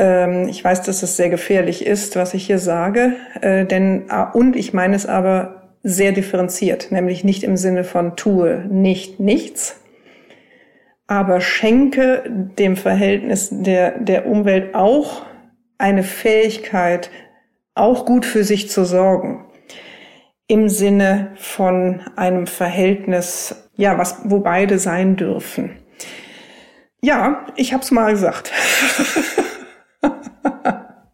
Ähm, 0.00 0.48
ich 0.48 0.64
weiß, 0.64 0.82
dass 0.82 1.02
es 1.02 1.18
sehr 1.18 1.28
gefährlich 1.28 1.84
ist, 1.84 2.16
was 2.16 2.32
ich 2.32 2.46
hier 2.46 2.58
sage, 2.58 3.16
äh, 3.42 3.66
denn 3.66 4.04
ah, 4.08 4.30
und 4.30 4.56
ich 4.56 4.72
meine 4.72 4.96
es 4.96 5.04
aber 5.04 5.74
sehr 5.82 6.12
differenziert, 6.12 6.90
nämlich 6.90 7.22
nicht 7.22 7.44
im 7.44 7.58
Sinne 7.58 7.84
von 7.84 8.16
tue 8.16 8.64
nicht 8.70 9.20
nichts, 9.20 9.78
aber 11.06 11.42
schenke 11.42 12.22
dem 12.58 12.76
Verhältnis 12.76 13.50
der, 13.52 13.98
der 13.98 14.26
Umwelt 14.26 14.74
auch 14.74 15.26
eine 15.76 16.02
Fähigkeit, 16.02 17.10
auch 17.74 18.06
gut 18.06 18.24
für 18.24 18.42
sich 18.42 18.70
zu 18.70 18.86
sorgen. 18.86 19.44
Im 20.46 20.70
Sinne 20.70 21.32
von 21.36 22.00
einem 22.16 22.46
Verhältnis, 22.46 23.68
ja, 23.76 23.98
was, 23.98 24.16
wo 24.24 24.40
beide 24.40 24.78
sein 24.78 25.16
dürfen. 25.16 25.76
Ja, 27.02 27.46
ich 27.56 27.74
hab's 27.74 27.90
mal 27.90 28.12
gesagt. 28.12 28.50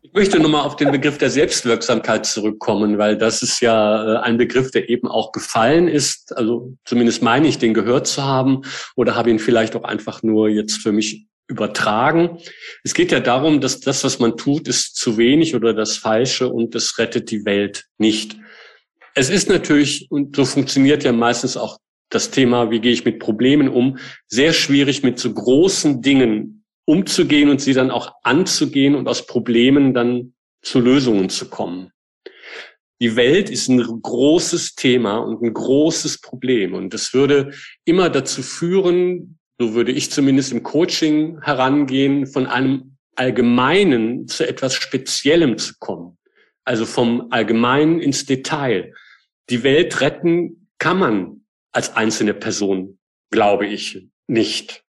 Ich 0.03 0.13
möchte 0.13 0.39
nochmal 0.41 0.65
auf 0.65 0.77
den 0.77 0.93
Begriff 0.93 1.19
der 1.19 1.29
Selbstwirksamkeit 1.29 2.25
zurückkommen, 2.25 2.97
weil 2.97 3.19
das 3.19 3.43
ist 3.43 3.61
ja 3.61 4.15
äh, 4.15 4.19
ein 4.21 4.39
Begriff, 4.39 4.71
der 4.71 4.89
eben 4.89 5.09
auch 5.09 5.31
gefallen 5.31 5.89
ist. 5.89 6.35
Also 6.35 6.75
zumindest 6.87 7.23
meine 7.23 7.49
ich, 7.49 7.59
den 7.59 7.75
gehört 7.75 8.07
zu 8.07 8.25
haben 8.25 8.63
oder 8.95 9.15
habe 9.15 9.31
ihn 9.31 9.39
vielleicht 9.39 9.77
auch 9.77 9.85
einfach 9.85 10.23
nur 10.23 10.49
jetzt 10.49 10.79
für 10.79 10.93
mich 10.93 11.27
übertragen. 11.49 12.39
Es 12.83 12.95
geht 12.95 13.13
ja 13.13 13.21
darum, 13.21 13.61
dass 13.61 13.81
das, 13.81 14.05
was 14.05 14.19
man 14.19 14.37
tut, 14.37 14.69
ist 14.69 14.97
zu 14.97 15.19
wenig 15.19 15.55
oder 15.55 15.75
das 15.75 15.97
Falsche 15.97 16.49
und 16.49 16.75
es 16.75 16.99
rettet 16.99 17.31
die 17.31 17.45
Welt 17.45 17.85
nicht. 17.99 18.37
Es 19.15 19.31
ist 19.31 19.49
natürlich, 19.49 20.07
und 20.11 20.35
so 20.37 20.45
funktioniert 20.45 21.05
ja 21.05 21.13
meistens 21.13 21.57
auch 21.57 21.79
das 22.11 22.31
Thema, 22.31 22.71
wie 22.71 22.81
gehe 22.81 22.93
ich 22.93 23.05
mit 23.05 23.19
Problemen 23.19 23.69
um, 23.69 23.99
sehr 24.29 24.53
schwierig 24.53 25.03
mit 25.03 25.19
so 25.19 25.33
großen 25.33 26.03
Dingen 26.03 26.56
umzugehen 26.87 27.51
und 27.51 27.61
sie 27.61 27.75
dann 27.75 27.91
auch 27.91 28.15
anzugehen 28.23 28.95
und 28.95 29.07
aus 29.09 29.27
Problemen 29.27 29.93
dann 29.93 30.33
zu 30.63 30.81
Lösungen 30.81 31.29
zu 31.29 31.51
kommen. 31.51 31.91
Die 33.01 33.15
Welt 33.15 33.51
ist 33.51 33.69
ein 33.69 33.79
großes 33.79 34.75
Thema 34.75 35.19
und 35.19 35.43
ein 35.43 35.53
großes 35.53 36.23
Problem. 36.23 36.73
Und 36.73 36.95
das 36.95 37.13
würde 37.13 37.53
immer 37.85 38.09
dazu 38.09 38.43
führen, 38.43 39.39
so 39.59 39.75
würde 39.75 39.93
ich 39.93 40.11
zumindest 40.11 40.53
im 40.53 40.63
Coaching 40.63 41.43
herangehen, 41.43 42.27
von 42.27 42.47
einem 42.47 42.97
Allgemeinen 43.15 44.29
zu 44.29 44.49
etwas 44.49 44.75
Speziellem 44.75 45.59
zu 45.59 45.75
kommen. 45.79 46.17
Also 46.65 46.87
vom 46.87 47.29
Allgemeinen 47.31 48.01
ins 48.01 48.25
Detail. 48.25 48.95
Die 49.51 49.63
Welt 49.63 50.01
retten 50.01 50.69
kann 50.79 50.99
man 50.99 51.45
als 51.73 51.95
einzelne 51.95 52.35
Person, 52.35 52.99
glaube 53.31 53.67
ich, 53.67 54.09
nicht. 54.27 54.85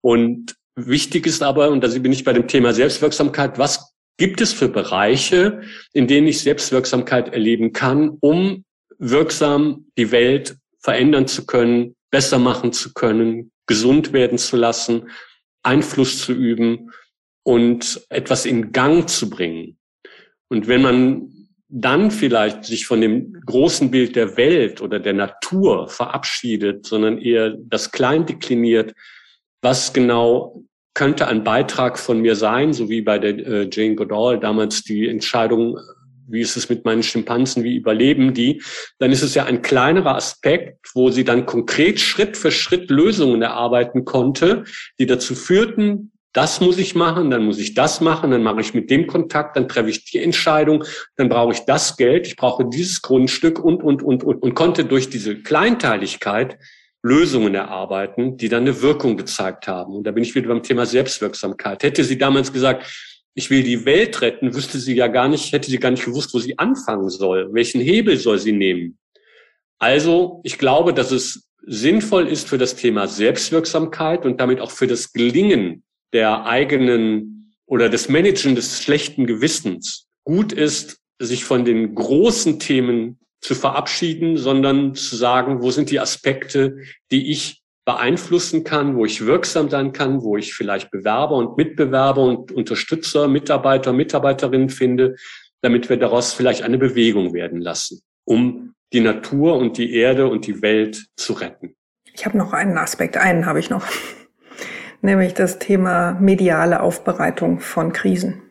Und 0.00 0.57
Wichtig 0.86 1.26
ist 1.26 1.42
aber, 1.42 1.70
und 1.70 1.82
da 1.82 1.88
bin 1.88 2.12
ich 2.12 2.22
bei 2.22 2.32
dem 2.32 2.46
Thema 2.46 2.72
Selbstwirksamkeit, 2.72 3.58
was 3.58 3.94
gibt 4.16 4.40
es 4.40 4.52
für 4.52 4.68
Bereiche, 4.68 5.62
in 5.92 6.06
denen 6.06 6.28
ich 6.28 6.40
Selbstwirksamkeit 6.40 7.32
erleben 7.32 7.72
kann, 7.72 8.16
um 8.20 8.64
wirksam 8.98 9.86
die 9.98 10.12
Welt 10.12 10.56
verändern 10.78 11.26
zu 11.26 11.46
können, 11.46 11.96
besser 12.12 12.38
machen 12.38 12.72
zu 12.72 12.92
können, 12.92 13.50
gesund 13.66 14.12
werden 14.12 14.38
zu 14.38 14.56
lassen, 14.56 15.10
Einfluss 15.64 16.24
zu 16.24 16.32
üben 16.32 16.90
und 17.42 18.06
etwas 18.08 18.46
in 18.46 18.70
Gang 18.70 19.08
zu 19.08 19.28
bringen. 19.28 19.78
Und 20.48 20.68
wenn 20.68 20.82
man 20.82 21.32
dann 21.68 22.12
vielleicht 22.12 22.64
sich 22.64 22.86
von 22.86 23.00
dem 23.00 23.32
großen 23.44 23.90
Bild 23.90 24.14
der 24.14 24.36
Welt 24.36 24.80
oder 24.80 25.00
der 25.00 25.12
Natur 25.12 25.88
verabschiedet, 25.88 26.86
sondern 26.86 27.18
eher 27.18 27.56
das 27.58 27.90
klein 27.90 28.26
dekliniert, 28.26 28.94
was 29.62 29.92
genau 29.92 30.64
könnte 30.94 31.28
ein 31.28 31.44
Beitrag 31.44 31.98
von 31.98 32.20
mir 32.20 32.34
sein, 32.34 32.72
so 32.72 32.88
wie 32.88 33.02
bei 33.02 33.18
der 33.18 33.38
äh, 33.38 33.68
Jane 33.70 33.94
Goodall 33.94 34.40
damals 34.40 34.82
die 34.82 35.06
Entscheidung, 35.06 35.78
wie 36.26 36.40
ist 36.40 36.56
es 36.56 36.68
mit 36.68 36.84
meinen 36.84 37.02
Schimpansen, 37.02 37.62
wie 37.62 37.76
überleben 37.76 38.34
die, 38.34 38.62
dann 38.98 39.12
ist 39.12 39.22
es 39.22 39.34
ja 39.34 39.44
ein 39.44 39.62
kleinerer 39.62 40.16
Aspekt, 40.16 40.88
wo 40.94 41.10
sie 41.10 41.24
dann 41.24 41.46
konkret 41.46 42.00
Schritt 42.00 42.36
für 42.36 42.50
Schritt 42.50 42.90
Lösungen 42.90 43.42
erarbeiten 43.42 44.04
konnte, 44.04 44.64
die 44.98 45.06
dazu 45.06 45.34
führten, 45.36 46.10
das 46.32 46.60
muss 46.60 46.78
ich 46.78 46.94
machen, 46.94 47.30
dann 47.30 47.44
muss 47.44 47.58
ich 47.58 47.74
das 47.74 48.00
machen, 48.00 48.30
dann 48.30 48.42
mache 48.42 48.60
ich 48.60 48.74
mit 48.74 48.90
dem 48.90 49.06
Kontakt, 49.06 49.56
dann 49.56 49.68
treffe 49.68 49.90
ich 49.90 50.04
die 50.04 50.18
Entscheidung, 50.18 50.84
dann 51.16 51.28
brauche 51.28 51.52
ich 51.52 51.60
das 51.60 51.96
Geld, 51.96 52.26
ich 52.26 52.36
brauche 52.36 52.64
dieses 52.68 53.02
Grundstück 53.02 53.58
und, 53.58 53.82
und, 53.82 54.02
und, 54.02 54.22
und, 54.24 54.42
und 54.42 54.54
konnte 54.54 54.84
durch 54.84 55.08
diese 55.08 55.36
Kleinteiligkeit 55.36 56.58
Lösungen 57.02 57.54
erarbeiten, 57.54 58.36
die 58.36 58.48
dann 58.48 58.62
eine 58.62 58.82
Wirkung 58.82 59.16
gezeigt 59.16 59.68
haben. 59.68 59.94
Und 59.94 60.04
da 60.04 60.10
bin 60.10 60.24
ich 60.24 60.34
wieder 60.34 60.48
beim 60.48 60.62
Thema 60.62 60.84
Selbstwirksamkeit. 60.84 61.82
Hätte 61.82 62.04
sie 62.04 62.18
damals 62.18 62.52
gesagt, 62.52 62.86
ich 63.34 63.50
will 63.50 63.62
die 63.62 63.84
Welt 63.84 64.20
retten, 64.20 64.54
wüsste 64.54 64.78
sie 64.80 64.96
ja 64.96 65.06
gar 65.06 65.28
nicht, 65.28 65.52
hätte 65.52 65.70
sie 65.70 65.78
gar 65.78 65.90
nicht 65.90 66.04
gewusst, 66.04 66.34
wo 66.34 66.38
sie 66.40 66.58
anfangen 66.58 67.08
soll. 67.08 67.52
Welchen 67.52 67.80
Hebel 67.80 68.16
soll 68.16 68.38
sie 68.38 68.52
nehmen? 68.52 68.98
Also, 69.78 70.40
ich 70.42 70.58
glaube, 70.58 70.92
dass 70.92 71.12
es 71.12 71.48
sinnvoll 71.64 72.26
ist 72.26 72.48
für 72.48 72.58
das 72.58 72.74
Thema 72.74 73.06
Selbstwirksamkeit 73.06 74.26
und 74.26 74.40
damit 74.40 74.60
auch 74.60 74.72
für 74.72 74.88
das 74.88 75.12
Gelingen 75.12 75.84
der 76.12 76.46
eigenen 76.46 77.54
oder 77.66 77.88
des 77.88 78.08
Managen 78.08 78.54
des 78.56 78.82
schlechten 78.82 79.26
Gewissens 79.26 80.08
gut 80.24 80.52
ist, 80.52 80.98
sich 81.20 81.44
von 81.44 81.64
den 81.64 81.94
großen 81.94 82.58
Themen 82.58 83.20
zu 83.40 83.54
verabschieden, 83.54 84.36
sondern 84.36 84.94
zu 84.94 85.16
sagen, 85.16 85.62
wo 85.62 85.70
sind 85.70 85.90
die 85.90 86.00
Aspekte, 86.00 86.78
die 87.10 87.30
ich 87.30 87.62
beeinflussen 87.84 88.64
kann, 88.64 88.96
wo 88.96 89.06
ich 89.06 89.24
wirksam 89.24 89.70
sein 89.70 89.92
kann, 89.92 90.22
wo 90.22 90.36
ich 90.36 90.52
vielleicht 90.52 90.90
Bewerber 90.90 91.36
und 91.36 91.56
Mitbewerber 91.56 92.22
und 92.22 92.52
Unterstützer, 92.52 93.28
Mitarbeiter, 93.28 93.94
Mitarbeiterinnen 93.94 94.68
finde, 94.68 95.16
damit 95.62 95.88
wir 95.88 95.96
daraus 95.96 96.34
vielleicht 96.34 96.62
eine 96.62 96.76
Bewegung 96.76 97.32
werden 97.32 97.60
lassen, 97.60 98.02
um 98.24 98.74
die 98.92 99.00
Natur 99.00 99.56
und 99.56 99.78
die 99.78 99.94
Erde 99.94 100.28
und 100.28 100.46
die 100.46 100.60
Welt 100.60 101.06
zu 101.16 101.32
retten. 101.32 101.76
Ich 102.12 102.26
habe 102.26 102.36
noch 102.36 102.52
einen 102.52 102.76
Aspekt, 102.76 103.16
einen 103.16 103.46
habe 103.46 103.60
ich 103.60 103.70
noch, 103.70 103.86
nämlich 105.00 105.34
das 105.34 105.58
Thema 105.58 106.12
mediale 106.20 106.80
Aufbereitung 106.80 107.60
von 107.60 107.92
Krisen. 107.92 108.42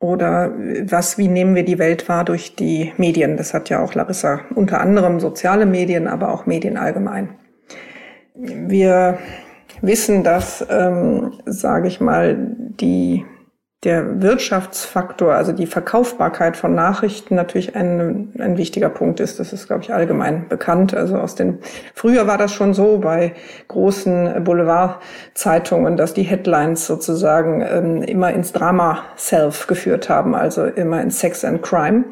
Oder 0.00 0.52
was, 0.84 1.18
wie 1.18 1.26
nehmen 1.26 1.56
wir 1.56 1.64
die 1.64 1.78
Welt 1.78 2.08
wahr 2.08 2.24
durch 2.24 2.54
die 2.54 2.92
Medien? 2.98 3.36
Das 3.36 3.52
hat 3.52 3.68
ja 3.68 3.82
auch 3.82 3.94
Larissa 3.94 4.42
unter 4.54 4.80
anderem 4.80 5.18
soziale 5.18 5.66
Medien, 5.66 6.06
aber 6.06 6.32
auch 6.32 6.46
Medien 6.46 6.76
allgemein. 6.76 7.30
Wir 8.34 9.18
wissen, 9.82 10.22
dass, 10.22 10.64
ähm, 10.70 11.32
sage 11.46 11.88
ich 11.88 12.00
mal, 12.00 12.36
die 12.38 13.24
der 13.84 14.20
Wirtschaftsfaktor, 14.20 15.34
also 15.34 15.52
die 15.52 15.66
Verkaufbarkeit 15.66 16.56
von 16.56 16.74
Nachrichten 16.74 17.36
natürlich 17.36 17.76
ein, 17.76 18.32
ein 18.40 18.56
wichtiger 18.56 18.88
Punkt 18.88 19.20
ist. 19.20 19.38
Das 19.38 19.52
ist, 19.52 19.68
glaube 19.68 19.84
ich, 19.84 19.94
allgemein 19.94 20.48
bekannt. 20.48 20.94
Also 20.94 21.16
aus 21.16 21.36
den, 21.36 21.58
früher 21.94 22.26
war 22.26 22.38
das 22.38 22.52
schon 22.52 22.74
so 22.74 22.98
bei 22.98 23.34
großen 23.68 24.42
Boulevardzeitungen, 24.42 25.96
dass 25.96 26.12
die 26.12 26.24
Headlines 26.24 26.88
sozusagen 26.88 27.60
ähm, 27.60 28.02
immer 28.02 28.32
ins 28.32 28.52
Drama-Self 28.52 29.68
geführt 29.68 30.08
haben, 30.08 30.34
also 30.34 30.64
immer 30.64 31.00
in 31.00 31.12
Sex 31.12 31.44
and 31.44 31.62
Crime. 31.62 32.04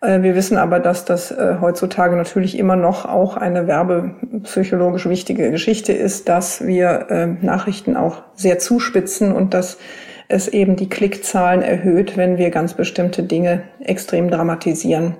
Äh, 0.00 0.22
wir 0.22 0.34
wissen 0.34 0.56
aber, 0.56 0.80
dass 0.80 1.04
das 1.04 1.30
äh, 1.30 1.56
heutzutage 1.60 2.16
natürlich 2.16 2.58
immer 2.58 2.76
noch 2.76 3.04
auch 3.04 3.36
eine 3.36 3.66
werbepsychologisch 3.66 5.06
wichtige 5.06 5.50
Geschichte 5.50 5.92
ist, 5.92 6.30
dass 6.30 6.66
wir 6.66 7.10
äh, 7.10 7.26
Nachrichten 7.26 7.98
auch 7.98 8.22
sehr 8.34 8.58
zuspitzen 8.58 9.32
und 9.32 9.52
dass 9.52 9.76
es 10.28 10.48
eben 10.48 10.76
die 10.76 10.88
Klickzahlen 10.88 11.62
erhöht, 11.62 12.16
wenn 12.16 12.38
wir 12.38 12.50
ganz 12.50 12.74
bestimmte 12.74 13.22
Dinge 13.22 13.62
extrem 13.80 14.30
dramatisieren. 14.30 15.16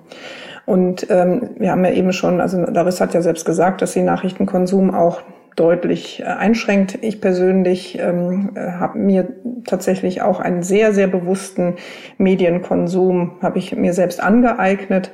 Und 0.65 1.07
ähm, 1.11 1.51
wir 1.59 1.71
haben 1.71 1.85
ja 1.85 1.93
eben 1.93 2.13
schon, 2.13 2.41
also 2.41 2.59
Larissa 2.59 3.05
hat 3.05 3.15
ja 3.15 3.23
selbst 3.23 3.45
gesagt, 3.45 3.83
dass 3.83 3.93
sie 3.93 4.03
Nachrichtenkonsum 4.03 4.93
auch 4.93 5.23
deutlich 5.55 6.21
äh, 6.21 6.25
einschränkt. 6.25 6.99
Ich 7.03 7.21
persönlich 7.21 7.99
ähm, 7.99 8.51
habe 8.57 8.99
mir 8.99 9.29
tatsächlich 9.65 10.23
auch 10.23 10.41
einen 10.41 10.63
sehr, 10.63 10.93
sehr 10.93 11.07
bewussten 11.07 11.77
Medienkonsum, 12.19 13.33
habe 13.41 13.59
ich 13.59 13.75
mir 13.75 13.93
selbst 13.93 14.21
angeeignet, 14.21 15.13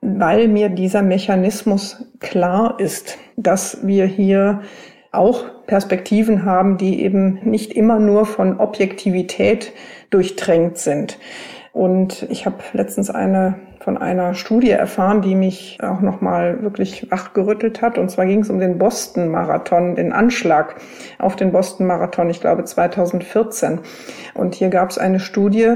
weil 0.00 0.48
mir 0.48 0.68
dieser 0.68 1.02
Mechanismus 1.02 2.12
klar 2.20 2.76
ist, 2.78 3.18
dass 3.36 3.86
wir 3.86 4.06
hier 4.06 4.60
auch 5.16 5.44
Perspektiven 5.66 6.44
haben, 6.44 6.76
die 6.76 7.02
eben 7.02 7.40
nicht 7.42 7.72
immer 7.72 7.98
nur 7.98 8.26
von 8.26 8.60
Objektivität 8.60 9.72
durchtränkt 10.10 10.78
sind. 10.78 11.18
Und 11.72 12.26
ich 12.30 12.46
habe 12.46 12.56
letztens 12.72 13.10
eine 13.10 13.56
von 13.84 13.98
einer 13.98 14.32
Studie 14.32 14.70
erfahren, 14.70 15.20
die 15.20 15.34
mich 15.34 15.78
auch 15.82 16.00
nochmal 16.00 16.62
wirklich 16.62 17.10
wachgerüttelt 17.10 17.82
hat. 17.82 17.98
Und 17.98 18.10
zwar 18.10 18.24
ging 18.24 18.40
es 18.40 18.48
um 18.48 18.58
den 18.58 18.78
Boston-Marathon, 18.78 19.94
den 19.94 20.12
Anschlag 20.14 20.76
auf 21.18 21.36
den 21.36 21.52
Boston-Marathon, 21.52 22.30
ich 22.30 22.40
glaube 22.40 22.64
2014. 22.64 23.80
Und 24.32 24.54
hier 24.54 24.70
gab 24.70 24.88
es 24.88 24.96
eine 24.96 25.20
Studie, 25.20 25.74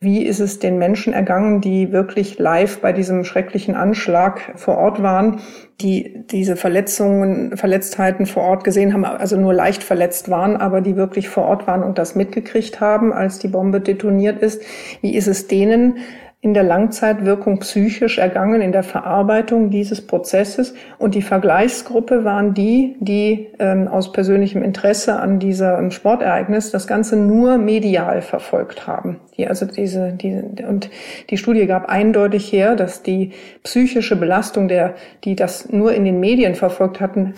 wie 0.00 0.22
ist 0.22 0.38
es 0.38 0.60
den 0.60 0.78
Menschen 0.78 1.12
ergangen, 1.12 1.60
die 1.60 1.90
wirklich 1.90 2.38
live 2.38 2.80
bei 2.80 2.92
diesem 2.92 3.24
schrecklichen 3.24 3.74
Anschlag 3.74 4.52
vor 4.54 4.78
Ort 4.78 5.02
waren, 5.02 5.40
die 5.80 6.24
diese 6.30 6.54
Verletzungen, 6.54 7.56
Verletztheiten 7.56 8.26
vor 8.26 8.44
Ort 8.44 8.62
gesehen 8.62 8.92
haben, 8.92 9.04
also 9.04 9.36
nur 9.36 9.52
leicht 9.52 9.82
verletzt 9.82 10.28
waren, 10.30 10.56
aber 10.56 10.82
die 10.82 10.94
wirklich 10.94 11.28
vor 11.28 11.46
Ort 11.46 11.66
waren 11.66 11.82
und 11.82 11.98
das 11.98 12.14
mitgekriegt 12.14 12.80
haben, 12.80 13.12
als 13.12 13.40
die 13.40 13.48
Bombe 13.48 13.80
detoniert 13.80 14.40
ist? 14.40 14.62
Wie 15.00 15.16
ist 15.16 15.26
es 15.26 15.48
denen 15.48 15.98
in 16.40 16.54
der 16.54 16.62
Langzeitwirkung 16.62 17.58
psychisch 17.58 18.18
ergangen, 18.18 18.60
in 18.60 18.70
der 18.70 18.84
Verarbeitung 18.84 19.70
dieses 19.70 20.06
Prozesses. 20.06 20.72
Und 20.96 21.16
die 21.16 21.22
Vergleichsgruppe 21.22 22.24
waren 22.24 22.54
die, 22.54 22.96
die 23.00 23.48
ähm, 23.58 23.88
aus 23.88 24.12
persönlichem 24.12 24.62
Interesse 24.62 25.18
an 25.18 25.40
diesem 25.40 25.90
Sportereignis 25.90 26.70
das 26.70 26.86
Ganze 26.86 27.16
nur 27.16 27.58
medial 27.58 28.22
verfolgt 28.22 28.86
haben. 28.86 29.18
Die, 29.36 29.48
also 29.48 29.66
diese, 29.66 30.12
diese, 30.12 30.44
und 30.68 30.90
die 31.30 31.38
Studie 31.38 31.66
gab 31.66 31.88
eindeutig 31.88 32.52
her, 32.52 32.76
dass 32.76 33.02
die 33.02 33.32
psychische 33.64 34.14
Belastung 34.14 34.68
der, 34.68 34.94
die 35.24 35.34
das 35.34 35.70
nur 35.70 35.92
in 35.92 36.04
den 36.04 36.20
Medien 36.20 36.54
verfolgt 36.54 37.00
hatten, 37.00 37.34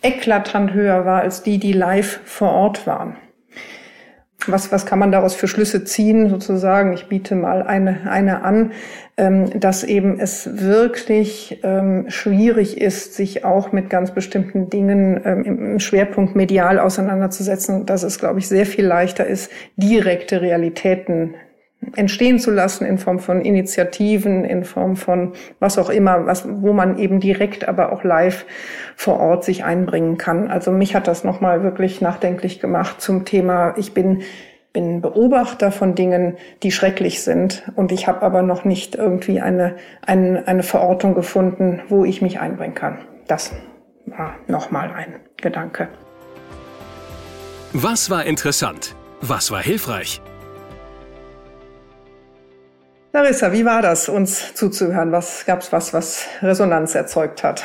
eklatant 0.00 0.72
höher 0.72 1.04
war 1.04 1.20
als 1.20 1.42
die, 1.42 1.58
die 1.58 1.74
live 1.74 2.20
vor 2.24 2.50
Ort 2.50 2.86
waren 2.86 3.16
was, 4.46 4.72
was 4.72 4.86
kann 4.86 4.98
man 4.98 5.12
daraus 5.12 5.34
für 5.34 5.48
Schlüsse 5.48 5.84
ziehen, 5.84 6.28
sozusagen? 6.28 6.92
Ich 6.92 7.06
biete 7.06 7.34
mal 7.34 7.62
eine, 7.62 8.10
eine 8.10 8.42
an, 8.42 8.72
ähm, 9.16 9.58
dass 9.58 9.84
eben 9.84 10.18
es 10.18 10.48
wirklich 10.60 11.60
ähm, 11.62 12.06
schwierig 12.08 12.80
ist, 12.80 13.14
sich 13.14 13.44
auch 13.44 13.72
mit 13.72 13.90
ganz 13.90 14.12
bestimmten 14.12 14.70
Dingen 14.70 15.20
ähm, 15.24 15.44
im 15.44 15.78
Schwerpunkt 15.78 16.34
medial 16.34 16.78
auseinanderzusetzen. 16.78 17.86
Dass 17.86 18.02
es, 18.02 18.18
glaube 18.18 18.38
ich, 18.38 18.48
sehr 18.48 18.66
viel 18.66 18.86
leichter 18.86 19.26
ist, 19.26 19.50
direkte 19.76 20.40
Realitäten 20.40 21.34
entstehen 21.96 22.38
zu 22.38 22.50
lassen 22.50 22.84
in 22.84 22.98
Form 22.98 23.18
von 23.18 23.42
Initiativen, 23.42 24.44
in 24.44 24.64
Form 24.64 24.96
von 24.96 25.32
was 25.58 25.78
auch 25.78 25.90
immer, 25.90 26.26
was, 26.26 26.46
wo 26.48 26.72
man 26.72 26.98
eben 26.98 27.20
direkt, 27.20 27.68
aber 27.68 27.92
auch 27.92 28.04
live 28.04 28.46
vor 28.96 29.20
Ort 29.20 29.44
sich 29.44 29.64
einbringen 29.64 30.16
kann. 30.16 30.48
Also 30.48 30.70
mich 30.70 30.94
hat 30.94 31.08
das 31.08 31.24
nochmal 31.24 31.62
wirklich 31.62 32.00
nachdenklich 32.00 32.60
gemacht 32.60 33.00
zum 33.00 33.24
Thema, 33.24 33.74
ich 33.76 33.94
bin 33.94 34.22
bin 34.72 35.02
Beobachter 35.02 35.70
von 35.70 35.94
Dingen, 35.94 36.36
die 36.62 36.72
schrecklich 36.72 37.22
sind. 37.22 37.62
Und 37.76 37.92
ich 37.92 38.06
habe 38.06 38.22
aber 38.22 38.42
noch 38.42 38.64
nicht 38.64 38.94
irgendwie 38.94 39.40
eine, 39.40 39.76
eine, 40.06 40.48
eine 40.48 40.62
Verortung 40.62 41.14
gefunden, 41.14 41.82
wo 41.88 42.04
ich 42.04 42.22
mich 42.22 42.40
einbringen 42.40 42.74
kann. 42.74 42.98
Das 43.26 43.52
war 44.06 44.36
nochmal 44.46 44.90
ein 44.92 45.16
Gedanke. 45.36 45.88
Was 47.72 48.10
war 48.10 48.24
interessant? 48.24 48.94
Was 49.20 49.50
war 49.50 49.62
hilfreich? 49.62 50.20
Larissa, 53.12 53.52
wie 53.52 53.64
war 53.64 53.82
das, 53.82 54.08
uns 54.08 54.54
zuzuhören? 54.54 55.12
Was 55.12 55.44
gab's 55.44 55.72
was, 55.72 55.92
was 55.92 56.26
Resonanz 56.40 56.94
erzeugt 56.94 57.44
hat? 57.44 57.62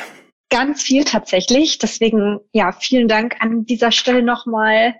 Ganz 0.50 0.82
viel 0.82 1.04
tatsächlich. 1.04 1.78
Deswegen, 1.78 2.40
ja, 2.52 2.72
vielen 2.72 3.08
Dank 3.08 3.36
an 3.40 3.64
dieser 3.64 3.90
Stelle 3.90 4.22
nochmal 4.22 4.94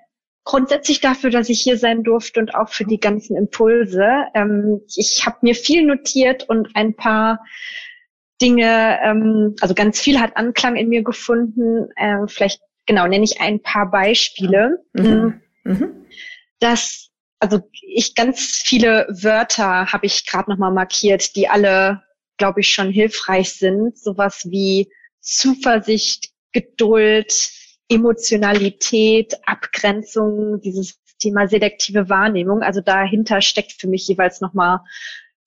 grundsätzlich 0.45 1.01
dafür, 1.01 1.29
dass 1.29 1.51
ich 1.51 1.61
hier 1.61 1.77
sein 1.77 2.03
durfte 2.03 2.41
und 2.41 2.55
auch 2.55 2.71
für 2.71 2.85
die 2.85 2.99
ganzen 2.99 3.37
Impulse. 3.37 4.09
Ähm, 4.35 4.81
ich 4.97 5.25
habe 5.27 5.37
mir 5.43 5.55
viel 5.55 5.85
notiert 5.85 6.49
und 6.49 6.71
ein 6.75 6.95
paar 6.95 7.45
Dinge, 8.41 8.99
ähm, 9.03 9.55
also 9.61 9.75
ganz 9.75 10.01
viel 10.01 10.19
hat 10.19 10.37
Anklang 10.37 10.77
in 10.77 10.89
mir 10.89 11.03
gefunden. 11.03 11.91
Äh, 11.97 12.27
vielleicht, 12.29 12.63
genau, 12.87 13.07
nenne 13.07 13.25
ich 13.25 13.43
ein 13.43 13.61
paar 13.61 13.91
Beispiele. 13.91 14.83
Mhm. 14.95 15.41
Mhm. 15.65 16.07
Das 16.61 17.08
also 17.41 17.61
ich 17.73 18.15
ganz 18.15 18.63
viele 18.65 19.07
Wörter 19.11 19.93
habe 19.93 20.07
ich 20.07 20.27
gerade 20.27 20.51
nochmal 20.51 20.73
markiert, 20.73 21.37
die 21.37 21.49
alle, 21.49 22.03
glaube 22.37 22.61
ich, 22.61 22.73
schon 22.73 22.91
hilfreich 22.91 23.55
sind. 23.55 23.99
Sowas 23.99 24.47
wie 24.51 24.91
Zuversicht, 25.21 26.31
Geduld, 26.53 27.51
Emotionalität, 27.89 29.37
Abgrenzung, 29.47 30.61
dieses 30.61 30.99
Thema 31.19 31.49
selektive 31.49 32.09
Wahrnehmung. 32.09 32.63
Also 32.63 32.81
dahinter 32.81 33.41
steckt 33.41 33.73
für 33.73 33.89
mich 33.89 34.07
jeweils 34.09 34.41
nochmal 34.41 34.81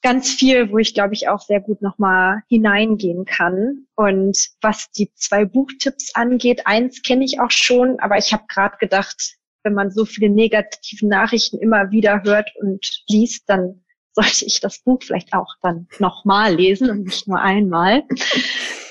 ganz 0.01 0.31
viel, 0.31 0.71
wo 0.71 0.77
ich 0.77 0.93
glaube 0.93 1.13
ich 1.13 1.27
auch 1.27 1.41
sehr 1.41 1.61
gut 1.61 1.81
nochmal 1.81 2.41
hineingehen 2.47 3.25
kann. 3.25 3.87
Und 3.95 4.49
was 4.61 4.91
die 4.91 5.11
zwei 5.13 5.45
Buchtipps 5.45 6.15
angeht, 6.15 6.65
eins 6.65 7.01
kenne 7.01 7.25
ich 7.25 7.39
auch 7.39 7.51
schon, 7.51 7.99
aber 7.99 8.17
ich 8.17 8.33
habe 8.33 8.43
gerade 8.47 8.77
gedacht, 8.77 9.35
wenn 9.63 9.73
man 9.73 9.91
so 9.91 10.05
viele 10.05 10.29
negative 10.29 11.07
Nachrichten 11.07 11.59
immer 11.59 11.91
wieder 11.91 12.23
hört 12.23 12.49
und 12.59 12.85
liest, 13.07 13.43
dann 13.47 13.83
sollte 14.13 14.45
ich 14.45 14.59
das 14.59 14.79
Buch 14.83 15.01
vielleicht 15.01 15.33
auch 15.33 15.55
dann 15.61 15.87
nochmal 15.99 16.55
lesen 16.55 16.89
und 16.89 17.03
nicht 17.03 17.27
nur 17.27 17.39
einmal. 17.39 18.03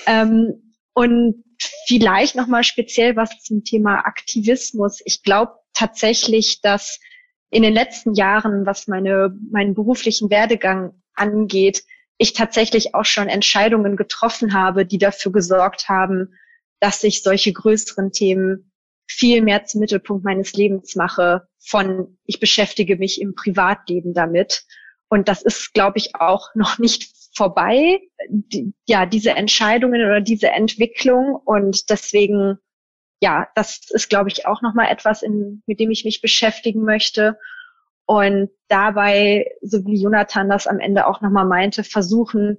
ähm, 0.07 0.73
und 0.93 1.43
vielleicht 1.87 2.35
nochmal 2.35 2.63
speziell 2.63 3.15
was 3.15 3.39
zum 3.41 3.63
Thema 3.63 4.05
Aktivismus. 4.05 5.01
Ich 5.05 5.23
glaube 5.23 5.53
tatsächlich, 5.73 6.61
dass 6.61 6.99
in 7.49 7.63
den 7.63 7.73
letzten 7.73 8.13
Jahren, 8.13 8.65
was 8.65 8.87
meine, 8.87 9.35
meinen 9.51 9.73
beruflichen 9.73 10.29
Werdegang 10.29 11.01
angeht, 11.13 11.83
ich 12.17 12.33
tatsächlich 12.33 12.95
auch 12.95 13.05
schon 13.05 13.27
Entscheidungen 13.27 13.95
getroffen 13.95 14.53
habe, 14.53 14.85
die 14.85 14.97
dafür 14.97 15.31
gesorgt 15.31 15.89
haben, 15.89 16.35
dass 16.79 17.01
sich 17.01 17.23
solche 17.23 17.51
größeren 17.51 18.11
Themen 18.11 18.70
viel 19.11 19.41
mehr 19.41 19.65
zum 19.65 19.81
Mittelpunkt 19.81 20.23
meines 20.23 20.53
Lebens 20.53 20.95
mache 20.95 21.47
von, 21.59 22.17
ich 22.25 22.39
beschäftige 22.39 22.97
mich 22.97 23.21
im 23.21 23.35
Privatleben 23.35 24.13
damit. 24.13 24.65
Und 25.09 25.27
das 25.27 25.41
ist, 25.41 25.73
glaube 25.73 25.97
ich, 25.97 26.15
auch 26.15 26.49
noch 26.55 26.79
nicht 26.79 27.09
vorbei, 27.33 28.01
die, 28.29 28.73
ja, 28.85 29.05
diese 29.05 29.31
Entscheidungen 29.31 30.01
oder 30.01 30.21
diese 30.21 30.49
Entwicklung. 30.49 31.35
Und 31.35 31.89
deswegen, 31.89 32.57
ja, 33.21 33.47
das 33.55 33.81
ist, 33.89 34.09
glaube 34.09 34.29
ich, 34.29 34.45
auch 34.45 34.61
nochmal 34.61 34.89
etwas, 34.89 35.21
in, 35.21 35.63
mit 35.65 35.79
dem 35.79 35.91
ich 35.91 36.05
mich 36.05 36.21
beschäftigen 36.21 36.83
möchte. 36.83 37.37
Und 38.05 38.49
dabei, 38.67 39.51
so 39.61 39.85
wie 39.85 40.01
Jonathan 40.01 40.49
das 40.49 40.67
am 40.67 40.79
Ende 40.79 41.07
auch 41.07 41.21
nochmal 41.21 41.45
meinte, 41.45 41.83
versuchen, 41.83 42.57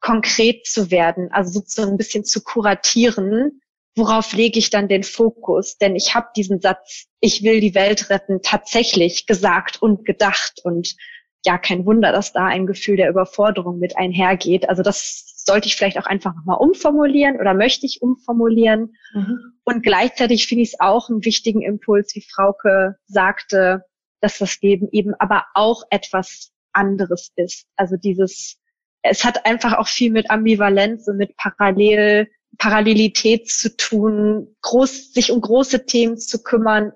konkret 0.00 0.66
zu 0.66 0.90
werden, 0.90 1.32
also 1.32 1.62
so 1.64 1.82
ein 1.82 1.96
bisschen 1.96 2.24
zu 2.24 2.44
kuratieren, 2.44 3.62
worauf 3.96 4.32
lege 4.32 4.58
ich 4.58 4.70
dann 4.70 4.88
den 4.88 5.02
Fokus? 5.02 5.78
Denn 5.78 5.96
ich 5.96 6.14
habe 6.14 6.28
diesen 6.36 6.60
Satz, 6.60 7.06
ich 7.20 7.42
will 7.42 7.60
die 7.60 7.74
Welt 7.74 8.10
retten, 8.10 8.40
tatsächlich 8.42 9.26
gesagt 9.26 9.80
und 9.80 10.04
gedacht. 10.04 10.60
Und 10.64 10.96
ja, 11.44 11.58
kein 11.58 11.86
Wunder, 11.86 12.12
dass 12.12 12.32
da 12.32 12.46
ein 12.46 12.66
Gefühl 12.66 12.96
der 12.96 13.10
Überforderung 13.10 13.78
mit 13.78 13.96
einhergeht. 13.96 14.68
Also 14.68 14.82
das 14.82 15.34
sollte 15.46 15.66
ich 15.66 15.76
vielleicht 15.76 15.98
auch 15.98 16.06
einfach 16.06 16.34
nochmal 16.34 16.58
umformulieren 16.58 17.38
oder 17.38 17.54
möchte 17.54 17.86
ich 17.86 18.00
umformulieren. 18.02 18.94
Mhm. 19.12 19.38
Und 19.64 19.82
gleichzeitig 19.82 20.46
finde 20.46 20.62
ich 20.62 20.72
es 20.72 20.80
auch 20.80 21.08
einen 21.08 21.24
wichtigen 21.24 21.62
Impuls, 21.62 22.14
wie 22.14 22.22
Frauke 22.22 22.96
sagte, 23.06 23.84
dass 24.20 24.38
das 24.38 24.60
Leben 24.62 24.88
eben 24.90 25.14
aber 25.18 25.44
auch 25.54 25.84
etwas 25.90 26.52
anderes 26.72 27.30
ist. 27.36 27.66
Also 27.76 27.96
dieses, 27.96 28.58
es 29.02 29.24
hat 29.24 29.44
einfach 29.44 29.74
auch 29.74 29.86
viel 29.86 30.10
mit 30.10 30.30
Ambivalenz 30.30 31.06
und 31.08 31.18
mit 31.18 31.36
Parallel 31.36 32.28
Parallelität 32.58 33.48
zu 33.48 33.76
tun, 33.76 34.56
groß, 34.62 35.12
sich 35.12 35.30
um 35.30 35.40
große 35.40 35.86
Themen 35.86 36.18
zu 36.18 36.42
kümmern 36.42 36.92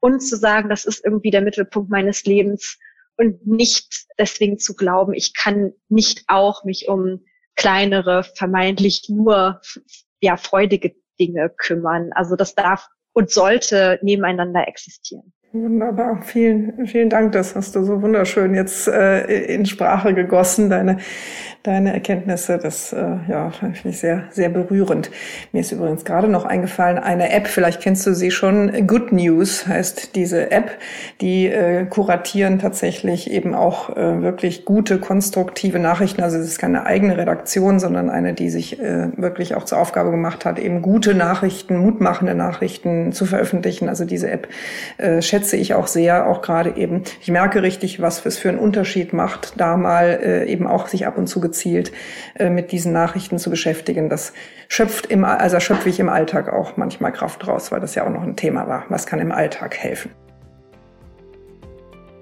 und 0.00 0.20
zu 0.20 0.36
sagen, 0.36 0.68
das 0.68 0.84
ist 0.84 1.04
irgendwie 1.04 1.30
der 1.30 1.42
Mittelpunkt 1.42 1.90
meines 1.90 2.24
Lebens 2.24 2.78
und 3.16 3.46
nicht 3.46 4.06
deswegen 4.18 4.58
zu 4.58 4.74
glauben, 4.74 5.14
ich 5.14 5.34
kann 5.34 5.72
nicht 5.88 6.24
auch 6.28 6.64
mich 6.64 6.88
um 6.88 7.24
kleinere, 7.54 8.24
vermeintlich 8.24 9.06
nur 9.08 9.60
ja 10.20 10.36
freudige 10.36 10.94
Dinge 11.20 11.50
kümmern. 11.56 12.10
Also 12.12 12.36
das 12.36 12.54
darf 12.54 12.88
und 13.12 13.30
sollte 13.30 13.98
nebeneinander 14.02 14.66
existieren. 14.66 15.32
Wunderbar, 15.56 16.20
vielen, 16.24 16.84
vielen 16.88 17.08
Dank. 17.08 17.30
Das 17.30 17.54
hast 17.54 17.76
du 17.76 17.84
so 17.84 18.02
wunderschön 18.02 18.56
jetzt 18.56 18.88
äh, 18.88 19.44
in 19.44 19.66
Sprache 19.66 20.12
gegossen, 20.12 20.68
deine, 20.68 20.96
deine 21.62 21.94
Erkenntnisse. 21.94 22.58
Das 22.58 22.92
äh, 22.92 23.18
ja, 23.28 23.50
finde 23.50 23.90
ich 23.90 24.00
sehr, 24.00 24.24
sehr 24.30 24.48
berührend. 24.48 25.12
Mir 25.52 25.60
ist 25.60 25.70
übrigens 25.70 26.04
gerade 26.04 26.26
noch 26.26 26.44
eingefallen, 26.44 26.98
eine 26.98 27.30
App, 27.30 27.46
vielleicht 27.46 27.80
kennst 27.80 28.04
du 28.04 28.14
sie 28.16 28.32
schon, 28.32 28.88
Good 28.88 29.12
News 29.12 29.68
heißt 29.68 30.16
diese 30.16 30.50
App. 30.50 30.72
Die 31.20 31.46
äh, 31.46 31.84
kuratieren 31.84 32.58
tatsächlich 32.58 33.30
eben 33.30 33.54
auch 33.54 33.96
äh, 33.96 34.22
wirklich 34.22 34.64
gute, 34.64 34.98
konstruktive 34.98 35.78
Nachrichten. 35.78 36.24
Also 36.24 36.36
es 36.38 36.46
ist 36.46 36.58
keine 36.58 36.84
eigene 36.84 37.16
Redaktion, 37.16 37.78
sondern 37.78 38.10
eine, 38.10 38.34
die 38.34 38.50
sich 38.50 38.80
äh, 38.80 39.16
wirklich 39.16 39.54
auch 39.54 39.62
zur 39.62 39.78
Aufgabe 39.78 40.10
gemacht 40.10 40.44
hat, 40.44 40.58
eben 40.58 40.82
gute 40.82 41.14
Nachrichten, 41.14 41.76
mutmachende 41.76 42.34
Nachrichten 42.34 43.12
zu 43.12 43.24
veröffentlichen. 43.24 43.88
Also 43.88 44.04
diese 44.04 44.28
App 44.32 44.48
äh, 44.98 45.22
schätzt 45.22 45.43
schätze 45.44 45.58
ich 45.58 45.74
auch 45.74 45.88
sehr, 45.88 46.26
auch 46.26 46.40
gerade 46.40 46.74
eben. 46.78 47.02
Ich 47.20 47.30
merke 47.30 47.62
richtig, 47.62 48.00
was 48.00 48.24
es 48.24 48.38
für 48.38 48.48
einen 48.48 48.58
Unterschied 48.58 49.12
macht, 49.12 49.60
da 49.60 49.76
mal 49.76 50.18
äh, 50.22 50.50
eben 50.50 50.66
auch 50.66 50.88
sich 50.88 51.06
ab 51.06 51.18
und 51.18 51.26
zu 51.26 51.38
gezielt 51.38 51.92
äh, 52.38 52.48
mit 52.48 52.72
diesen 52.72 52.94
Nachrichten 52.94 53.38
zu 53.38 53.50
beschäftigen. 53.50 54.08
Das 54.08 54.32
schöpft 54.68 55.04
im, 55.04 55.22
also 55.22 55.60
schöpfe 55.60 55.90
ich 55.90 56.00
im 56.00 56.08
Alltag 56.08 56.50
auch 56.50 56.78
manchmal 56.78 57.12
Kraft 57.12 57.46
raus, 57.46 57.70
weil 57.70 57.80
das 57.80 57.94
ja 57.94 58.06
auch 58.06 58.10
noch 58.10 58.22
ein 58.22 58.36
Thema 58.36 58.66
war. 58.68 58.86
Was 58.88 59.04
kann 59.04 59.18
im 59.18 59.32
Alltag 59.32 59.76
helfen? 59.76 60.12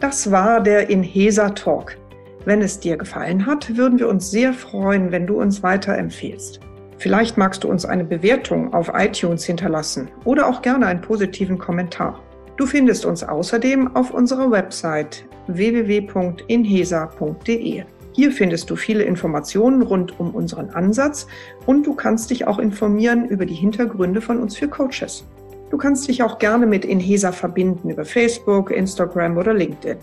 Das 0.00 0.32
war 0.32 0.60
der 0.60 0.90
Inhesa 0.90 1.50
Talk. 1.50 1.96
Wenn 2.44 2.60
es 2.60 2.80
dir 2.80 2.96
gefallen 2.96 3.46
hat, 3.46 3.76
würden 3.76 4.00
wir 4.00 4.08
uns 4.08 4.32
sehr 4.32 4.52
freuen, 4.52 5.12
wenn 5.12 5.28
du 5.28 5.40
uns 5.40 5.62
weiterempfehlst. 5.62 6.58
Vielleicht 6.98 7.38
magst 7.38 7.62
du 7.62 7.68
uns 7.68 7.84
eine 7.84 8.02
Bewertung 8.02 8.74
auf 8.74 8.90
iTunes 8.92 9.44
hinterlassen 9.44 10.10
oder 10.24 10.48
auch 10.48 10.60
gerne 10.60 10.86
einen 10.86 11.02
positiven 11.02 11.56
Kommentar. 11.56 12.18
Du 12.56 12.66
findest 12.66 13.06
uns 13.06 13.24
außerdem 13.24 13.96
auf 13.96 14.12
unserer 14.12 14.50
Website 14.50 15.24
www.inhesa.de. 15.46 17.84
Hier 18.14 18.30
findest 18.30 18.68
du 18.68 18.76
viele 18.76 19.04
Informationen 19.04 19.80
rund 19.82 20.20
um 20.20 20.34
unseren 20.34 20.68
Ansatz 20.70 21.26
und 21.64 21.86
du 21.86 21.94
kannst 21.94 22.28
dich 22.30 22.46
auch 22.46 22.58
informieren 22.58 23.26
über 23.26 23.46
die 23.46 23.54
Hintergründe 23.54 24.20
von 24.20 24.38
uns 24.38 24.54
für 24.56 24.68
Coaches. 24.68 25.26
Du 25.70 25.78
kannst 25.78 26.06
dich 26.08 26.22
auch 26.22 26.38
gerne 26.38 26.66
mit 26.66 26.84
Inhesa 26.84 27.32
verbinden 27.32 27.88
über 27.88 28.04
Facebook, 28.04 28.70
Instagram 28.70 29.38
oder 29.38 29.54
LinkedIn. 29.54 29.96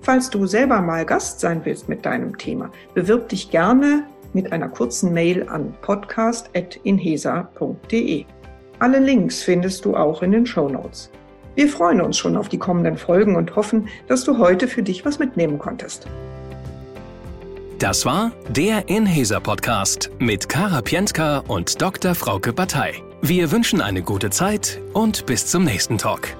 Falls 0.00 0.28
du 0.28 0.46
selber 0.46 0.80
mal 0.80 1.06
Gast 1.06 1.38
sein 1.38 1.60
willst 1.64 1.88
mit 1.88 2.04
deinem 2.04 2.36
Thema, 2.36 2.72
bewirb 2.94 3.28
dich 3.28 3.50
gerne 3.50 4.08
mit 4.32 4.52
einer 4.52 4.68
kurzen 4.68 5.12
Mail 5.12 5.48
an 5.48 5.72
podcast.inhesa.de. 5.80 8.24
Alle 8.80 8.98
Links 8.98 9.44
findest 9.44 9.84
du 9.84 9.96
auch 9.96 10.22
in 10.22 10.32
den 10.32 10.44
Show 10.44 10.68
Notes. 10.68 11.12
Wir 11.54 11.68
freuen 11.68 12.00
uns 12.00 12.16
schon 12.16 12.36
auf 12.36 12.48
die 12.48 12.58
kommenden 12.58 12.96
Folgen 12.98 13.36
und 13.36 13.56
hoffen, 13.56 13.88
dass 14.08 14.24
du 14.24 14.38
heute 14.38 14.68
für 14.68 14.82
dich 14.82 15.04
was 15.04 15.18
mitnehmen 15.18 15.58
konntest. 15.58 16.06
Das 17.78 18.06
war 18.06 18.32
der 18.48 18.88
Inhaser 18.88 19.40
Podcast 19.40 20.10
mit 20.18 20.48
Kara 20.48 20.80
Pientka 20.80 21.38
und 21.48 21.82
Dr. 21.82 22.14
Frauke 22.14 22.52
Batei. 22.52 22.94
Wir 23.20 23.50
wünschen 23.50 23.80
eine 23.80 24.02
gute 24.02 24.30
Zeit 24.30 24.80
und 24.92 25.26
bis 25.26 25.46
zum 25.46 25.64
nächsten 25.64 25.98
Talk. 25.98 26.36